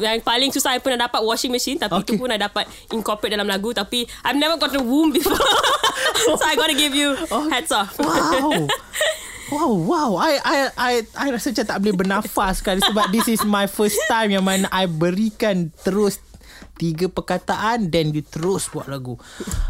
yang 0.00 0.20
paling 0.22 0.50
susah 0.50 0.74
I 0.74 0.78
pernah 0.82 1.06
dapat 1.06 1.22
washing 1.22 1.54
machine 1.54 1.78
tapi 1.78 1.94
Okay. 2.02 2.14
itu 2.14 2.20
pun 2.20 2.30
I 2.30 2.38
dapat 2.38 2.66
incorporate 2.90 3.30
dalam 3.34 3.46
lagu 3.46 3.70
tapi 3.70 4.06
I've 4.26 4.38
never 4.38 4.58
got 4.58 4.74
a 4.74 4.82
womb 4.82 5.14
before. 5.14 5.38
so 6.26 6.34
I 6.42 6.58
gotta 6.58 6.74
give 6.74 6.94
you 6.94 7.14
hats 7.50 7.70
off. 7.70 7.94
Wow. 7.98 8.66
Wow, 9.52 9.72
wow. 9.76 10.10
I 10.16 10.40
I 10.40 10.56
I 10.76 10.92
I 11.16 11.26
rasa 11.32 11.52
macam 11.52 11.66
tak 11.68 11.78
boleh 11.84 11.96
bernafas 11.96 12.64
kan 12.64 12.80
sebab 12.80 13.12
this 13.12 13.28
is 13.28 13.42
my 13.44 13.68
first 13.68 13.98
time 14.08 14.32
yang 14.32 14.44
mana 14.44 14.68
I 14.72 14.88
berikan 14.88 15.68
terus 15.84 16.20
tiga 16.74 17.06
perkataan 17.06 17.92
then 17.92 18.10
you 18.10 18.24
terus 18.24 18.66
buat 18.72 18.88
lagu. 18.88 19.20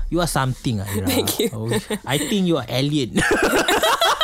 You 0.09 0.23
are 0.23 0.31
something 0.31 0.81
Aira. 0.81 1.07
Thank 1.09 1.43
you. 1.43 1.49
Oh, 1.53 1.69
I 2.07 2.17
think 2.17 2.47
you 2.49 2.57
are 2.61 2.69
alien. 2.71 3.19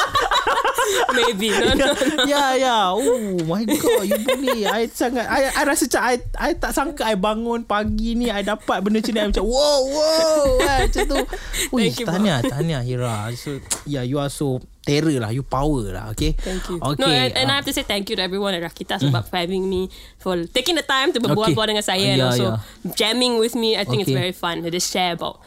Maybe. 1.18 1.48
No, 1.50 1.72
no. 1.81 1.87
ya 2.26 2.55
ya. 2.57 2.76
Oh 2.94 3.38
my 3.46 3.62
god, 3.66 4.05
you 4.07 4.18
boleh. 4.22 4.66
I 4.66 4.87
sangat 4.90 5.26
I, 5.26 5.50
I 5.53 5.62
rasa 5.66 5.87
macam 5.87 6.03
I, 6.03 6.14
I 6.37 6.50
tak 6.57 6.72
sangka 6.72 7.03
I 7.07 7.16
bangun 7.16 7.64
pagi 7.64 8.14
ni 8.14 8.29
I 8.29 8.42
dapat 8.42 8.83
benda 8.83 9.00
macam 9.00 9.12
ni 9.14 9.20
I 9.20 9.26
macam 9.31 9.44
wow 9.46 9.81
wow 9.87 10.46
kan, 10.62 10.81
macam 10.88 11.03
tu. 11.07 11.20
Ui, 11.74 11.81
Thank 11.88 12.00
you, 12.03 12.07
tahniah 12.07 12.38
tahniah 12.44 12.83
Hira. 12.83 13.31
So 13.37 13.59
yeah, 13.87 14.03
you 14.03 14.18
are 14.18 14.31
so 14.31 14.61
terror 14.81 15.12
lah, 15.20 15.31
you 15.31 15.44
power 15.44 15.92
lah, 15.92 16.11
okay? 16.11 16.33
Thank 16.35 16.66
you. 16.72 16.81
Okay. 16.81 16.98
No, 16.98 17.07
and, 17.07 17.31
and 17.37 17.46
ah. 17.46 17.53
I 17.53 17.57
have 17.61 17.68
to 17.68 17.74
say 17.76 17.85
thank 17.85 18.09
you 18.09 18.16
to 18.16 18.22
everyone 18.24 18.57
at 18.57 18.64
Rakita 18.64 18.96
sebab 18.98 19.29
for 19.29 19.37
having 19.37 19.68
me, 19.68 19.92
for 20.16 20.40
taking 20.48 20.74
the 20.74 20.83
time 20.83 21.12
to 21.12 21.20
berbual-bual 21.20 21.68
dengan 21.68 21.85
saya 21.85 22.16
and 22.16 22.18
Yeah, 22.18 22.31
also 22.33 22.46
yeah. 22.57 22.96
jamming 22.96 23.37
with 23.38 23.55
me. 23.55 23.76
I 23.76 23.85
think 23.85 24.03
it's 24.03 24.11
Okay. 24.11 24.18
very 24.18 24.35
fun 24.35 24.64
to 24.64 24.68
just 24.72 24.88
share 24.90 25.14
about 25.14 25.38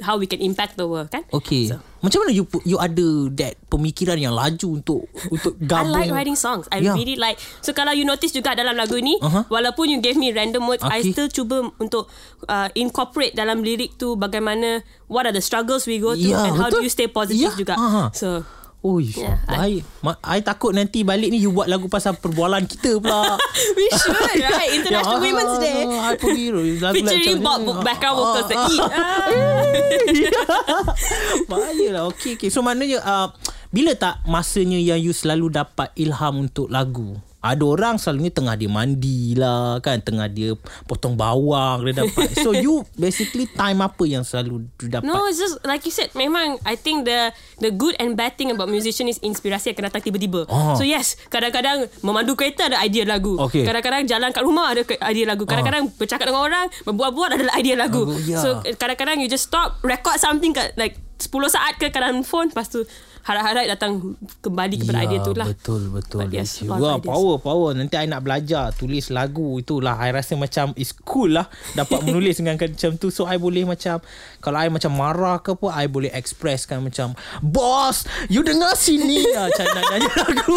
how 0.00 0.16
we 0.16 0.24
can 0.24 0.38
impact 0.38 0.74
the 0.74 0.84
world, 0.84 1.08
kan? 1.08 1.22
Okay. 1.30 1.68
So, 1.68 1.78
Macam 2.00 2.24
mana 2.24 2.32
you 2.32 2.48
you 2.64 2.80
ada 2.80 3.04
that 3.36 3.60
pemikiran 3.68 4.16
yang 4.16 4.32
laju 4.32 4.80
untuk 4.80 5.04
untuk 5.28 5.52
I 5.60 5.64
gabung? 5.68 5.92
like 5.92 6.08
writing 6.08 6.32
songs. 6.34 6.64
I 6.68 6.80
Yeah. 6.80 6.96
really 6.96 7.14
like. 7.14 7.36
So 7.60 7.70
kalau 7.70 7.92
you 7.92 8.02
notice 8.02 8.32
juga 8.32 8.52
dalam 8.52 8.72
lagu 8.72 8.96
ni, 8.96 9.20
Uh-huh. 9.20 9.44
walaupun 9.46 9.84
you 9.86 10.00
gave 10.00 10.16
me 10.16 10.32
random 10.32 10.64
words, 10.64 10.80
I 10.80 11.00
Okay. 11.00 11.12
still 11.12 11.28
cuba 11.28 11.68
untuk 11.76 12.08
uh, 12.46 12.72
incorporate 12.72 13.32
dalam 13.32 13.60
lirik 13.60 13.94
tu 13.94 14.16
bagaimana 14.16 14.80
what 15.06 15.24
are 15.24 15.32
the 15.32 15.40
struggles 15.40 15.84
we 15.84 16.00
go 16.00 16.16
through 16.16 16.32
Yeah, 16.32 16.48
and 16.48 16.56
how 16.56 16.72
do 16.72 16.80
betul. 16.80 16.88
you 16.88 16.90
stay 16.90 17.04
positive 17.04 17.52
Yeah, 17.52 17.60
juga. 17.60 17.74
uh-huh. 17.76 18.08
So 18.16 18.48
Ui, 18.80 19.12
Yeah, 19.12 19.36
baik. 19.44 19.84
Ma- 20.00 20.16
I 20.24 20.40
takut 20.40 20.72
nanti 20.72 21.04
balik 21.04 21.28
ni 21.28 21.36
you 21.36 21.52
buat 21.52 21.68
lagu 21.68 21.84
pasal 21.92 22.16
perbualan 22.16 22.64
kita 22.64 22.96
pula. 22.96 23.36
we 23.76 23.84
should 23.92 24.16
right 24.40 24.72
International 24.80 25.20
Ya, 25.20 25.24
Women's 25.28 25.56
Day. 25.60 25.84
I 25.84 26.16
pergi 26.16 26.44
lagu 26.80 26.96
Featuring 26.96 27.44
Bob 27.44 27.60
background 27.84 28.16
vocals 28.16 28.48
the 28.48 28.56
E. 28.56 28.76
Ah. 28.80 28.88
Bahaya 31.44 31.88
lah 31.92 32.02
Okay, 32.08 32.40
okay. 32.40 32.48
So 32.48 32.64
maknanya 32.64 33.04
uh, 33.04 33.28
Bila 33.70 33.94
tak 33.94 34.18
masanya 34.26 34.82
yang 34.82 34.98
you 34.98 35.14
selalu 35.14 35.52
dapat 35.52 35.94
ilham 35.94 36.48
untuk 36.48 36.66
lagu? 36.66 37.14
Ada 37.40 37.64
orang 37.64 37.96
selalunya 37.96 38.32
tengah 38.32 38.54
dia 38.56 38.68
mandi 38.68 39.32
lah 39.32 39.80
kan 39.80 39.96
Tengah 40.04 40.28
dia 40.28 40.52
potong 40.84 41.16
bawang 41.16 41.88
dia 41.88 42.04
dapat 42.04 42.36
So 42.36 42.52
you 42.64 42.84
basically 42.96 43.48
time 43.48 43.80
apa 43.80 44.04
yang 44.04 44.24
selalu 44.24 44.68
you 44.80 44.88
dapat? 44.92 45.08
No, 45.08 45.26
it's 45.28 45.40
just 45.40 45.60
like 45.64 45.82
you 45.84 45.92
said. 45.92 46.12
Memang, 46.16 46.60
I 46.64 46.76
think 46.76 47.08
the 47.08 47.32
the 47.58 47.70
good 47.72 47.96
and 47.96 48.16
bad 48.16 48.36
thing 48.36 48.52
about 48.52 48.68
musician 48.68 49.08
is 49.08 49.20
inspirasi 49.20 49.72
akan 49.72 49.88
datang 49.92 50.02
tiba-tiba. 50.04 50.46
Ah. 50.48 50.76
So 50.76 50.84
yes, 50.84 51.16
kadang-kadang 51.28 51.88
memandu 52.04 52.36
kereta 52.36 52.68
ada 52.68 52.80
idea 52.84 53.04
lagu. 53.04 53.36
Okay. 53.48 53.64
Kadang-kadang 53.64 54.08
jalan 54.08 54.28
kat 54.32 54.42
rumah 54.44 54.72
ada 54.72 54.82
idea 55.08 55.26
lagu. 55.28 55.44
Kadang-kadang 55.44 55.92
bercakap 55.96 56.28
dengan 56.28 56.42
orang, 56.44 56.66
berbuat-buat 56.84 57.28
ada 57.36 57.44
idea 57.56 57.76
lagu. 57.76 58.08
Lagu, 58.08 58.20
ya. 58.24 58.40
So 58.40 58.48
kadang-kadang 58.76 59.20
you 59.20 59.28
just 59.28 59.48
stop, 59.48 59.80
record 59.84 60.16
something 60.20 60.52
kat 60.52 60.76
like 60.76 60.96
10 61.20 61.28
saat 61.52 61.76
ke 61.76 61.92
dalam 61.92 62.24
phone, 62.24 62.48
lepas 62.48 62.68
tu 62.72 62.84
harap-harap 63.22 63.64
datang 63.68 64.16
kembali 64.40 64.76
kepada 64.78 64.98
idea 65.02 65.18
tu 65.20 65.32
lah. 65.32 65.44
Ya, 65.44 65.52
Betul 65.52 65.82
betul. 65.88 66.20
Yes, 66.30 66.60
Wah, 66.62 66.96
ideas. 66.96 67.04
power 67.04 67.36
power. 67.36 67.70
Nanti 67.72 67.94
I 67.94 68.06
nak 68.06 68.22
belajar 68.22 68.72
tulis 68.72 69.08
lagu 69.08 69.56
itulah. 69.56 69.94
I 69.94 70.10
rasa 70.10 70.34
macam 70.34 70.72
is 70.74 70.92
cool 70.94 71.32
lah 71.32 71.46
dapat 71.72 72.02
menulis 72.02 72.38
dengan 72.38 72.56
macam 72.56 72.96
tu. 72.96 73.08
So 73.08 73.24
I 73.24 73.36
boleh 73.36 73.64
macam 73.64 74.00
kalau 74.38 74.56
I 74.56 74.68
macam 74.68 74.92
marah 74.92 75.38
ke 75.38 75.52
apa, 75.52 75.68
I 75.70 75.86
boleh 75.86 76.10
express 76.10 76.64
kan 76.64 76.80
macam 76.80 77.12
boss, 77.40 78.02
you 78.26 78.40
dengar 78.40 78.72
sini 78.72 79.20
lah 79.28 79.46
macam 79.48 79.66
nak 79.68 79.84
nyanyi 79.86 80.10
lagu. 80.16 80.56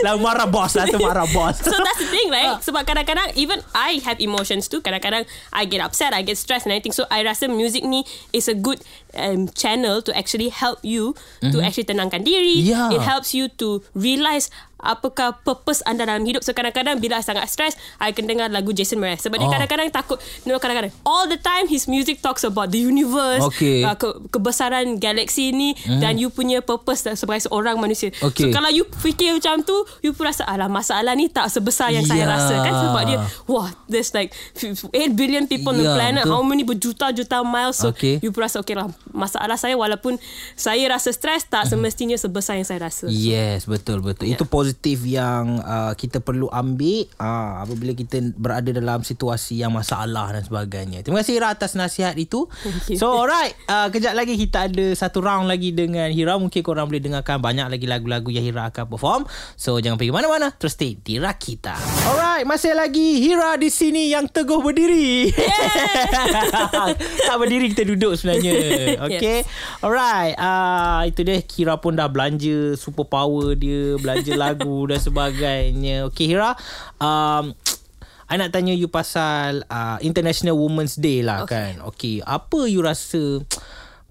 Lah 0.00 0.14
marah 0.16 0.46
boss 0.46 0.74
lah 0.74 0.86
tu 0.86 0.98
marah 0.98 1.26
boss. 1.28 1.60
So 1.60 1.74
that's 1.74 1.98
the 1.98 2.08
thing, 2.08 2.28
Ah. 2.30 2.34
right? 2.34 2.54
Sebab 2.60 2.82
kadang-kadang 2.84 3.34
even 3.34 3.58
I 3.72 3.98
have 4.02 4.18
emotions 4.18 4.66
too. 4.66 4.78
Kadang-kadang 4.78 5.26
I 5.50 5.64
get 5.64 5.78
upset, 5.78 6.10
I 6.10 6.22
get 6.22 6.36
stressed 6.36 6.64
and 6.64 6.72
everything. 6.72 6.92
So 6.92 7.06
I 7.08 7.22
rasa 7.22 7.46
music 7.46 7.82
ni 7.82 8.02
is 8.30 8.46
a 8.46 8.54
good 8.54 8.78
um, 9.12 9.46
channel 9.50 9.98
to 10.00 10.10
actually 10.10 10.48
help 10.48 10.78
you 10.82 11.14
to 11.42 11.58
actually 11.60 11.84
tenangkan 12.04 12.28
diri. 12.28 12.60
Yeah. 12.60 12.92
It 12.92 13.00
helps 13.00 13.32
you 13.32 13.48
to 13.56 13.80
realize 13.96 14.52
apakah 14.84 15.40
purpose 15.40 15.80
anda 15.82 16.04
dalam 16.04 16.22
hidup. 16.22 16.40
So 16.40 16.52
kadang-kadang 16.52 17.00
bila 17.00 17.16
I 17.16 17.24
sangat 17.24 17.48
stress, 17.48 17.72
I 17.96 18.12
akan 18.12 18.24
dengar 18.24 18.46
lagu 18.48 18.70
Jason 18.70 18.98
Mraz. 18.98 19.20
Sebab 19.20 19.34
Oh. 19.34 19.40
dia 19.40 19.50
kadang-kadang 19.50 19.88
takut, 19.90 20.18
know, 20.44 20.56
kadang-kadang 20.56 20.92
all 21.02 21.24
the 21.24 21.36
time 21.36 21.64
his 21.64 21.86
music 21.86 22.20
talks 22.20 22.42
about 22.42 22.68
the 22.68 22.78
universe, 22.78 23.42
Okay. 23.46 23.80
uh, 23.80 23.94
ke, 23.94 24.06
kebesaran 24.30 24.96
galaksi 24.96 25.50
ni 25.50 25.72
dan 25.98 26.14
you 26.14 26.28
punya 26.28 26.60
purpose 26.60 27.08
sebagai 27.10 27.44
seorang 27.44 27.76
manusia. 27.76 28.12
Okay. 28.14 28.44
So 28.44 28.52
kalau 28.52 28.68
you 28.68 28.84
fikir 28.94 29.34
macam 29.34 29.62
tu, 29.62 29.74
you 30.00 30.12
pun 30.12 30.26
rasa 30.26 30.44
alah 30.44 30.68
masalah 30.68 31.12
ni 31.12 31.26
tak 31.26 31.48
sebesar 31.48 31.88
yang 31.88 32.02
saya 32.02 32.24
Ya. 32.24 32.30
rasa 32.30 32.54
kan 32.58 32.72
sebab 32.74 33.02
dia 33.04 33.18
wah 33.44 33.68
there's 33.86 34.12
like 34.12 34.32
8 34.54 34.90
billion 35.12 35.44
people 35.44 35.70
on 35.70 35.78
the 35.78 35.86
planet 35.86 36.22
betul. 36.22 36.32
how 36.32 36.42
many 36.42 36.62
berjuta-juta 36.62 37.40
miles 37.42 37.76
so 37.76 37.90
Okay. 37.90 38.18
you 38.18 38.28
pun 38.28 38.42
rasa 38.42 38.58
okay 38.58 38.74
lah 38.74 38.90
masalah 39.08 39.54
saya 39.54 39.74
walaupun 39.74 40.18
saya 40.54 40.82
rasa 40.88 41.10
stres 41.10 41.44
tak 41.44 41.64
semestinya 41.64 42.14
sebesar 42.14 42.56
yang 42.56 42.64
saya 42.64 42.82
rasa. 42.82 43.06
Yes, 43.06 43.64
betul 43.64 44.00
betul. 44.00 44.26
Itu 44.26 44.44
positif 44.44 44.73
yang 45.04 45.60
uh, 45.60 45.92
kita 45.96 46.20
perlu 46.20 46.46
ambil 46.48 47.08
uh, 47.18 47.64
apabila 47.66 47.92
kita 47.96 48.20
berada 48.38 48.70
dalam 48.70 49.02
situasi 49.02 49.60
yang 49.60 49.74
masalah 49.74 50.32
dan 50.32 50.44
sebagainya. 50.46 51.02
Terima 51.02 51.20
kasih 51.24 51.40
Hira 51.40 51.52
atas 51.52 51.74
nasihat 51.74 52.14
itu. 52.14 52.46
So 52.94 53.14
alright, 53.14 53.56
uh, 53.66 53.88
kejap 53.90 54.14
lagi 54.14 54.38
kita 54.38 54.70
ada 54.70 54.86
satu 54.94 55.24
round 55.24 55.50
lagi 55.50 55.74
dengan 55.74 56.08
Hira. 56.12 56.38
Mungkin 56.38 56.62
korang 56.62 56.86
boleh 56.86 57.02
dengarkan 57.02 57.42
banyak 57.42 57.66
lagi 57.66 57.86
lagu-lagu 57.90 58.28
yang 58.30 58.44
Hira 58.46 58.70
akan 58.70 58.84
perform. 58.86 59.22
So 59.58 59.80
jangan 59.82 59.98
pergi 59.98 60.14
mana-mana. 60.14 60.54
Terus 60.54 60.78
stay 60.78 60.94
di 60.94 61.18
Rakita. 61.18 61.74
Alright, 62.06 62.46
masih 62.46 62.78
lagi 62.78 63.24
Hira 63.24 63.58
di 63.58 63.72
sini 63.72 64.14
yang 64.14 64.30
teguh 64.30 64.62
berdiri. 64.62 65.34
tak 67.28 67.36
berdiri 67.40 67.74
kita 67.74 67.82
duduk 67.88 68.14
sebenarnya. 68.14 68.52
Okay. 69.10 69.38
Alright. 69.82 70.38
Uh, 70.38 71.02
itu 71.10 71.20
dia 71.26 71.42
Hira 71.42 71.74
pun 71.80 71.98
dah 71.98 72.06
belanja 72.06 72.78
super 72.78 73.08
power 73.08 73.58
dia, 73.58 73.98
belanja 73.98 74.32
lagu 74.38 74.53
dan 74.62 75.00
sebagainya. 75.02 75.96
Okay 76.10 76.30
Hira, 76.30 76.54
um, 77.02 77.54
I 78.24 78.34
nak 78.40 78.56
tanya 78.56 78.72
you 78.72 78.88
pasal 78.88 79.68
uh, 79.68 80.00
International 80.00 80.56
Women's 80.56 80.96
Day 80.96 81.20
lah 81.20 81.44
okay. 81.44 81.76
kan. 81.76 81.84
Okay, 81.94 82.16
apa 82.24 82.66
you 82.70 82.80
rasa 82.80 83.44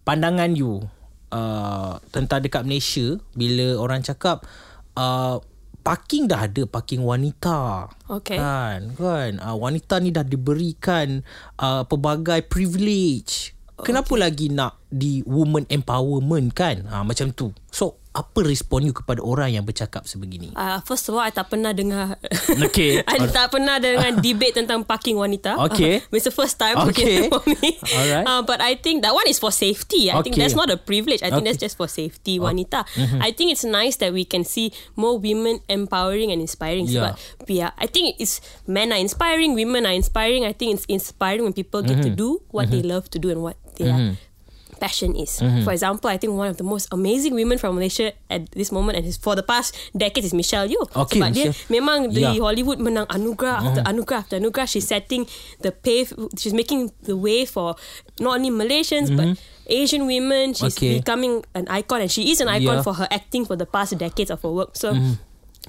pandangan 0.05 0.53
you 0.53 0.85
uh, 1.33 1.97
tentang 2.13 2.45
dekat 2.45 2.61
Malaysia 2.67 3.17
bila 3.33 3.81
orang 3.81 4.05
cakap 4.05 4.45
uh, 4.93 5.41
parking 5.83 6.29
dah 6.29 6.47
ada 6.47 6.63
parking 6.63 7.03
wanita. 7.03 7.91
Okay. 8.07 8.39
Kan, 8.39 8.95
kan. 8.95 9.41
Uh, 9.41 9.57
wanita 9.59 9.99
ni 9.99 10.15
dah 10.15 10.23
diberikan 10.23 11.25
uh, 11.59 11.83
pelbagai 11.83 12.47
privilege. 12.47 13.51
Kenapa 13.83 14.15
lagi 14.15 14.47
nak 14.47 14.79
di 14.87 15.25
woman 15.27 15.67
empowerment 15.67 16.55
kan? 16.55 16.87
Ha, 16.87 17.03
macam 17.03 17.35
tu. 17.35 17.51
So, 17.67 17.99
apa 18.13 18.45
respon 18.45 18.85
you 18.85 18.93
kepada 18.93 19.25
orang 19.25 19.49
yang 19.49 19.65
bercakap 19.65 20.05
sebegini? 20.05 20.53
Uh, 20.53 20.77
first 20.85 21.09
of 21.09 21.17
all, 21.17 21.25
I 21.25 21.33
tak 21.33 21.49
pernah 21.49 21.73
dengar 21.73 22.21
Okay. 22.61 23.01
I 23.09 23.17
tak 23.25 23.49
pernah 23.49 23.81
dengar 23.81 24.13
debate 24.25 24.53
tentang 24.53 24.85
parking 24.85 25.17
wanita 25.17 25.57
Okay. 25.65 25.97
uh, 26.05 26.13
It's 26.15 26.29
the 26.29 26.35
first 26.35 26.61
time 26.61 26.77
Okay. 26.93 27.25
for 27.33 27.41
me 27.41 27.73
Alright. 27.81 28.25
uh, 28.29 28.45
But 28.45 28.61
I 28.61 28.77
think 28.77 29.01
that 29.01 29.17
one 29.17 29.25
is 29.25 29.41
for 29.41 29.49
safety 29.49 30.13
I 30.13 30.21
think 30.21 30.37
Okay. 30.37 30.45
that's 30.45 30.53
not 30.53 30.69
a 30.69 30.77
privilege 30.77 31.25
I 31.25 31.33
think 31.33 31.49
that's 31.49 31.57
just 31.57 31.73
for 31.73 31.89
safety 31.89 32.37
wanita 32.37 32.85
I 33.17 33.33
think 33.33 33.49
it's 33.49 33.65
nice 33.65 33.97
that 33.97 34.13
we 34.13 34.29
can 34.29 34.45
see 34.45 34.69
More 34.93 35.17
women 35.17 35.65
empowering 35.65 36.29
and 36.29 36.37
inspiring 36.37 36.85
Yeah. 36.85 37.17
Sebab 37.17 37.49
we 37.49 37.65
are, 37.65 37.73
I 37.81 37.89
think 37.89 38.21
it's 38.21 38.37
Men 38.69 38.93
are 38.93 39.01
inspiring 39.01 39.57
Women 39.57 39.89
are 39.89 39.95
inspiring 39.97 40.45
I 40.45 40.53
think 40.53 40.77
it's 40.77 40.85
inspiring 40.85 41.49
When 41.49 41.57
people 41.57 41.81
get 41.81 42.05
to 42.05 42.13
do 42.13 42.45
What 42.53 42.69
they 42.69 42.85
love 42.85 43.09
to 43.09 43.17
do 43.17 43.33
And 43.33 43.41
what 43.41 43.57
their 43.73 44.13
passion 44.83 45.15
is. 45.15 45.39
For 45.63 45.71
example, 45.71 46.11
I 46.11 46.19
think 46.19 46.35
one 46.35 46.51
of 46.51 46.59
the 46.59 46.67
most 46.67 46.91
amazing 46.91 47.31
women 47.31 47.55
from 47.55 47.79
Malaysia 47.79 48.11
at 48.27 48.51
this 48.51 48.67
moment 48.67 48.99
and 48.99 49.07
for 49.15 49.31
the 49.39 49.45
past 49.47 49.71
decades 49.95 50.27
is 50.27 50.35
Michelle 50.35 50.67
Yeoh. 50.67 50.91
Okay, 51.07 51.23
Sebab 51.23 51.31
dia 51.31 51.55
Michelle. 51.55 51.71
memang 51.71 52.11
di 52.11 52.19
Yeah. 52.19 52.35
Hollywood 52.43 52.83
menang 52.83 53.07
anugerah 53.07 53.63
after 53.63 53.81
anugerah 53.87 54.19
after 54.27 54.35
anugerah. 54.35 54.67
She's 54.67 54.83
setting 54.83 55.23
the 55.63 55.71
pace. 55.71 56.11
She's 56.35 56.51
making 56.51 56.91
the 57.07 57.15
way 57.15 57.47
for 57.47 57.79
not 58.19 58.43
only 58.43 58.51
Malaysians 58.51 59.07
but 59.07 59.39
Asian 59.63 60.03
women. 60.03 60.51
She's 60.51 60.75
Okay. 60.75 60.99
becoming 60.99 61.47
an 61.55 61.71
icon 61.71 62.03
and 62.03 62.11
she 62.11 62.27
is 62.27 62.43
an 62.43 62.51
icon 62.51 62.83
Yeah. 62.83 62.85
for 62.85 62.99
her 62.99 63.07
acting 63.07 63.47
for 63.47 63.55
the 63.55 63.63
past 63.65 63.95
decades 63.95 64.27
of 64.27 64.43
her 64.43 64.51
work. 64.51 64.75
So. 64.75 64.91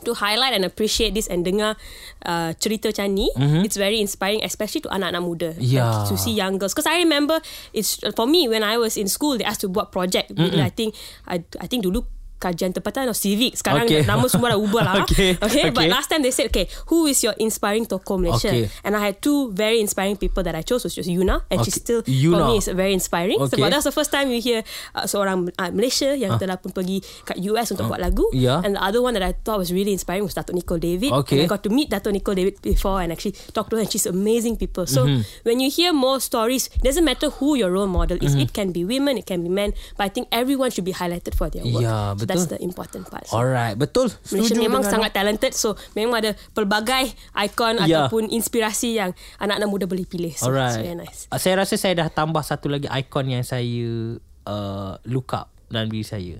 To 0.03 0.11
highlight 0.13 0.53
and 0.53 0.67
appreciate 0.67 1.15
this 1.15 1.31
and 1.31 1.47
dengar 1.47 1.79
uh, 2.27 2.51
cerita 2.59 2.91
macam 2.91 3.15
ni, 3.15 3.31
it's 3.63 3.79
very 3.79 4.03
inspiring, 4.03 4.43
especially 4.43 4.83
to 4.83 4.91
anak-anak 4.91 5.23
muda. 5.23 5.51
Yeah. 5.57 6.05
To 6.11 6.19
see 6.19 6.35
young 6.35 6.59
girls. 6.59 6.75
Because 6.75 6.91
I 6.91 6.99
remember, 6.99 7.39
it's 7.71 8.03
for 8.19 8.27
me 8.27 8.51
when 8.51 8.67
I 8.67 8.75
was 8.77 8.99
in 8.99 9.07
school, 9.07 9.39
they 9.39 9.47
asked 9.47 9.63
to 9.63 9.71
buat 9.71 9.95
project. 9.95 10.35
Bila 10.35 10.67
I 10.67 10.73
think, 10.75 10.99
I, 11.25 11.47
I 11.63 11.71
think 11.71 11.87
dulu 11.87 12.03
kajian 12.37 12.71
tempatan 12.71 13.09
atau 13.09 13.17
civic. 13.17 13.55
Sekarang 13.55 13.85
Okay. 13.85 14.05
nama 14.11 14.25
semua 14.27 14.53
dah 14.53 14.59
ubah 14.59 14.83
lah. 14.83 14.95
Okay. 15.03 15.37
okay. 15.39 15.71
But 15.71 15.85
Okay. 15.85 15.89
last 15.89 16.09
time 16.09 16.21
they 16.21 16.31
said, 16.31 16.49
okay, 16.49 16.69
who 16.89 17.07
is 17.07 17.21
your 17.21 17.33
inspiring 17.37 17.85
tokoh 17.85 18.17
Malaysia? 18.17 18.53
Okay. 18.53 18.69
And 18.83 18.93
I 18.93 19.01
had 19.03 19.21
two 19.21 19.51
very 19.51 19.81
inspiring 19.81 20.17
people 20.17 20.43
that 20.43 20.53
I 20.53 20.61
chose, 20.61 20.83
which 20.83 20.97
was 20.97 21.07
Yuna, 21.07 21.45
and 21.49 21.61
she's 21.63 21.77
Okay. 21.77 21.85
still 21.85 22.01
Yuna. 22.05 22.33
for 22.33 22.41
me 22.47 22.55
is 22.59 22.69
very 22.69 22.93
inspiring. 22.93 23.41
Okay. 23.41 23.57
Sebab 23.57 23.69
that's 23.69 23.85
the 23.85 23.93
first 23.93 24.09
time 24.09 24.29
you 24.29 24.41
hear 24.41 24.61
uh, 24.93 25.05
seorang 25.05 25.49
uh, 25.55 25.71
Malaysia 25.71 26.13
yang 26.13 26.37
telah 26.37 26.57
pun 26.57 26.71
pergi 26.71 27.01
kat 27.23 27.41
US 27.47 27.73
untuk 27.73 27.89
buat 27.89 28.01
lagu. 28.01 28.25
yeah. 28.33 28.61
And 28.61 28.77
the 28.77 28.83
other 28.83 29.01
one 29.01 29.15
that 29.15 29.25
I 29.25 29.33
thought 29.35 29.59
was 29.59 29.73
really 29.73 29.93
inspiring 29.93 30.23
was 30.23 30.35
Dato' 30.35 30.53
Nicole 30.53 30.79
David. 30.79 31.13
Okay. 31.25 31.41
And 31.41 31.45
I 31.45 31.49
got 31.49 31.65
to 31.65 31.71
meet 31.71 31.89
Dato' 31.89 32.11
Nicole 32.11 32.35
David 32.35 32.61
before 32.61 33.01
and 33.01 33.11
actually 33.11 33.33
talk 33.53 33.69
to 33.69 33.77
her, 33.77 33.83
and 33.83 33.91
she's 33.91 34.05
amazing 34.05 34.57
people. 34.57 34.85
So 34.85 35.05
Mm-hmm. 35.05 35.21
when 35.45 35.61
you 35.61 35.69
hear 35.69 35.93
more 35.93 36.17
stories, 36.17 36.73
doesn't 36.81 37.05
matter 37.05 37.29
who 37.29 37.55
your 37.55 37.69
role 37.69 37.87
model 37.87 38.17
is. 38.21 38.33
Mm-hmm. 38.33 38.41
It 38.41 38.51
can 38.53 38.69
be 38.71 38.83
women, 38.83 39.17
it 39.17 39.29
can 39.29 39.45
be 39.45 39.49
men, 39.49 39.77
but 39.97 40.05
I 40.05 40.11
think 40.11 40.33
everyone 40.33 40.73
should 40.73 40.85
be 40.85 40.93
highlighted 40.93 41.37
for 41.37 41.53
their 41.53 41.61
work. 41.63 41.85
Yeah, 41.85 42.17
so 42.25 42.29
that's 42.29 42.49
betul. 42.49 42.57
the 42.57 42.61
important 42.65 43.05
part. 43.13 43.29
So 43.29 43.37
Alright, 43.37 43.77
betul. 43.77 44.09
Malaysia 44.33 44.57
Setuju 44.57 44.65
memang 44.65 44.83
sangat 44.83 45.13
talented 45.13 45.53
So 45.53 45.77
memang 45.93 46.25
ada 46.25 46.33
pelbagai 46.57 47.13
Ikon 47.37 47.77
Yeah. 47.85 48.09
Ataupun 48.09 48.33
inspirasi 48.33 48.97
Yang 48.97 49.13
anak-anak 49.37 49.69
muda 49.69 49.85
boleh 49.85 50.09
pilih 50.09 50.33
So 50.33 50.49
Alright. 50.49 50.73
it's 50.73 50.81
very 50.81 50.97
nice 50.97 51.21
Uh, 51.29 51.37
Saya 51.37 51.61
rasa 51.61 51.75
saya 51.77 52.01
dah 52.01 52.09
tambah 52.09 52.41
satu 52.41 52.73
lagi 52.73 52.89
ikon 52.89 53.29
yang 53.29 53.45
saya 53.45 54.17
uh, 54.49 54.97
look 55.05 55.35
up 55.35 55.51
dalam 55.69 55.91
diri 55.91 56.07
saya. 56.07 56.37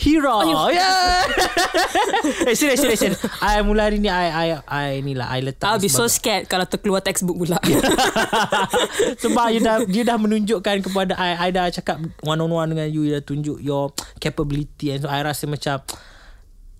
Hero. 0.00 0.44
Oh, 0.44 0.68
yeah. 0.72 1.24
eh, 2.48 2.54
serius, 2.56 2.80
serius, 2.80 3.00
serius. 3.00 3.20
I 3.40 3.60
mula 3.60 3.88
hari 3.88 4.00
ni, 4.00 4.08
I, 4.08 4.28
I, 4.28 4.46
I 4.64 4.86
ni 5.04 5.12
lah, 5.12 5.28
I 5.28 5.44
letak. 5.44 5.68
I'll 5.68 5.82
be 5.82 5.92
so 5.92 6.08
scared 6.08 6.48
Kalau 6.48 6.64
terkeluar 6.64 7.04
textbook 7.04 7.36
pula 7.36 7.60
Sebab 9.22 9.44
dia 9.52 9.60
dah, 9.60 9.76
dia 9.84 10.02
dah 10.04 10.16
menunjukkan 10.16 10.76
kepada 10.84 11.16
I, 11.20 11.48
I 11.48 11.50
dah 11.52 11.68
cakap 11.68 12.00
one 12.24 12.40
on 12.40 12.50
one 12.50 12.68
dengan 12.72 12.88
you, 12.88 13.08
dia 13.08 13.20
dah 13.20 13.24
tunjuk 13.24 13.58
your 13.60 13.92
capability. 14.18 14.96
And 14.96 15.04
so, 15.04 15.08
I 15.08 15.20
rasa 15.20 15.44
macam, 15.48 15.84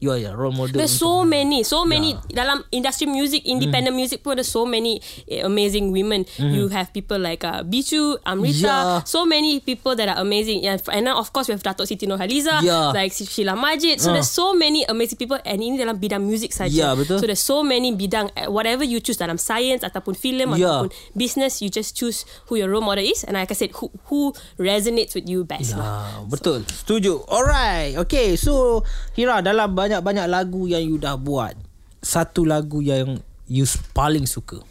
you 0.00 0.08
are 0.10 0.16
a 0.16 0.32
role 0.32 0.50
model. 0.50 0.72
There's 0.74 0.90
so 0.92 1.22
many 1.22 1.60
So 1.62 1.84
many 1.84 2.16
Dalam 2.26 2.64
industry 2.72 3.04
music 3.04 3.44
Independent 3.44 3.92
Mm. 3.92 4.00
music 4.00 4.24
pun 4.24 4.34
Ada 4.34 4.44
so 4.44 4.64
many 4.64 4.96
eh, 5.28 5.44
Amazing 5.44 5.92
women 5.92 6.24
You 6.40 6.72
have 6.72 6.88
people 6.90 7.20
like 7.20 7.44
uh, 7.44 7.60
Bichu 7.62 8.16
Amrita 8.24 8.64
Yeah. 8.64 9.04
So 9.04 9.28
many 9.28 9.60
people 9.60 9.92
That 9.94 10.08
are 10.08 10.18
amazing 10.18 10.64
And, 10.64 10.80
and 10.88 11.04
now 11.04 11.20
of 11.20 11.28
course 11.30 11.46
We 11.46 11.54
have 11.54 11.60
Datuk 11.60 11.84
Siti 11.84 12.08
Nurhaliza 12.08 12.64
Yeah. 12.64 12.96
Like 12.96 13.12
Sheila 13.12 13.52
Majid 13.52 14.00
So 14.00 14.10
Uh. 14.10 14.18
there's 14.18 14.32
so 14.32 14.56
many 14.56 14.88
amazing 14.88 15.20
people 15.20 15.36
And 15.44 15.60
ini 15.60 15.76
dalam 15.76 16.00
bidang 16.00 16.24
music 16.24 16.56
saja 16.56 16.72
Yeah, 16.72 16.92
betul. 16.96 17.20
So 17.20 17.28
there's 17.28 17.44
so 17.44 17.60
many 17.60 17.92
bidang 17.92 18.32
eh, 18.34 18.48
Whatever 18.48 18.88
you 18.88 19.04
choose 19.04 19.20
Dalam 19.20 19.36
science 19.36 19.84
Ataupun 19.84 20.16
film 20.16 20.56
Yeah. 20.56 20.86
Ataupun 20.86 20.88
business 21.12 21.60
You 21.60 21.68
just 21.68 21.92
choose 21.92 22.24
Who 22.48 22.56
your 22.56 22.72
role 22.72 22.84
model 22.84 23.04
is 23.04 23.20
And 23.28 23.36
like 23.36 23.52
I 23.52 23.56
said 23.56 23.76
Who, 23.76 23.92
who 24.08 24.32
resonates 24.56 25.12
with 25.12 25.28
you 25.28 25.44
best 25.44 25.76
lah. 25.76 25.84
Ah, 25.84 26.24
betul. 26.24 26.64
Setuju. 26.64 27.26
Alright. 27.26 27.96
Okay. 28.06 28.36
So, 28.36 28.80
Hira, 29.12 29.40
dalam 29.42 29.72
banyak-banyak 29.90 30.30
lagu 30.30 30.70
yang 30.70 30.86
you 30.86 31.02
dah 31.02 31.18
buat, 31.18 31.58
satu 31.98 32.46
lagu 32.46 32.78
yang 32.78 33.18
you 33.50 33.66
paling 33.90 34.22
suka. 34.22 34.62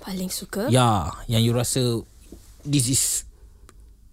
Paling 0.00 0.32
suka 0.32 0.72
Ya, 0.72 1.12
yang 1.28 1.44
you 1.44 1.52
rasa 1.52 2.00
this 2.64 2.88
is 2.88 3.28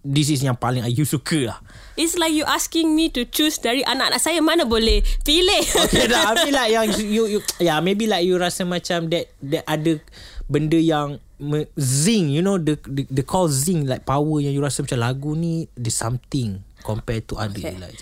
this 0.04 0.28
is 0.28 0.44
yang 0.44 0.52
paling 0.52 0.84
you 0.92 1.08
suka 1.08 1.48
lah. 1.48 1.58
It's 1.96 2.12
like 2.20 2.36
you 2.36 2.44
asking 2.44 2.92
me 2.92 3.08
to 3.16 3.24
choose 3.24 3.56
dari 3.56 3.80
anak-anak 3.88 4.20
saya 4.20 4.44
mana 4.44 4.68
boleh 4.68 5.00
pilih. 5.24 5.64
Okay 5.88 6.04
dah. 6.12 6.36
I 6.36 6.44
mean 6.44 6.52
like 6.52 6.70
yang 6.76 6.86
you, 7.00 7.24
you 7.24 7.40
yeah 7.56 7.80
maybe 7.80 8.04
like 8.04 8.28
you 8.28 8.36
rasa 8.36 8.68
macam 8.68 9.08
that 9.08 9.32
that 9.40 9.64
ada 9.64 9.96
benda 10.44 10.76
yang 10.76 11.16
me, 11.40 11.64
zing 11.80 12.28
you 12.28 12.44
know 12.44 12.60
the, 12.60 12.76
the 12.84 13.08
the 13.08 13.24
call 13.24 13.48
zing 13.48 13.88
like 13.88 14.04
power 14.04 14.44
yang 14.44 14.52
you 14.52 14.60
rasa 14.60 14.84
macam 14.84 15.00
lagu 15.00 15.32
ni 15.32 15.72
there's 15.72 15.96
something 15.96 16.60
compared 16.84 17.24
to 17.24 17.40
other 17.40 17.56
Okay. 17.56 17.80
like 17.80 17.96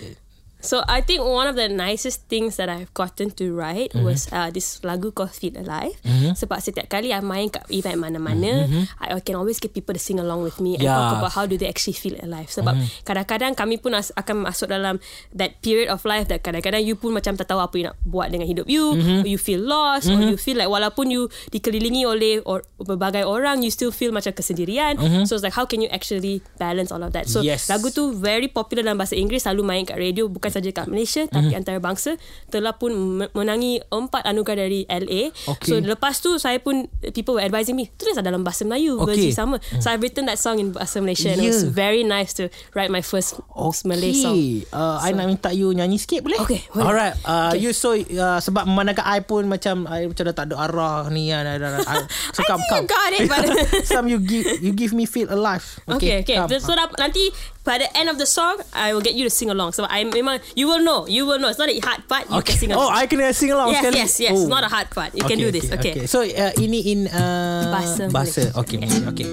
So 0.59 0.81
I 0.83 0.99
think 0.99 1.21
one 1.21 1.45
of 1.45 1.53
the 1.53 1.69
nicest 1.69 2.25
things 2.25 2.57
that 2.57 2.65
I've 2.67 2.89
gotten 2.91 3.29
to 3.37 3.53
write 3.53 3.93
Mm-hmm. 3.93 4.03
was 4.03 4.25
uh, 4.29 4.49
this 4.49 4.81
lagu 4.81 5.09
called 5.09 5.31
Feel 5.31 5.53
Alive. 5.55 5.93
Sebab 6.33 6.57
setiap 6.59 6.87
kali 6.87 7.13
I 7.13 7.21
main 7.21 7.47
kat 7.47 7.63
event 7.69 7.97
mana-mana, 7.97 8.65
I 8.97 9.21
can 9.21 9.37
always 9.37 9.57
get 9.57 9.71
people 9.71 9.93
to 9.93 10.01
sing 10.01 10.17
along 10.17 10.41
with 10.41 10.57
me 10.57 10.75
and 10.75 10.83
Mm-hmm. 10.83 10.97
Talk 10.97 11.13
about 11.19 11.33
how 11.33 11.45
do 11.45 11.55
they 11.55 11.67
actually 11.67 11.93
feel 11.93 12.17
alive. 12.19 12.49
Sebab 12.49 12.73
kadang-kadang 13.03 13.53
kami 13.53 13.77
pun 13.77 13.93
as- 13.93 14.11
akan 14.13 14.43
masuk 14.43 14.67
dalam 14.67 14.97
that 15.29 15.61
period 15.61 15.87
of 15.87 16.01
life 16.03 16.25
that 16.27 16.41
kadang-kadang 16.41 16.81
you 16.81 16.95
pun 16.95 17.11
macam 17.11 17.35
tak 17.35 17.47
tahu 17.47 17.59
apa 17.59 17.75
you 17.75 17.85
nak 17.85 17.95
buat 18.01 18.27
dengan 18.27 18.47
hidup 18.47 18.65
you. 18.65 18.97
Mm-hmm. 18.97 19.21
Or 19.23 19.27
you 19.27 19.37
feel 19.37 19.61
lost 19.61 20.09
or 20.09 20.17
you 20.17 20.35
feel 20.35 20.57
like 20.57 20.67
walaupun 20.67 21.11
you 21.11 21.29
dikelilingi 21.51 22.03
oleh 22.03 22.41
or, 22.43 22.65
berbagai 22.79 23.23
orang, 23.23 23.61
you 23.61 23.69
still 23.69 23.91
feel 23.91 24.09
macam 24.09 24.33
kesendirian. 24.33 24.97
So 25.29 25.37
it's 25.37 25.45
like 25.45 25.53
how 25.53 25.67
can 25.67 25.83
you 25.83 25.89
actually 25.91 26.41
balance 26.57 26.89
all 26.89 27.03
of 27.03 27.13
that? 27.13 27.29
So 27.29 27.45
Yes. 27.45 27.69
lagu 27.69 27.91
tu 27.91 28.11
very 28.11 28.49
popular 28.49 28.81
dalam 28.81 28.97
bahasa 28.97 29.13
Inggeris 29.13 29.45
selalu 29.45 29.61
main 29.63 29.83
kat 29.85 29.95
radio 29.95 30.25
bukan 30.27 30.46
bukan 30.47 30.53
saja 30.53 30.69
kat 30.73 30.87
Malaysia 30.87 31.23
tapi 31.25 31.51
antarabangsa 31.51 32.15
telah 32.47 32.73
pun 32.73 32.91
me- 33.17 33.31
menangi 33.33 33.83
empat 33.85 34.23
anugerah 34.23 34.63
dari 34.63 34.83
LA. 34.83 35.29
Okay. 35.29 35.67
So 35.67 35.77
lepas 35.77 36.17
tu 36.17 36.35
saya 36.37 36.57
pun 36.57 36.87
people 37.11 37.35
were 37.35 37.43
advising 37.43 37.75
me 37.75 37.91
tulis 37.93 38.15
dalam 38.15 38.41
bahasa 38.41 38.63
Melayu 38.63 38.95
Okay. 38.97 39.13
versi 39.13 39.29
sama. 39.31 39.59
So 39.77 39.87
I've 39.87 39.99
written 39.99 40.25
that 40.25 40.37
song 40.37 40.57
in 40.57 40.71
bahasa 40.71 40.97
Malaysia 40.97 41.29
and 41.29 41.39
it 41.39 41.49
was 41.49 41.59
Yeah. 41.59 41.75
very 41.75 42.01
nice 42.01 42.31
to 42.33 42.47
write 42.71 42.87
my 42.87 43.01
first 43.01 43.35
Malay 43.83 44.13
song. 44.13 44.33
Okay 44.33 44.63
uh, 44.69 44.97
I 44.97 45.11
nak 45.11 45.27
minta 45.27 45.49
you 45.49 45.69
nyanyi 45.69 45.97
sikit 45.97 46.21
boleh? 46.21 46.39
Okay, 46.39 46.63
boleh. 46.69 46.85
Alright 46.85 47.15
uh, 47.21 47.49
Okay. 47.49 47.59
You 47.59 47.71
so 47.71 47.91
uh, 47.91 48.39
Sebab 48.39 48.63
memandangkan 48.63 49.03
I 49.03 49.19
pun 49.19 49.45
Macam 49.45 49.83
I 49.85 50.05
macam 50.05 50.23
dah 50.23 50.35
tak 50.35 50.45
ada 50.47 50.55
arah 50.59 51.09
ni 51.09 51.27
kan, 51.27 51.43
I, 51.43 51.55
I, 51.55 51.69
I, 51.77 51.95
So 52.31 52.39
I 52.39 52.45
come, 52.45 52.61
think 52.61 52.69
you 52.69 52.77
come. 52.77 52.85
got 52.87 53.09
it, 53.11 53.25
but- 53.25 53.49
Some 53.89 54.05
you 54.05 54.19
give 54.19 54.45
You 54.59 54.71
give 54.71 54.91
me 54.91 55.03
feel 55.03 55.27
alive 55.27 55.65
Okay, 55.89 56.21
okay. 56.21 56.37
come. 56.37 56.49
So 56.57 56.71
dah, 56.71 56.87
nanti 56.97 57.27
by 57.67 57.77
the 57.77 57.91
end 57.91 58.07
of 58.07 58.15
the 58.15 58.23
song, 58.25 58.63
I 58.71 58.95
will 58.95 59.03
get 59.03 59.19
you 59.19 59.27
to 59.27 59.29
sing 59.29 59.51
along. 59.51 59.75
So 59.75 59.83
I 59.83 60.07
memang 60.07 60.39
you 60.55 60.71
will 60.71 60.79
know, 60.79 61.03
you 61.03 61.27
will 61.27 61.35
know. 61.35 61.51
It's 61.51 61.59
not 61.59 61.67
a 61.67 61.75
hard 61.83 62.07
part. 62.07 62.31
You 62.31 62.39
Okay. 62.39 62.55
can 62.55 62.59
sing 62.63 62.71
Oh 62.71 62.79
along. 62.87 62.95
I 62.95 63.03
kena 63.11 63.35
sing 63.35 63.51
along 63.51 63.75
yes, 63.75 63.83
sekali 63.83 63.97
yes, 63.99 64.13
yes. 64.23 64.31
oh. 64.31 64.39
It's 64.39 64.47
not 64.47 64.63
a 64.63 64.71
hard 64.71 64.87
part. 64.95 65.11
You 65.11 65.27
can 65.27 65.35
do 65.35 65.51
this. 65.51 65.67
Okay. 65.67 66.07
So 66.07 66.23
uh, 66.23 66.55
ini 66.55 66.79
in 66.95 66.99
uh, 67.11 67.67
Bahasa 67.75 68.07
Bahasa. 68.07 68.55
Okay 68.55 68.79
Okay 69.11 69.27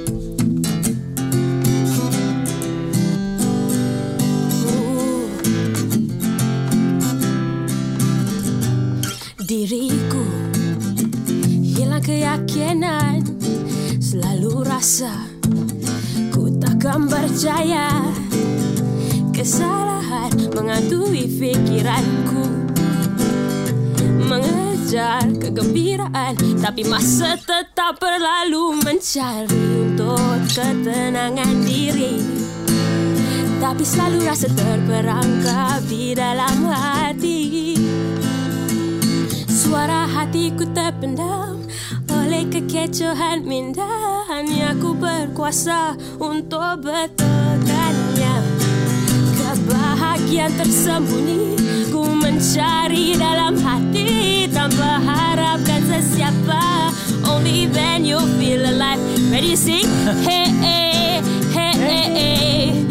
Diriku 9.45 10.24
hilang 11.62 12.01
keyakinan 12.03 13.20
Selalu 14.01 14.64
rasa 14.64 15.34
ku 16.85 16.93
takkan 16.93 17.09
berjaya 17.09 17.89
Kesalahan 19.32 20.53
menghantui 20.53 21.24
fikiranku. 21.32 22.45
Mengejar 24.28 25.24
kegembiraan 25.41 26.37
Tapi 26.61 26.85
masa 26.85 27.41
tetap 27.41 27.97
berlalu 27.97 28.85
Mencari 28.85 29.64
untuk 29.80 30.45
ketenangan 30.53 31.64
diri. 31.64 32.20
Tapi 33.64 33.80
selalu 33.80 34.28
rasa 34.28 34.53
terperangkap 34.53 35.80
di 35.89 36.12
dalam 36.12 36.68
hati 36.68 37.43
Suara 39.64 40.04
hatiku 40.04 40.68
terpendam 40.76 41.56
oleh 42.12 42.44
kekecohan 42.52 43.48
minda 43.48 43.88
Hanya 44.28 44.76
ku 44.76 44.92
berkuasa 44.92 45.96
untuk 46.20 46.84
betulkannya 46.84 48.34
Kebahagiaan 49.40 50.52
tersembunyi 50.60 51.56
ku 51.88 52.04
mencari 52.12 53.16
dalam 53.16 53.56
hati 53.56 54.44
Tanpa 54.52 55.00
harapkan 55.00 55.80
sesiapa 55.88 56.92
Only 57.24 57.64
then 57.72 58.04
you 58.04 58.20
feel 58.36 58.68
alive 58.68 59.00
Ready 59.32 59.56
to 59.56 59.58
sing? 59.58 59.88
Hey, 60.28 60.52
hey, 60.60 61.24
hey, 61.56 61.72
hey, 61.72 62.06
hey. 62.12 62.84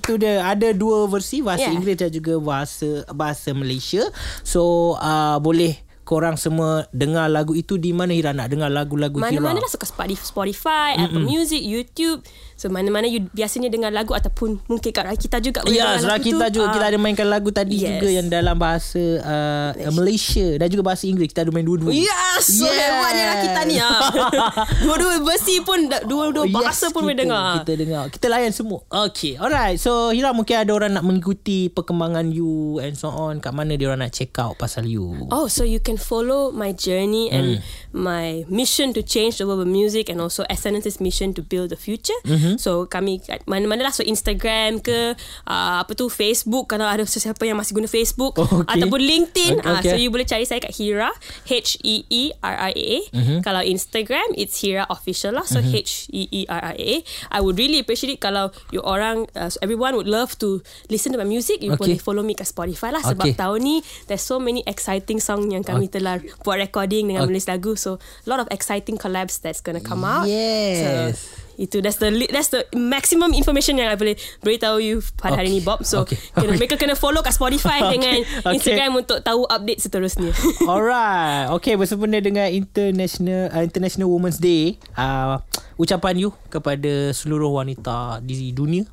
Itu 0.00 0.16
dia 0.16 0.40
ada 0.48 0.72
dua 0.72 1.04
versi 1.04 1.44
bahasa 1.44 1.68
Yeah. 1.68 1.76
Inggeris 1.76 1.98
dan 2.00 2.10
juga 2.10 2.34
bahasa 2.40 3.04
bahasa 3.12 3.52
Malaysia. 3.52 4.00
So 4.40 4.96
uh, 4.96 5.36
boleh 5.36 5.76
korang 6.08 6.34
semua 6.34 6.90
dengar 6.90 7.30
lagu 7.30 7.54
itu 7.54 7.78
di 7.78 7.94
mana 7.94 8.10
Hira 8.10 8.34
nak 8.34 8.50
dengar 8.50 8.66
lagu-lagu 8.66 9.22
Hira. 9.22 9.38
Mana-mana 9.38 9.62
lah 9.62 9.70
suka 9.70 9.86
Spotify, 9.86 10.26
Spotify 10.26 10.90
Apple 10.98 11.22
Music, 11.22 11.62
YouTube 11.62 12.26
So 12.60 12.68
mana-mana 12.68 13.08
you 13.08 13.24
biasanya 13.26 13.66
dengar 13.66 13.88
lagu 13.88 14.12
Ataupun 14.12 14.60
mungkin 14.68 14.92
kat 14.92 15.00
Rakita 15.02 15.40
juga 15.40 15.64
boleh 15.64 15.72
Ya, 15.72 15.96
dengar 15.96 16.12
lagu 16.12 16.24
kita 16.28 16.44
tu. 16.46 16.54
juga 16.54 16.66
Ah. 16.68 16.72
kita 16.76 16.86
ada 16.86 16.98
mainkan 17.00 17.24
lagu 17.24 17.48
tadi 17.48 17.80
Yes. 17.80 17.88
juga 17.88 18.08
yang 18.12 18.28
dalam 18.28 18.52
bahasa 18.54 19.00
uh, 19.18 19.70
Malaysia 19.90 20.44
dan 20.54 20.68
juga 20.68 20.84
bahasa 20.84 21.08
Inggeris 21.08 21.32
kita 21.32 21.40
ada 21.40 21.50
main 21.50 21.64
dua-dua. 21.64 21.88
Yes 21.88 22.44
So 22.52 22.68
Yeah. 22.68 23.00
hebatnya 23.00 23.24
Rakita 23.32 23.60
ni 23.64 23.76
ah. 23.78 23.96
Dua-dua 24.84 25.24
versi 25.24 25.56
pun 25.60 25.88
Dua-dua 26.04 26.44
bahasa 26.50 26.90
pun 26.90 27.00
boleh 27.02 27.16
dengar 27.16 27.64
Kita 27.64 27.72
dengar. 27.74 28.04
Kita 28.08 28.26
layan 28.28 28.52
semua. 28.52 28.84
Okay. 28.86 29.34
Alright. 29.34 29.80
So 29.80 30.12
Hira 30.12 30.30
mungkin 30.30 30.60
ada 30.60 30.70
orang 30.70 30.92
nak 30.92 31.02
mengikuti 31.02 31.66
perkembangan 31.66 32.28
you 32.28 32.76
and 32.78 32.92
so 32.92 33.08
on. 33.08 33.40
Kat 33.40 33.50
mana 33.50 33.72
dia 33.74 33.88
orang 33.88 34.02
nak 34.02 34.12
check 34.12 34.36
out 34.36 34.54
pasal 34.54 34.84
you? 34.84 35.00
Oh, 35.30 35.48
so 35.48 35.64
you 35.64 35.80
can 35.80 35.96
follow 35.96 36.50
my 36.50 36.70
journey 36.70 37.30
and 37.30 37.64
my 37.90 38.44
mission 38.46 38.92
to 38.92 39.00
change 39.00 39.38
the 39.38 39.46
world 39.46 39.62
of 39.62 39.70
music 39.70 40.06
and 40.06 40.18
also 40.18 40.44
SNS's 40.44 40.98
mission 40.98 41.32
to 41.32 41.40
build 41.40 41.70
the 41.70 41.78
future. 41.78 42.16
So 42.56 42.86
kami 42.86 43.20
kat 43.20 43.44
mana-mana 43.44 43.84
lah. 43.84 43.92
So 43.92 44.02
Instagram 44.02 44.80
ke, 44.80 45.14
uh, 45.44 45.76
apa 45.78 45.92
tu 45.92 46.06
Facebook 46.06 46.66
kalau 46.66 46.84
ada 46.84 47.02
sesiapa 47.02 47.42
yang 47.42 47.54
masih 47.54 47.74
guna 47.74 47.86
Facebook 47.86 48.34
Oh, 48.36 48.62
okay. 48.62 48.78
ataupun 48.78 48.98
LinkedIn. 48.98 49.52
Okay, 49.58 49.68
Ah, 49.68 49.78
okay. 49.78 49.90
so 49.90 49.96
you 49.96 50.08
boleh 50.08 50.24
cari 50.24 50.42
saya 50.42 50.58
kat 50.58 50.72
Hira 50.72 51.10
H 51.44 51.76
E 51.82 52.06
E 52.08 52.22
R 52.38 52.56
I 52.56 52.72
A. 52.72 52.96
Kalau 53.40 53.60
Instagram 53.60 54.24
it's 54.34 54.58
Hira 54.58 54.86
official 54.88 55.34
lah. 55.34 55.44
So 55.44 55.58
H 55.58 56.08
E 56.08 56.26
E 56.26 56.40
R 56.46 56.62
I 56.64 56.76
A. 56.76 56.94
I 57.30 57.38
would 57.38 57.54
really 57.54 57.78
appreciate 57.78 58.10
it 58.10 58.20
kalau 58.20 58.48
you 58.70 58.80
orang 58.80 59.28
uh, 59.34 59.46
so 59.46 59.58
everyone 59.60 59.92
would 59.92 60.08
love 60.08 60.38
to 60.38 60.62
listen 60.86 61.10
to 61.10 61.18
my 61.18 61.26
music. 61.26 61.58
You 61.58 61.72
Okay. 61.72 61.94
boleh 61.94 61.98
follow 61.98 62.22
me 62.22 62.32
kat 62.32 62.46
Spotify 62.46 62.90
lah 62.90 63.02
sebab 63.02 63.26
Okay. 63.26 63.36
tahun 63.36 63.60
ni 63.60 63.76
there's 64.06 64.22
so 64.22 64.36
many 64.36 64.62
exciting 64.64 65.18
song 65.18 65.48
yang 65.48 65.60
kami 65.60 65.86
telah 65.86 66.16
buat 66.40 66.56
recording 66.56 67.06
dengan 67.06 67.24
menulis 67.24 67.44
lagu 67.44 67.74
so 67.74 67.96
a 67.96 68.26
lot 68.26 68.38
of 68.38 68.48
exciting 68.48 68.94
collabs 68.94 69.38
that's 69.38 69.58
gonna 69.58 69.78
come 69.78 70.02
out 70.02 70.24
Yes. 70.24 70.80
so 70.80 70.88
itu 71.60 71.84
that's 71.84 72.00
the 72.00 72.08
that's 72.32 72.48
the 72.48 72.64
maximum 72.72 73.36
information 73.36 73.76
yang 73.76 73.92
I 73.92 73.96
boleh 74.00 74.16
beritahu 74.40 74.80
you 74.80 75.04
pada 75.20 75.36
hari 75.36 75.52
Okay. 75.52 75.56
ni 75.56 75.60
Bob 75.60 75.84
so 75.84 76.08
Okay. 76.08 76.16
kena, 76.32 76.56
Okay. 76.56 76.56
mereka 76.56 76.74
kena 76.80 76.96
follow 76.96 77.20
kat 77.20 77.36
Spotify 77.36 77.78
Okay. 77.84 77.92
dengan 78.00 78.16
Okay. 78.24 78.54
Instagram 78.56 78.90
untuk 78.96 79.20
tahu 79.20 79.44
update 79.44 79.84
seterusnya 79.84 80.32
Alright. 80.70 81.52
Okay, 81.60 81.76
bersempena 81.76 82.16
dengan 82.24 82.48
International 82.48 83.52
uh, 83.52 83.60
International 83.60 84.08
Women's 84.08 84.40
Day, 84.40 84.80
uh, 84.96 85.36
ucapan 85.76 86.16
you 86.16 86.32
kepada 86.48 87.12
seluruh 87.12 87.52
wanita 87.52 88.24
di 88.24 88.56
dunia. 88.56 88.88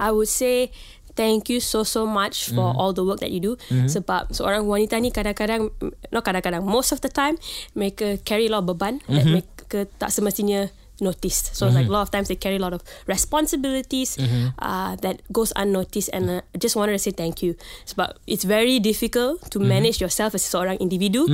I 0.00 0.08
would 0.08 0.28
say 0.28 0.72
thank 1.12 1.50
you 1.50 1.58
so 1.58 1.82
so 1.82 2.06
much 2.06 2.54
for 2.54 2.70
all 2.70 2.94
the 2.94 3.02
work 3.02 3.18
that 3.18 3.34
you 3.34 3.42
do 3.42 3.52
sebab 3.90 4.30
seorang 4.30 4.62
wanita 4.62 4.94
ni 5.02 5.10
kadang-kadang 5.10 5.66
no 6.14 6.18
kadang-kadang 6.22 6.62
most 6.62 6.94
of 6.94 7.02
the 7.02 7.10
time 7.10 7.34
mereka 7.74 8.22
carry 8.22 8.46
a 8.46 8.52
lot 8.54 8.62
of 8.62 8.70
beban 8.70 9.02
that 9.10 9.26
mereka 9.26 9.90
tak 9.98 10.14
semestinya 10.14 10.70
noticed. 11.00 11.54
So 11.54 11.68
like 11.68 11.86
a 11.86 11.92
lot 11.92 12.02
of 12.02 12.10
times 12.10 12.28
they 12.28 12.36
carry 12.36 12.56
a 12.56 12.62
lot 12.62 12.72
of 12.72 12.82
responsibilities 13.06 14.18
uh, 14.58 14.96
that 15.04 15.22
goes 15.32 15.52
unnoticed 15.56 16.10
and 16.12 16.30
uh, 16.30 16.40
I 16.54 16.58
just 16.58 16.76
wanted 16.76 16.92
to 16.92 16.98
say 16.98 17.10
thank 17.12 17.42
you. 17.42 17.54
Sebab 17.86 18.16
it's 18.26 18.44
very 18.44 18.78
difficult 18.80 19.50
to 19.50 19.58
manage 19.60 20.00
yourself 20.00 20.34
as 20.34 20.42
seorang 20.42 20.78
individu. 20.80 21.26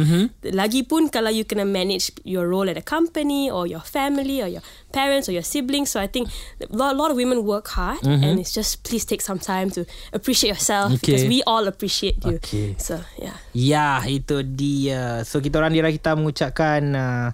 Lagipun 0.44 1.08
kalau 1.08 1.32
you 1.32 1.44
kena 1.44 1.64
manage 1.64 2.12
your 2.24 2.48
role 2.48 2.68
at 2.68 2.76
a 2.76 2.84
company 2.84 3.50
or 3.50 3.66
your 3.66 3.80
family 3.82 4.42
or 4.42 4.48
your 4.48 4.62
parents 4.92 5.28
or 5.28 5.32
your 5.32 5.46
siblings. 5.46 5.90
So 5.90 6.00
I 6.00 6.06
think 6.06 6.28
a 6.60 6.68
lot, 6.76 6.94
a 6.94 6.98
lot 6.98 7.10
of 7.10 7.16
women 7.16 7.44
work 7.44 7.68
hard 7.74 8.04
and 8.04 8.38
it's 8.38 8.52
just 8.52 8.84
please 8.84 9.04
take 9.04 9.22
some 9.22 9.38
time 9.38 9.70
to 9.74 9.86
appreciate 10.12 10.50
yourself 10.50 10.92
because 11.00 11.24
Okay. 11.24 11.28
we 11.30 11.42
all 11.46 11.64
appreciate 11.70 12.18
you. 12.26 12.36
Okay. 12.42 12.74
so 12.76 12.98
yeah. 13.16 13.38
Ya, 13.54 14.02
itu 14.04 14.42
dia. 14.42 15.22
So 15.24 15.38
kita 15.38 15.62
orang 15.62 15.72
di 15.72 15.80
kita 15.80 16.12
mengucapkan 16.18 16.82
uh, 16.94 17.28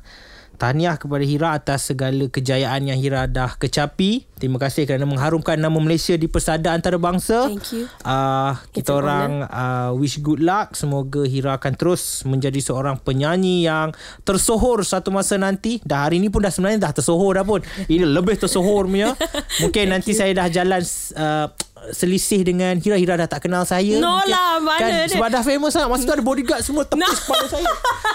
tahniah 0.60 1.00
kepada 1.00 1.24
Hira 1.24 1.56
atas 1.56 1.88
segala 1.88 2.28
kejayaan 2.28 2.92
yang 2.92 3.00
Hira 3.00 3.24
dah 3.24 3.56
kecapi. 3.56 4.28
Terima 4.36 4.60
kasih 4.60 4.84
kerana 4.84 5.08
mengharumkan 5.08 5.56
nama 5.56 5.76
Malaysia 5.80 6.12
di 6.20 6.28
persada 6.28 6.76
antarabangsa. 6.76 7.48
Thank 7.48 7.72
you. 7.72 7.84
Uh, 8.04 8.56
kita 8.76 8.84
It's 8.84 8.92
an 8.92 8.96
orang 9.00 9.30
uh, 9.48 9.90
wish 9.96 10.20
good 10.20 10.44
luck. 10.44 10.76
Semoga 10.76 11.24
Hira 11.24 11.56
akan 11.56 11.72
terus 11.80 12.28
menjadi 12.28 12.60
seorang 12.60 13.00
penyanyi 13.00 13.64
yang 13.64 13.96
tersohor 14.28 14.84
satu 14.84 15.08
masa 15.08 15.40
nanti. 15.40 15.80
Dah 15.80 16.04
hari 16.04 16.20
ni 16.20 16.28
pun 16.28 16.44
dah 16.44 16.52
sebenarnya 16.52 16.88
dah 16.88 16.92
tersohor 16.92 17.40
dah 17.40 17.44
pun. 17.48 17.64
Ini 17.88 18.04
lebih 18.04 18.36
tersohor 18.36 18.84
punya. 18.84 19.16
Mungkin 19.64 19.96
nanti 19.96 20.12
saya 20.12 20.36
dah 20.36 20.48
jalan 20.52 20.84
uh, 21.16 21.48
selisih 21.90 22.42
dengan 22.42 22.74
Hira 22.74 22.94
Hira 22.94 23.14
dah 23.16 23.26
tak 23.26 23.44
kenal 23.44 23.62
saya 23.62 23.96
No 23.96 24.18
Mungkin- 24.18 24.28
lah, 24.28 24.50
mana 24.56 24.78
kan, 24.78 24.90
dia? 25.02 25.12
sebab 25.12 25.28
dah 25.28 25.42
famous 25.42 25.72
lah 25.72 25.86
masa 25.86 26.02
tu 26.02 26.12
ada 26.12 26.20
bodyguard 26.20 26.60
semua 26.60 26.82
tepis 26.82 27.00
No. 27.00 27.08
kepala 27.10 27.46
saya 27.46 27.66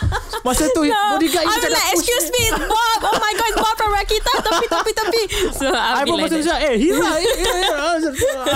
masa 0.47 0.63
tu 0.69 0.81
bodyguard 0.83 1.41
I 1.41 1.47
ni 1.47 1.51
macam 1.51 1.61
was 1.61 1.71
nak 1.71 1.81
like 1.81 1.93
excuse 1.93 2.27
me 2.29 2.43
Bob 2.71 2.99
oh 3.03 3.17
my 3.17 3.33
god 3.33 3.53
Bob 3.55 3.75
from 3.75 3.91
Rakita 3.91 4.31
tepi 4.39 4.65
tepi 4.67 4.91
tepi 4.93 5.23
so 5.59 5.65
I'll 5.67 5.97
I 5.97 6.01
be 6.01 6.07
pun 6.07 6.17
like 6.17 6.25
masa 6.25 6.33
tu 6.33 6.41
that. 6.41 6.47
cakap 6.51 6.63
Eh 6.65 6.75
Hira 6.77 7.09
eh, 7.11 7.33
Hira, 7.35 7.87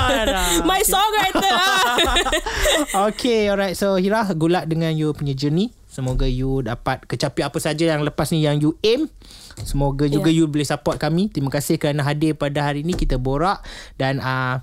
Hira. 0.09 0.41
my 0.63 0.82
songwriter 0.82 1.51
ah. 1.51 1.95
Okay 3.05 3.47
alright 3.47 3.74
So 3.74 3.95
Hira 3.95 4.26
Good 4.30 4.51
luck 4.51 4.65
dengan 4.65 4.91
you 4.91 5.11
punya 5.11 5.34
journey 5.34 5.72
Semoga 5.86 6.24
you 6.24 6.61
dapat 6.61 7.03
kecapi 7.03 7.41
apa 7.41 7.57
saja 7.57 7.82
yang 7.88 8.05
lepas 8.05 8.30
ni 8.30 8.39
yang 8.39 8.55
you 8.55 8.78
aim. 8.80 9.09
Semoga 9.59 10.05
juga 10.05 10.30
Yeah. 10.30 10.38
you 10.38 10.45
boleh 10.45 10.63
support 10.63 10.95
kami. 10.95 11.28
Terima 11.28 11.49
kasih 11.49 11.76
kerana 11.76 12.05
hadir 12.05 12.38
pada 12.38 12.61
hari 12.61 12.86
ni 12.86 12.93
kita 12.93 13.17
borak 13.17 13.59
dan 13.97 14.22
uh, 14.22 14.61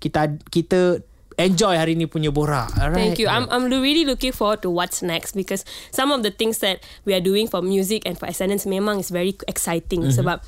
kita 0.00 0.38
kita 0.50 1.02
enjoy 1.38 1.78
hari 1.78 1.94
ni 1.94 2.10
punya 2.10 2.34
borak. 2.34 2.74
Alright. 2.74 3.14
Thank 3.14 3.22
you. 3.22 3.30
I'm 3.30 3.46
I'm 3.48 3.70
really 3.70 4.02
looking 4.02 4.34
forward 4.34 4.60
to 4.66 4.70
what's 4.74 5.00
next 5.00 5.38
because 5.38 5.62
some 5.94 6.10
of 6.10 6.26
the 6.26 6.34
things 6.34 6.58
that 6.66 6.82
we 7.06 7.14
are 7.14 7.22
doing 7.22 7.46
for 7.46 7.62
music 7.62 8.02
and 8.04 8.18
for 8.18 8.26
Ascendance 8.26 8.66
memang 8.66 8.98
is 8.98 9.14
very 9.14 9.38
exciting 9.46 10.02
sebab 10.10 10.42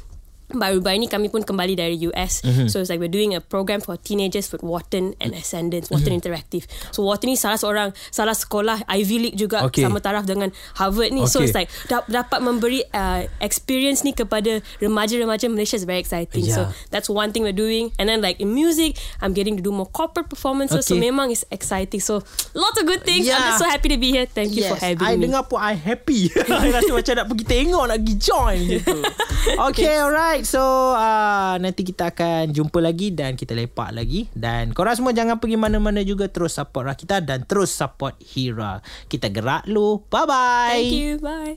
baru-baru 0.52 0.98
ni 0.98 1.08
kami 1.08 1.28
pun 1.28 1.42
kembali 1.42 1.74
dari 1.74 1.96
US. 2.08 2.42
So 2.66 2.78
it's 2.78 2.90
like 2.90 2.98
we're 2.98 3.10
doing 3.10 3.32
a 3.32 3.40
program 3.40 3.80
for 3.80 3.96
teenagers 3.96 4.50
with 4.50 4.62
Wharton 4.62 5.14
and 5.18 5.32
Ascendance, 5.32 5.88
Wharton 5.88 6.12
Interactive. 6.12 6.64
So 6.90 7.02
Wharton 7.02 7.30
ni 7.30 7.36
salah 7.36 7.56
seorang 7.56 7.90
salah 8.10 8.34
sekolah 8.34 8.82
Ivy 8.86 9.16
League 9.20 9.38
juga 9.38 9.62
Okay. 9.64 9.84
sama 9.84 9.98
taraf 9.98 10.24
dengan 10.24 10.50
Harvard 10.74 11.10
ni. 11.10 11.24
So 11.26 11.38
Okay. 11.38 11.46
it's 11.46 11.56
like 11.56 11.70
da- 11.86 12.06
dapat 12.06 12.40
memberi 12.40 12.82
uh, 12.90 13.24
experience 13.38 14.02
ni 14.02 14.10
kepada 14.10 14.58
remaja-remaja 14.78 15.46
Malaysia 15.46 15.76
is 15.76 15.84
very 15.84 16.00
exciting. 16.00 16.46
So 16.46 16.66
Yeah. 16.66 16.72
that's 16.90 17.06
one 17.06 17.30
thing 17.30 17.42
we're 17.42 17.56
doing. 17.56 17.92
And 17.96 18.08
then 18.08 18.20
like 18.20 18.38
in 18.38 18.50
music, 18.50 18.98
I'm 19.20 19.32
getting 19.32 19.56
to 19.56 19.62
do 19.62 19.70
more 19.70 19.86
corporate 19.86 20.28
performances. 20.28 20.84
So 20.84 20.94
Okay. 20.94 21.06
memang 21.06 21.30
is 21.30 21.46
exciting. 21.48 22.00
So 22.00 22.22
lots 22.52 22.76
of 22.76 22.84
good 22.84 23.02
things. 23.02 23.26
I'm 23.26 23.36
Yeah. 23.36 23.54
just 23.54 23.60
so 23.60 23.68
happy 23.68 23.88
to 23.90 23.98
be 23.98 24.10
here. 24.10 24.26
Thank 24.26 24.52
you 24.52 24.64
for 24.64 24.76
having 24.76 25.02
I 25.02 25.14
me. 25.14 25.28
dengar 25.28 25.46
pun 25.46 25.60
I 25.60 25.76
happy. 25.76 26.28
I 26.50 26.72
rasa 26.72 26.90
macam 26.90 27.12
nak 27.14 27.26
pergi 27.28 27.44
tengok, 27.46 27.84
nak 27.86 27.96
pergi 28.00 28.16
join 28.16 28.58
gitu. 28.66 28.96
Okay, 29.70 29.96
alright. 30.40 30.48
So, 30.48 30.96
uh, 30.96 31.54
nanti 31.60 31.84
kita 31.84 32.12
akan 32.12 32.52
jumpa 32.52 32.80
lagi 32.80 33.12
dan 33.12 33.36
kita 33.36 33.52
lepak 33.52 33.92
lagi. 33.92 34.26
Dan 34.32 34.72
korang 34.72 34.96
semua 34.96 35.12
jangan 35.12 35.36
pergi 35.38 35.56
mana-mana 35.60 36.00
juga. 36.00 36.28
Terus 36.28 36.56
support 36.56 36.88
Rakita 36.88 37.20
dan 37.20 37.44
terus 37.44 37.70
support 37.72 38.16
Hira. 38.20 38.80
Kita 39.06 39.28
gerak 39.28 39.68
lu. 39.68 40.00
Bye-bye. 40.08 40.72
Thank 40.72 40.96
you. 40.96 41.10
Bye. 41.20 41.56